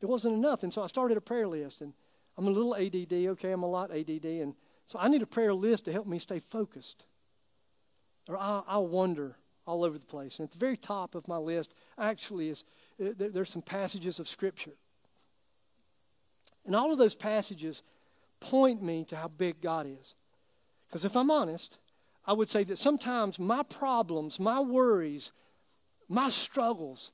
It 0.00 0.06
wasn't 0.06 0.34
enough. 0.34 0.62
And 0.62 0.72
so 0.72 0.84
I 0.84 0.86
started 0.86 1.16
a 1.16 1.20
prayer 1.20 1.48
list. 1.48 1.80
And 1.80 1.94
I'm 2.36 2.46
a 2.46 2.50
little 2.50 2.76
ADD, 2.76 3.12
okay? 3.32 3.50
I'm 3.50 3.64
a 3.64 3.68
lot 3.68 3.90
ADD. 3.90 4.24
And 4.24 4.54
so 4.86 5.00
I 5.00 5.08
need 5.08 5.22
a 5.22 5.26
prayer 5.26 5.52
list 5.52 5.86
to 5.86 5.92
help 5.92 6.06
me 6.06 6.20
stay 6.20 6.38
focused. 6.38 7.06
Or 8.28 8.36
I'll, 8.36 8.64
I'll 8.68 8.86
all 9.66 9.84
over 9.84 9.98
the 9.98 10.06
place. 10.06 10.38
And 10.38 10.46
at 10.46 10.52
the 10.52 10.58
very 10.58 10.76
top 10.76 11.14
of 11.14 11.26
my 11.26 11.36
list, 11.36 11.74
actually, 11.98 12.50
is 12.50 12.64
uh, 13.02 13.10
there's 13.16 13.50
some 13.50 13.62
passages 13.62 14.20
of 14.20 14.28
Scripture. 14.28 14.72
And 16.66 16.76
all 16.76 16.92
of 16.92 16.98
those 16.98 17.14
passages 17.14 17.82
point 18.40 18.82
me 18.82 19.04
to 19.06 19.16
how 19.16 19.28
big 19.28 19.60
God 19.60 19.86
is. 19.86 20.14
Because 20.86 21.04
if 21.04 21.16
I'm 21.16 21.30
honest, 21.30 21.78
I 22.26 22.32
would 22.32 22.48
say 22.48 22.64
that 22.64 22.78
sometimes 22.78 23.38
my 23.38 23.62
problems, 23.62 24.38
my 24.38 24.60
worries, 24.60 25.32
my 26.08 26.28
struggles 26.28 27.12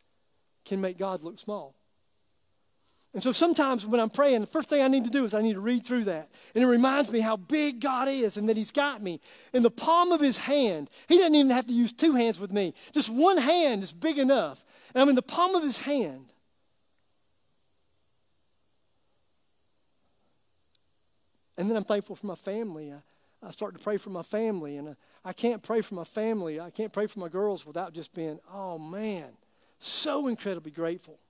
can 0.65 0.81
make 0.81 0.99
God 0.99 1.23
look 1.23 1.39
small. 1.39 1.75
And 3.15 3.23
so 3.23 3.31
sometimes 3.31 3.87
when 3.87 4.01
I'm 4.01 4.11
praying, 4.11 4.41
the 4.41 4.49
first 4.49 4.69
thing 4.69 4.83
I 4.83 4.89
need 4.89 5.05
to 5.05 5.11
do 5.11 5.25
is 5.25 5.35
I 5.35 5.41
need 5.41 5.55
to 5.55 5.61
read 5.61 5.87
through 5.87 6.05
that. 6.05 6.29
And 6.53 6.65
it 6.65 6.67
reminds 6.67 7.12
me 7.12 7.21
how 7.21 7.37
big 7.37 7.81
God 7.81 8.09
is 8.09 8.37
and 8.37 8.49
that 8.49 8.57
He's 8.57 8.73
got 8.73 9.01
me 9.01 9.21
in 9.53 9.62
the 9.62 9.71
palm 9.71 10.11
of 10.11 10.21
His 10.21 10.37
hand. 10.37 10.91
He 11.09 11.19
doesn't 11.19 11.35
even 11.37 11.51
have 11.51 11.67
to 11.69 11.73
use 11.73 11.93
two 11.93 12.17
hands 12.17 12.41
with 12.41 12.53
me, 12.53 12.75
just 12.93 13.09
one 13.09 13.39
hand 13.39 13.85
is 13.85 13.93
big 13.93 14.19
enough. 14.19 14.65
And 14.93 15.03
I'm 15.03 15.09
in 15.09 15.15
the 15.15 15.23
palm 15.23 15.55
of 15.55 15.62
His 15.62 15.79
hand. 15.79 16.33
And 21.57 21.71
then 21.71 21.77
I'm 21.77 21.85
thankful 21.85 22.17
for 22.17 22.27
my 22.27 22.35
family. 22.35 22.93
I, 22.93 22.97
I 23.47 23.53
start 23.53 23.79
to 23.79 23.83
pray 23.83 23.97
for 23.97 24.11
my 24.11 24.25
family. 24.25 24.77
And 24.77 24.89
I, 24.89 24.95
I 25.25 25.33
can't 25.33 25.62
pray 25.62 25.83
for 25.83 25.95
my 25.95 26.03
family, 26.03 26.59
I 26.59 26.71
can't 26.71 26.93
pray 26.93 27.07
for 27.07 27.21
my 27.21 27.29
girls 27.29 27.65
without 27.65 27.95
just 27.95 28.12
being, 28.12 28.41
oh 28.53 28.77
man, 28.77 29.31
so 29.79 30.27
incredibly 30.27 30.73
grateful. 30.73 31.21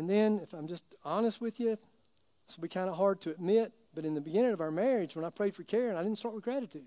And 0.00 0.08
then, 0.08 0.40
if 0.42 0.54
I'm 0.54 0.66
just 0.66 0.96
honest 1.04 1.42
with 1.42 1.60
you, 1.60 1.76
this 2.46 2.56
will 2.56 2.62
be 2.62 2.68
kind 2.68 2.88
of 2.88 2.96
hard 2.96 3.20
to 3.20 3.30
admit, 3.32 3.70
but 3.94 4.06
in 4.06 4.14
the 4.14 4.20
beginning 4.22 4.52
of 4.52 4.62
our 4.62 4.70
marriage, 4.70 5.14
when 5.14 5.26
I 5.26 5.28
prayed 5.28 5.54
for 5.54 5.62
Karen, 5.62 5.94
I 5.94 6.02
didn't 6.02 6.16
start 6.16 6.34
with 6.34 6.42
gratitude. 6.42 6.86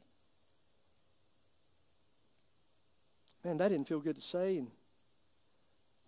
Man, 3.45 3.57
that 3.57 3.67
didn't 3.67 3.87
feel 3.87 3.99
good 3.99 4.15
to 4.15 4.21
say 4.21 4.57
and 4.57 4.71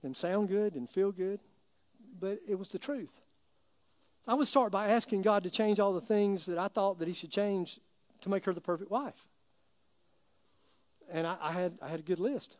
didn't 0.01 0.18
sound 0.18 0.47
good, 0.47 0.74
didn't 0.74 0.89
feel 0.89 1.12
good, 1.12 1.41
but 2.20 2.39
it 2.49 2.56
was 2.58 2.70
the 2.70 2.80
truth. 2.80 3.22
I 4.28 4.34
would 4.34 4.47
start 4.47 4.72
by 4.72 4.88
asking 4.88 5.22
God 5.22 5.43
to 5.43 5.51
change 5.51 5.80
all 5.80 5.93
the 5.93 6.01
things 6.01 6.47
that 6.47 6.58
I 6.58 6.70
thought 6.70 6.97
that 6.97 7.08
He 7.08 7.14
should 7.14 7.32
change 7.32 7.80
to 8.22 8.30
make 8.30 8.45
her 8.45 8.53
the 8.53 8.62
perfect 8.62 8.89
wife. 8.89 9.28
And 11.12 11.28
I, 11.28 11.38
I 11.39 11.51
had, 11.51 11.78
I 11.84 11.88
had 11.88 11.99
a 11.99 12.03
good 12.03 12.20
list. 12.20 12.58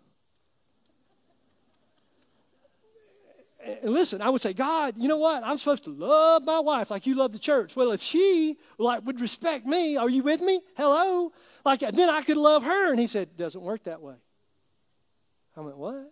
And 3.66 3.92
listen, 3.92 4.22
I 4.22 4.30
would 4.30 4.42
say, 4.42 4.54
God, 4.54 4.94
you 4.96 5.08
know 5.08 5.18
what? 5.18 5.44
I'm 5.44 5.58
supposed 5.58 5.86
to 5.86 5.90
love 5.90 6.44
my 6.44 6.60
wife 6.60 6.92
like 6.92 7.08
you 7.08 7.16
love 7.16 7.34
the 7.34 7.40
church. 7.40 7.76
Well, 7.76 7.92
if 7.92 8.02
she 8.02 8.58
like 8.78 9.06
would 9.06 9.20
respect 9.20 9.66
me, 9.66 9.98
are 9.98 10.10
you 10.10 10.22
with 10.22 10.42
me? 10.42 10.62
Hello? 10.78 11.32
Like 11.64 11.80
then 11.80 12.10
I 12.10 12.22
could 12.22 12.38
love 12.38 12.64
her. 12.64 12.92
And 12.92 13.00
he 13.00 13.08
said, 13.08 13.36
doesn't 13.36 13.62
work 13.62 13.84
that 13.84 14.02
way. 14.02 14.16
I 15.58 15.62
went, 15.62 15.78
what? 15.78 16.12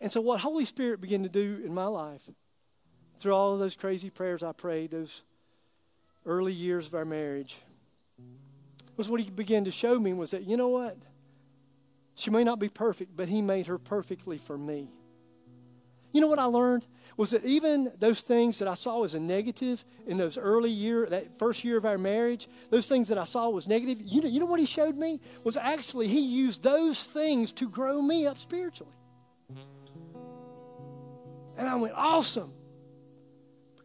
And 0.00 0.12
so 0.12 0.20
what 0.20 0.40
Holy 0.40 0.64
Spirit 0.64 1.00
began 1.00 1.22
to 1.22 1.28
do 1.28 1.60
in 1.64 1.74
my 1.74 1.86
life 1.86 2.22
through 3.18 3.34
all 3.34 3.52
of 3.52 3.58
those 3.58 3.74
crazy 3.74 4.10
prayers 4.10 4.42
I 4.42 4.52
prayed, 4.52 4.90
those 4.90 5.22
early 6.24 6.52
years 6.52 6.86
of 6.86 6.94
our 6.94 7.04
marriage, 7.04 7.58
was 8.96 9.10
what 9.10 9.20
he 9.20 9.30
began 9.30 9.64
to 9.64 9.70
show 9.70 9.98
me 9.98 10.12
was 10.12 10.30
that, 10.30 10.44
you 10.44 10.56
know 10.56 10.68
what? 10.68 10.96
She 12.16 12.30
may 12.30 12.42
not 12.42 12.58
be 12.58 12.68
perfect, 12.68 13.14
but 13.14 13.28
He 13.28 13.42
made 13.42 13.68
her 13.68 13.78
perfectly 13.78 14.38
for 14.38 14.56
me. 14.58 14.88
You 16.12 16.22
know 16.22 16.28
what 16.28 16.38
I 16.38 16.44
learned? 16.44 16.86
Was 17.18 17.30
that 17.30 17.44
even 17.44 17.92
those 17.98 18.22
things 18.22 18.58
that 18.58 18.68
I 18.68 18.74
saw 18.74 19.04
as 19.04 19.14
a 19.14 19.20
negative 19.20 19.84
in 20.06 20.16
those 20.16 20.38
early 20.38 20.70
year, 20.70 21.06
that 21.06 21.38
first 21.38 21.62
year 21.62 21.76
of 21.76 21.84
our 21.84 21.98
marriage, 21.98 22.48
those 22.70 22.88
things 22.88 23.08
that 23.08 23.18
I 23.18 23.24
saw 23.24 23.50
was 23.50 23.68
negative, 23.68 23.98
you 24.00 24.22
know, 24.22 24.28
you 24.28 24.40
know 24.40 24.46
what 24.46 24.58
he 24.58 24.64
showed 24.64 24.96
me? 24.96 25.20
Was 25.44 25.58
actually 25.58 26.08
he 26.08 26.20
used 26.20 26.62
those 26.62 27.04
things 27.04 27.52
to 27.52 27.68
grow 27.68 28.00
me 28.00 28.26
up 28.26 28.38
spiritually. 28.38 28.92
And 31.58 31.68
I 31.68 31.74
went, 31.74 31.92
awesome. 31.94 32.52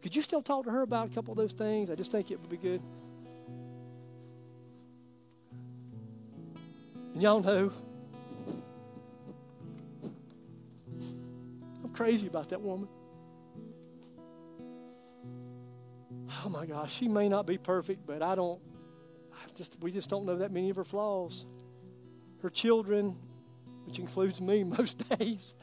Could 0.00 0.16
you 0.16 0.22
still 0.22 0.42
talk 0.42 0.64
to 0.64 0.70
her 0.70 0.80
about 0.80 1.08
a 1.08 1.10
couple 1.10 1.32
of 1.32 1.38
those 1.38 1.52
things? 1.52 1.90
I 1.90 1.94
just 1.94 2.10
think 2.10 2.30
it 2.30 2.40
would 2.40 2.50
be 2.50 2.56
good. 2.56 2.82
And 7.12 7.22
y'all 7.22 7.40
know 7.40 7.72
crazy 11.92 12.26
about 12.26 12.48
that 12.50 12.60
woman. 12.60 12.88
Oh 16.44 16.48
my 16.48 16.66
gosh, 16.66 16.92
she 16.92 17.08
may 17.08 17.28
not 17.28 17.46
be 17.46 17.58
perfect, 17.58 18.06
but 18.06 18.22
I 18.22 18.34
don't, 18.34 18.60
I 19.32 19.50
just, 19.54 19.78
we 19.80 19.92
just 19.92 20.08
don't 20.08 20.24
know 20.24 20.36
that 20.38 20.50
many 20.50 20.70
of 20.70 20.76
her 20.76 20.84
flaws. 20.84 21.46
Her 22.42 22.50
children, 22.50 23.16
which 23.84 23.98
includes 23.98 24.40
me 24.40 24.64
most 24.78 25.08
days, 25.18 25.54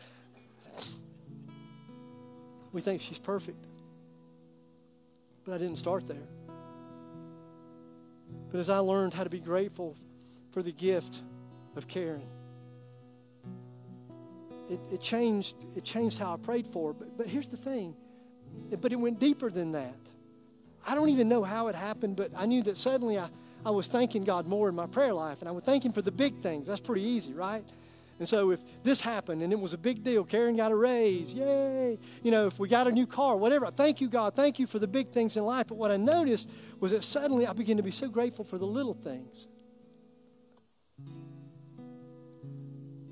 we 2.72 2.82
think 2.82 3.02
she's 3.02 3.20
perfect. 3.20 3.66
But 5.44 5.56
I 5.56 5.58
didn't 5.58 5.78
start 5.78 6.08
there. 6.08 6.28
But 8.52 8.60
as 8.60 8.70
I 8.70 8.78
learned 8.78 9.14
how 9.14 9.24
to 9.24 9.30
be 9.30 9.40
grateful 9.40 9.96
for 10.52 10.62
the 10.62 10.72
gift 10.72 11.22
of 11.76 11.88
Karen, 11.88 12.28
it, 14.70 14.80
it 14.92 15.02
changed 15.02 15.56
it 15.76 15.84
changed 15.84 16.20
how 16.20 16.34
I 16.34 16.38
prayed 16.38 16.68
for. 16.68 16.94
But, 16.94 17.18
but 17.18 17.28
here's 17.28 17.48
the 17.48 17.58
thing. 17.58 17.96
But 18.82 18.92
it 18.92 18.98
went 18.98 19.20
deeper 19.20 19.50
than 19.50 19.72
that. 19.74 19.98
I 20.88 20.96
don't 20.96 21.10
even 21.10 21.28
know 21.28 21.44
how 21.44 21.68
it 21.68 21.76
happened, 21.76 22.16
but 22.16 22.32
I 22.36 22.46
knew 22.46 22.64
that 22.64 22.78
suddenly 22.78 23.18
I, 23.20 23.30
I 23.66 23.72
was 23.72 23.88
thanking 23.88 24.24
God 24.24 24.48
more 24.48 24.70
in 24.70 24.76
my 24.76 24.88
prayer 24.88 25.14
life, 25.14 25.40
and 25.42 25.50
I 25.50 25.52
would 25.52 25.66
thank 25.66 25.84
Him 25.84 25.92
for 25.92 26.02
the 26.02 26.12
big 26.12 26.40
things. 26.40 26.68
That's 26.68 26.80
pretty 26.80 27.04
easy, 27.04 27.34
right? 27.34 27.64
And 28.20 28.28
so 28.28 28.52
if 28.52 28.60
this 28.84 29.00
happened 29.00 29.44
and 29.44 29.54
it 29.54 29.60
was 29.60 29.74
a 29.74 29.78
big 29.78 30.04
deal, 30.04 30.26
Karen 30.26 30.58
got 30.58 30.74
a 30.74 30.76
raise, 30.76 31.34
yay. 31.34 31.98
You 32.22 32.32
know, 32.32 32.48
if 32.48 32.60
we 32.60 32.68
got 32.68 32.86
a 32.86 32.92
new 32.92 33.08
car, 33.08 33.38
whatever, 33.38 33.68
thank 33.68 34.02
you, 34.02 34.10
God. 34.10 34.36
Thank 34.36 34.60
you 34.60 34.68
for 34.68 34.78
the 34.78 34.88
big 34.88 35.10
things 35.10 35.38
in 35.38 35.46
life. 35.46 35.68
But 35.68 35.78
what 35.78 35.90
I 35.90 35.96
noticed 35.96 36.52
was 36.82 36.92
that 36.92 37.04
suddenly 37.04 37.48
I 37.48 37.54
began 37.54 37.78
to 37.78 37.84
be 37.84 37.92
so 37.92 38.10
grateful 38.10 38.44
for 38.44 38.58
the 38.58 38.66
little 38.66 38.94
things. 38.94 39.48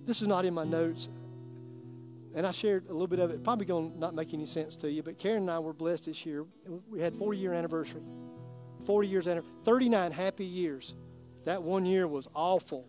This 0.06 0.22
is 0.22 0.28
not 0.28 0.44
in 0.44 0.54
my 0.54 0.66
notes 0.66 1.08
and 2.38 2.46
I 2.46 2.52
shared 2.52 2.88
a 2.88 2.94
little 2.94 3.08
bit 3.08 3.18
of 3.18 3.32
it. 3.32 3.44
Probably 3.44 3.66
going 3.66 3.94
to 3.94 3.98
not 3.98 4.14
make 4.14 4.32
any 4.32 4.46
sense 4.46 4.76
to 4.78 4.92
you, 4.92 5.02
but 5.02 5.18
Karen 5.18 5.42
and 5.42 5.50
I 5.50 5.58
were 5.58 5.74
blessed 5.74 6.06
this 6.06 6.24
year. 6.24 6.46
We 6.88 7.02
had 7.02 7.16
40 7.16 7.40
year 7.40 7.52
anniversary. 7.52 8.04
40 8.86 9.08
years 9.08 9.28
anniversary, 9.28 9.56
39 9.64 10.12
happy 10.12 10.46
years. 10.46 10.94
That 11.46 11.64
one 11.64 11.84
year 11.88 12.08
was 12.08 12.30
awful. 12.36 12.88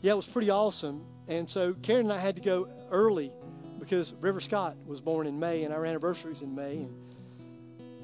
Yeah, 0.00 0.12
it 0.12 0.16
was 0.16 0.26
pretty 0.26 0.48
awesome. 0.48 1.04
And 1.28 1.48
so 1.48 1.74
Karen 1.82 2.06
and 2.06 2.12
I 2.12 2.20
had 2.20 2.36
to 2.36 2.42
go 2.42 2.68
early 2.90 3.30
because 3.78 4.14
River 4.14 4.40
Scott 4.40 4.78
was 4.86 5.02
born 5.02 5.26
in 5.26 5.38
May 5.38 5.64
and 5.64 5.74
our 5.74 5.84
anniversary 5.84 6.32
is 6.32 6.40
in 6.40 6.54
May. 6.54 6.76
And 6.76 6.94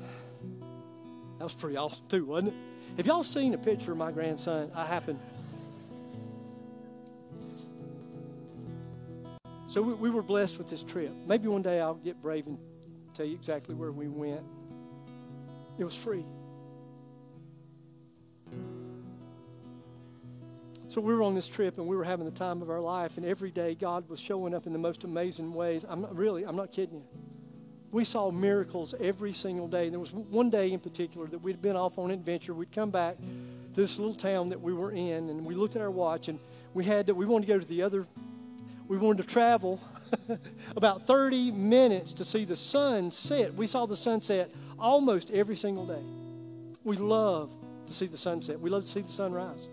that 1.38 1.44
was 1.44 1.54
pretty 1.54 1.78
awesome 1.78 2.04
too, 2.06 2.26
wasn't 2.26 2.52
it? 2.52 2.54
Have 2.98 3.06
y'all 3.06 3.24
seen 3.24 3.54
a 3.54 3.58
picture 3.58 3.92
of 3.92 3.98
my 3.98 4.12
grandson? 4.12 4.70
I 4.74 4.84
happened. 4.84 5.20
So 9.72 9.80
we, 9.80 9.94
we 9.94 10.10
were 10.10 10.20
blessed 10.20 10.58
with 10.58 10.68
this 10.68 10.84
trip. 10.84 11.14
Maybe 11.26 11.48
one 11.48 11.62
day 11.62 11.80
I'll 11.80 11.94
get 11.94 12.20
brave 12.20 12.46
and 12.46 12.58
tell 13.14 13.24
you 13.24 13.34
exactly 13.34 13.74
where 13.74 13.90
we 13.90 14.06
went. 14.06 14.42
It 15.78 15.84
was 15.84 15.94
free. 15.94 16.26
So 20.88 21.00
we 21.00 21.14
were 21.14 21.22
on 21.22 21.34
this 21.34 21.48
trip 21.48 21.78
and 21.78 21.86
we 21.86 21.96
were 21.96 22.04
having 22.04 22.26
the 22.26 22.32
time 22.32 22.60
of 22.60 22.68
our 22.68 22.82
life, 22.82 23.16
and 23.16 23.24
every 23.24 23.50
day 23.50 23.74
God 23.74 24.06
was 24.10 24.20
showing 24.20 24.52
up 24.52 24.66
in 24.66 24.74
the 24.74 24.78
most 24.78 25.04
amazing 25.04 25.54
ways. 25.54 25.86
I'm 25.88 26.02
not, 26.02 26.14
really, 26.14 26.44
I'm 26.44 26.54
not 26.56 26.70
kidding 26.70 26.96
you. 26.96 27.06
We 27.92 28.04
saw 28.04 28.30
miracles 28.30 28.94
every 29.00 29.32
single 29.32 29.68
day. 29.68 29.84
And 29.84 29.94
There 29.94 30.00
was 30.00 30.12
one 30.12 30.50
day 30.50 30.70
in 30.72 30.80
particular 30.80 31.28
that 31.28 31.38
we'd 31.38 31.62
been 31.62 31.76
off 31.76 31.96
on 31.98 32.10
an 32.10 32.18
adventure. 32.18 32.52
We'd 32.52 32.72
come 32.72 32.90
back 32.90 33.16
to 33.16 33.80
this 33.80 33.98
little 33.98 34.14
town 34.14 34.50
that 34.50 34.60
we 34.60 34.74
were 34.74 34.92
in, 34.92 35.30
and 35.30 35.46
we 35.46 35.54
looked 35.54 35.76
at 35.76 35.80
our 35.80 35.90
watch, 35.90 36.28
and 36.28 36.38
we 36.74 36.84
had 36.84 37.06
to, 37.06 37.14
we 37.14 37.24
wanted 37.24 37.46
to 37.46 37.54
go 37.54 37.58
to 37.58 37.66
the 37.66 37.80
other. 37.80 38.06
We 38.92 38.98
wanted 38.98 39.26
to 39.26 39.28
travel 39.30 39.80
about 40.76 41.06
30 41.06 41.50
minutes 41.52 42.12
to 42.12 42.26
see 42.26 42.44
the 42.44 42.56
sun 42.56 43.10
set. 43.10 43.54
We 43.54 43.66
saw 43.66 43.86
the 43.86 43.96
sunset 43.96 44.50
almost 44.78 45.30
every 45.30 45.56
single 45.56 45.86
day. 45.86 46.02
We 46.84 46.98
love 46.98 47.50
to 47.86 47.92
see 47.94 48.04
the 48.04 48.18
sunset. 48.18 48.60
We 48.60 48.68
love 48.68 48.82
to 48.82 48.88
see 48.90 49.00
the 49.00 49.08
sunrise. 49.08 49.70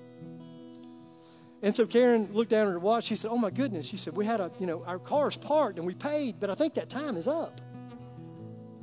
And 1.62 1.76
so 1.76 1.86
Karen 1.86 2.30
looked 2.32 2.52
down 2.52 2.68
at 2.68 2.72
her 2.72 2.80
watch. 2.80 3.04
She 3.04 3.18
said, 3.18 3.30
"Oh 3.30 3.38
my 3.38 3.50
goodness!" 3.50 3.86
She 3.86 3.98
said, 3.98 4.16
"We 4.16 4.24
had 4.24 4.40
a, 4.40 4.54
you 4.58 4.66
know, 4.66 4.86
our 4.86 5.00
car's 5.00 5.36
parked 5.36 5.80
and 5.80 5.86
we 5.86 5.96
paid, 5.96 6.40
but 6.40 6.50
I 6.50 6.54
think 6.54 6.76
that 6.76 6.88
time 6.88 7.18
is 7.18 7.28
up." 7.28 7.60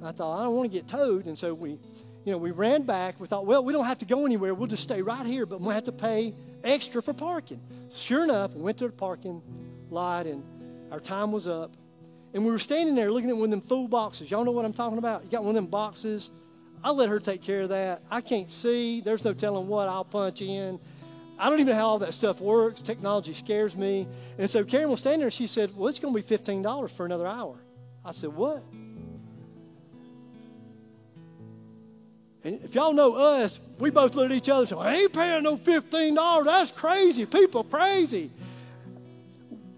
I 0.05 0.12
thought 0.12 0.39
I 0.39 0.45
don't 0.45 0.55
want 0.55 0.70
to 0.70 0.78
get 0.78 0.87
towed, 0.87 1.24
and 1.24 1.39
so 1.39 1.55
we, 1.55 1.78
you 2.26 2.32
know, 2.32 2.37
we 2.37 2.51
ran 2.51 2.82
back. 2.82 3.18
We 3.18 3.26
thought, 3.26 3.47
well, 3.47 3.64
we 3.64 3.72
don't 3.72 3.87
have 3.87 4.01
to 4.01 4.05
go 4.05 4.26
anywhere. 4.26 4.53
We'll 4.53 4.66
just 4.66 4.82
stay 4.82 5.01
right 5.01 5.24
here, 5.24 5.47
but 5.47 5.62
we 5.62 5.72
have 5.72 5.84
to 5.84 5.93
pay 5.93 6.34
extra 6.62 7.01
for 7.01 7.14
parking. 7.14 7.62
Sure 7.91 8.24
enough, 8.24 8.53
we 8.53 8.61
went 8.61 8.76
to 8.78 8.87
the 8.87 8.93
parking 8.93 9.41
lot, 9.91 10.26
and 10.26 10.43
our 10.91 11.01
time 11.01 11.32
was 11.32 11.47
up. 11.47 11.76
And 12.34 12.45
we 12.45 12.51
were 12.51 12.59
standing 12.59 12.95
there 12.95 13.11
looking 13.11 13.30
at 13.30 13.37
one 13.37 13.47
of 13.47 13.51
them 13.51 13.61
food 13.61 13.91
boxes. 13.91 14.30
Y'all 14.30 14.45
know 14.45 14.51
what 14.51 14.64
I'm 14.64 14.72
talking 14.72 14.99
about? 14.99 15.24
You 15.24 15.30
got 15.30 15.43
one 15.43 15.51
of 15.51 15.55
them 15.55 15.66
boxes. 15.66 16.30
I'll 16.84 16.95
let 16.95 17.09
her 17.09 17.18
take 17.18 17.43
care 17.43 17.62
of 17.62 17.70
that. 17.70 18.03
I 18.11 18.20
can't 18.20 18.51
see. 18.51 19.01
There's 19.01 19.24
no 19.24 19.32
telling 19.32 19.66
what 19.68 19.89
I'll 19.89 20.05
punch 20.05 20.43
in. 20.43 20.78
I 21.39 21.51
don't 21.51 21.61
even 21.61 21.72
know 21.72 21.80
how 21.80 21.89
all 21.89 21.99
that 22.01 22.14
stuff 22.14 22.41
works. 22.41 22.80
Technology 22.82 23.32
scares 23.32 23.76
me. 23.76 24.07
And 24.39 24.49
so 24.49 24.64
Karen 24.64 24.91
was 24.91 25.01
standing 25.01 25.20
there 25.20 25.30
she 25.30 25.47
said, 25.47 25.74
Well, 25.76 25.89
it's 25.89 25.99
going 25.99 26.14
to 26.14 26.22
be 26.22 26.37
$15 26.37 26.91
for 26.91 27.07
another 27.07 27.26
hour. 27.26 27.59
I 28.05 28.12
said, 28.12 28.30
What? 28.30 28.62
And 32.45 32.62
if 32.62 32.74
y'all 32.74 32.93
know 32.93 33.16
us, 33.16 33.61
we 33.78 33.91
both 33.91 34.14
looked 34.14 34.30
at 34.30 34.37
each 34.37 34.49
other 34.49 34.66
and 34.66 34.78
well, 34.78 34.87
I 34.87 34.95
ain't 34.95 35.12
paying 35.12 35.43
no 35.43 35.57
$15. 35.57 36.45
That's 36.45 36.70
crazy. 36.70 37.26
People 37.26 37.64
crazy. 37.64 38.30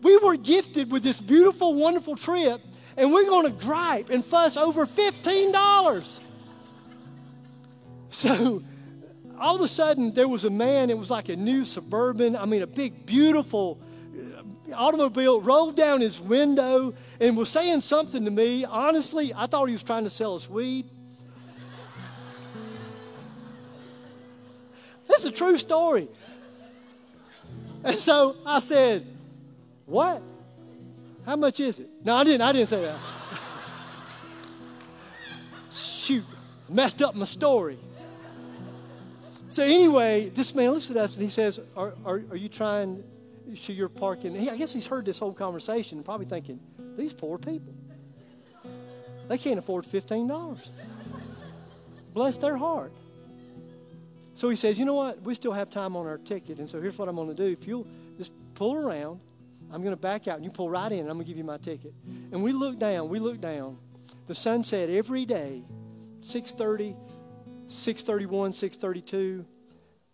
We 0.03 0.16
were 0.18 0.36
gifted 0.36 0.90
with 0.90 1.03
this 1.03 1.20
beautiful, 1.20 1.74
wonderful 1.74 2.16
trip, 2.16 2.61
and 2.96 3.12
we're 3.12 3.26
going 3.26 3.46
to 3.46 3.64
gripe 3.66 4.11
and 4.11 4.24
fuss 4.24 4.57
over 4.57 4.86
$15. 4.86 6.20
So 8.11 8.62
all 9.38 9.57
of 9.57 9.61
a 9.61 9.68
sudden 9.68 10.12
there 10.12 10.28
was 10.28 10.44
a 10.44 10.51
man, 10.51 10.90
it 10.90 10.99
was 10.99 11.11
like 11.11 11.28
a 11.28 11.36
new 11.36 11.64
suburban, 11.64 12.36
I 12.36 12.44
mean, 12.44 12.62
a 12.62 12.66
big, 12.66 13.07
beautiful 13.07 13.78
uh, 14.14 14.74
automobile 14.74 15.40
rolled 15.40 15.76
down 15.76 16.01
his 16.01 16.20
window 16.20 16.94
and 17.20 17.36
was 17.36 17.49
saying 17.49 17.82
something 17.82 18.24
to 18.24 18.30
me. 18.30 18.64
Honestly, 18.64 19.32
I 19.34 19.46
thought 19.46 19.66
he 19.66 19.72
was 19.72 19.82
trying 19.82 20.05
to 20.05 20.11
sell 20.11 20.34
us 20.34 20.49
weed. 20.49 20.86
That's 25.09 25.24
a 25.24 25.30
true 25.30 25.57
story. 25.57 26.09
And 27.82 27.96
so 27.96 28.36
I 28.44 28.61
said, 28.61 29.07
What? 29.89 30.22
How 31.24 31.36
much 31.36 31.61
is 31.61 31.80
it? 31.80 31.89
No, 32.05 32.14
I 32.14 32.24
didn't. 32.24 32.43
I 32.43 32.53
didn't 32.53 32.68
say 32.68 32.82
that. 32.82 32.99
Shoot, 35.72 36.24
messed 36.68 37.01
up 37.03 37.14
my 37.14 37.24
story. 37.24 37.78
So 39.49 39.62
anyway, 39.62 40.28
this 40.28 40.55
man 40.55 40.70
looks 40.72 40.91
at 40.91 40.97
us 40.99 41.14
and 41.14 41.22
he 41.22 41.30
says, 41.30 41.59
"Are, 41.74 41.95
are, 42.05 42.22
are 42.30 42.36
you 42.36 42.51
trying 42.51 43.03
to 43.64 43.72
your 43.72 43.89
parking?" 43.89 44.34
He, 44.34 44.51
I 44.51 44.57
guess 44.57 44.74
he's 44.74 44.86
heard 44.86 45.07
this 45.07 45.18
whole 45.18 45.32
conversation 45.32 45.99
and 45.99 46.05
probably 46.05 46.26
thinking, 46.26 46.61
"These 46.97 47.14
poor 47.14 47.39
people, 47.39 47.72
they 49.26 49.39
can't 49.39 49.59
afford 49.59 49.86
fifteen 49.86 50.28
dollars. 50.28 50.70
Bless 52.12 52.36
their 52.36 52.59
heart." 52.59 52.93
So 54.34 54.51
he 54.51 54.57
says, 54.57 54.78
"You 54.78 54.84
know 54.84 54.95
what? 54.95 55.22
We 55.22 55.34
still 55.34 55.53
have 55.53 55.70
time 55.70 55.97
on 55.97 56.07
our 56.07 56.18
ticket, 56.18 56.59
and 56.59 56.68
so 56.68 56.78
here's 56.80 56.99
what 56.99 57.09
I'm 57.09 57.16
going 57.16 57.28
to 57.28 57.34
do. 57.34 57.45
If 57.45 57.66
you'll 57.66 57.86
just 58.18 58.32
pull 58.55 58.76
around, 58.76 59.20
I'm 59.73 59.83
going 59.83 59.95
to 59.95 60.01
back 60.01 60.29
out, 60.29 60.37
and 60.37 60.45
you 60.45 60.51
pull 60.51 60.71
right 60.71 60.91
in, 60.91 61.01
and 61.01 61.09
I'm 61.09 61.16
going 61.16 61.27
to 61.27 61.29
give 61.29 61.39
you 61.39 61.45
my 61.45 61.59
ticket." 61.59 61.93
And 62.33 62.43
we 62.43 62.53
look 62.53 62.79
down. 62.79 63.09
We 63.09 63.19
look 63.19 63.41
down. 63.41 63.79
The 64.27 64.35
sunset 64.35 64.91
every 64.91 65.25
day, 65.25 65.64
6:30 66.21 66.97
631, 67.69 68.55
632. 68.55 69.45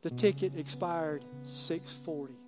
The 0.03 0.11
ticket 0.11 0.53
expired 0.57 1.25
640. 1.43 2.35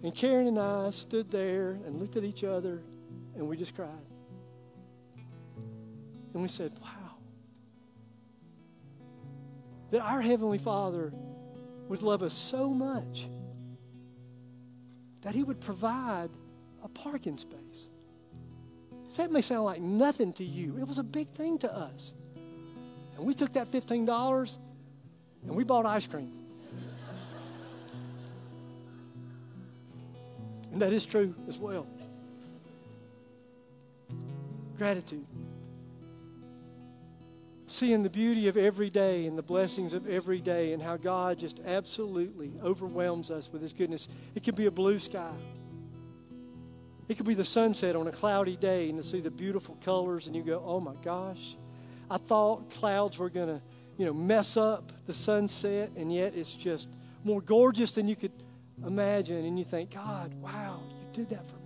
And 0.00 0.14
Karen 0.14 0.46
and 0.46 0.60
I 0.60 0.90
stood 0.90 1.28
there 1.28 1.70
and 1.84 1.98
looked 2.00 2.14
at 2.14 2.22
each 2.22 2.44
other 2.44 2.82
and 3.34 3.48
we 3.48 3.56
just 3.56 3.74
cried. 3.74 3.90
And 6.32 6.40
we 6.40 6.46
said, 6.46 6.72
wow. 6.80 6.97
That 9.90 10.00
our 10.00 10.20
Heavenly 10.20 10.58
Father 10.58 11.12
would 11.88 12.02
love 12.02 12.22
us 12.22 12.34
so 12.34 12.68
much 12.68 13.28
that 15.22 15.34
He 15.34 15.42
would 15.42 15.60
provide 15.60 16.30
a 16.82 16.88
parking 16.88 17.36
space. 17.36 17.88
So 19.08 19.22
that 19.22 19.32
may 19.32 19.40
sound 19.40 19.64
like 19.64 19.80
nothing 19.80 20.32
to 20.34 20.44
you. 20.44 20.76
It 20.78 20.86
was 20.86 20.98
a 20.98 21.02
big 21.04 21.28
thing 21.30 21.58
to 21.58 21.74
us. 21.74 22.14
And 23.16 23.26
we 23.26 23.34
took 23.34 23.52
that 23.54 23.70
$15 23.70 24.58
and 25.42 25.56
we 25.56 25.64
bought 25.64 25.86
ice 25.86 26.06
cream. 26.06 26.32
and 30.72 30.82
that 30.82 30.92
is 30.92 31.06
true 31.06 31.34
as 31.48 31.58
well. 31.58 31.86
Gratitude. 34.76 35.26
Seeing 37.70 38.02
the 38.02 38.10
beauty 38.10 38.48
of 38.48 38.56
every 38.56 38.88
day 38.88 39.26
and 39.26 39.36
the 39.36 39.42
blessings 39.42 39.92
of 39.92 40.08
every 40.08 40.40
day 40.40 40.72
and 40.72 40.82
how 40.82 40.96
God 40.96 41.38
just 41.38 41.60
absolutely 41.66 42.50
overwhelms 42.64 43.30
us 43.30 43.52
with 43.52 43.60
His 43.60 43.74
goodness. 43.74 44.08
It 44.34 44.42
could 44.42 44.56
be 44.56 44.64
a 44.66 44.70
blue 44.70 44.98
sky. 44.98 45.34
It 47.08 47.18
could 47.18 47.26
be 47.26 47.34
the 47.34 47.44
sunset 47.44 47.94
on 47.94 48.06
a 48.06 48.10
cloudy 48.10 48.56
day 48.56 48.88
and 48.88 48.96
to 48.96 49.04
see 49.04 49.20
the 49.20 49.30
beautiful 49.30 49.76
colors, 49.84 50.26
and 50.26 50.34
you 50.34 50.42
go, 50.42 50.62
oh 50.64 50.80
my 50.80 50.94
gosh, 51.02 51.56
I 52.10 52.16
thought 52.16 52.70
clouds 52.70 53.18
were 53.18 53.28
going 53.28 53.48
to, 53.48 53.62
you 53.98 54.06
know, 54.06 54.14
mess 54.14 54.56
up 54.56 54.90
the 55.06 55.14
sunset, 55.14 55.90
and 55.94 56.10
yet 56.10 56.34
it's 56.34 56.54
just 56.54 56.88
more 57.22 57.42
gorgeous 57.42 57.92
than 57.92 58.08
you 58.08 58.16
could 58.16 58.32
imagine. 58.86 59.44
And 59.44 59.58
you 59.58 59.64
think, 59.66 59.90
God, 59.90 60.32
wow, 60.34 60.82
you 61.00 61.06
did 61.12 61.28
that 61.30 61.46
for 61.46 61.57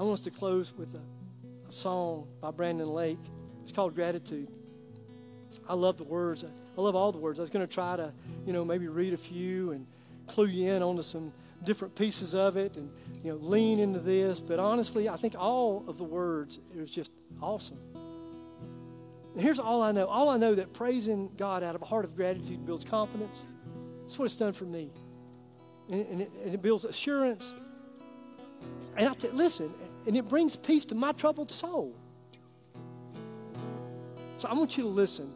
I 0.00 0.02
want 0.02 0.14
us 0.14 0.20
to 0.20 0.30
close 0.30 0.72
with 0.78 0.94
a, 0.94 1.68
a 1.68 1.70
song 1.70 2.26
by 2.40 2.50
Brandon 2.52 2.88
Lake. 2.88 3.18
It's 3.62 3.70
called 3.70 3.94
Gratitude. 3.94 4.48
I 5.68 5.74
love 5.74 5.98
the 5.98 6.04
words. 6.04 6.42
I 6.42 6.80
love 6.80 6.96
all 6.96 7.12
the 7.12 7.18
words. 7.18 7.38
I 7.38 7.42
was 7.42 7.50
going 7.50 7.68
to 7.68 7.72
try 7.72 7.96
to, 7.96 8.10
you 8.46 8.54
know, 8.54 8.64
maybe 8.64 8.88
read 8.88 9.12
a 9.12 9.18
few 9.18 9.72
and 9.72 9.86
clue 10.26 10.46
you 10.46 10.70
in 10.70 10.82
onto 10.82 11.02
some 11.02 11.34
different 11.64 11.94
pieces 11.94 12.34
of 12.34 12.56
it 12.56 12.78
and 12.78 12.90
you 13.22 13.30
know 13.30 13.36
lean 13.36 13.78
into 13.78 13.98
this 13.98 14.40
but 14.40 14.58
honestly 14.58 15.10
i 15.10 15.16
think 15.16 15.34
all 15.38 15.84
of 15.86 15.98
the 15.98 16.04
words 16.04 16.58
it 16.74 16.80
was 16.80 16.90
just 16.90 17.12
awesome 17.42 17.76
and 19.34 19.42
here's 19.42 19.58
all 19.58 19.82
i 19.82 19.92
know 19.92 20.06
all 20.06 20.30
i 20.30 20.38
know 20.38 20.54
that 20.54 20.72
praising 20.72 21.30
god 21.36 21.62
out 21.62 21.74
of 21.74 21.82
a 21.82 21.84
heart 21.84 22.06
of 22.06 22.16
gratitude 22.16 22.64
builds 22.64 22.82
confidence 22.82 23.44
that's 24.00 24.18
what 24.18 24.24
it's 24.24 24.36
done 24.36 24.54
for 24.54 24.64
me 24.64 24.90
and, 25.90 26.06
and, 26.06 26.20
it, 26.22 26.30
and 26.46 26.54
it, 26.54 26.62
builds 26.62 26.86
assurance 26.86 27.54
and 28.96 29.08
I 29.08 29.14
t- 29.14 29.28
listen 29.28 29.72
and 30.06 30.16
it 30.16 30.28
brings 30.28 30.56
peace 30.56 30.84
to 30.84 30.94
my 30.94 31.12
troubled 31.12 31.50
soul 31.50 31.94
so 34.36 34.48
i 34.48 34.54
want 34.54 34.76
you 34.76 34.84
to 34.84 34.88
listen 34.88 35.34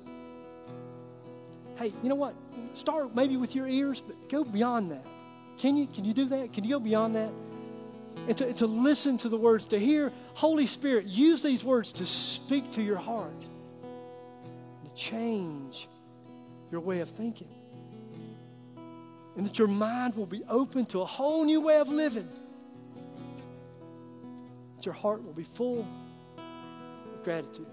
hey, 1.77 1.93
you 2.03 2.09
know 2.09 2.15
what? 2.15 2.35
Start 2.75 3.15
maybe 3.15 3.37
with 3.37 3.55
your 3.55 3.67
ears, 3.67 4.01
but 4.01 4.29
go 4.29 4.45
beyond 4.45 4.91
that. 4.91 5.05
Can 5.59 5.77
you, 5.77 5.87
can 5.87 6.05
you 6.05 6.13
do 6.13 6.27
that? 6.27 6.53
Can 6.53 6.65
you 6.65 6.71
go 6.71 6.81
beyond 6.81 7.17
that? 7.17 7.33
And 8.29 8.37
to, 8.37 8.53
to 8.55 8.67
listen 8.67 9.19
to 9.19 9.29
the 9.29 9.37
words, 9.37 9.67
to 9.67 9.79
hear 9.79 10.13
Holy 10.35 10.67
Spirit 10.67 11.07
use 11.07 11.43
these 11.43 11.65
words 11.65 11.93
to 11.95 12.07
speak 12.07 12.71
to 12.73 12.83
your 12.83 12.97
heart, 12.97 13.39
to 14.87 14.95
change 14.95 15.89
your 16.71 16.81
way 16.81 17.01
of 17.01 17.09
thinking. 17.09 17.51
And 19.37 19.45
that 19.47 19.59
your 19.59 19.69
mind 19.69 20.15
will 20.15 20.27
be 20.27 20.43
open 20.49 20.87
to 20.87 21.01
a 21.01 21.05
whole 21.05 21.45
new 21.45 21.61
way 21.61 21.79
of 21.79 21.89
living. 21.89 22.29
Your 24.85 24.95
heart 24.95 25.25
will 25.25 25.33
be 25.33 25.45
full 25.45 25.87
of 26.37 27.23
gratitude. 27.23 27.67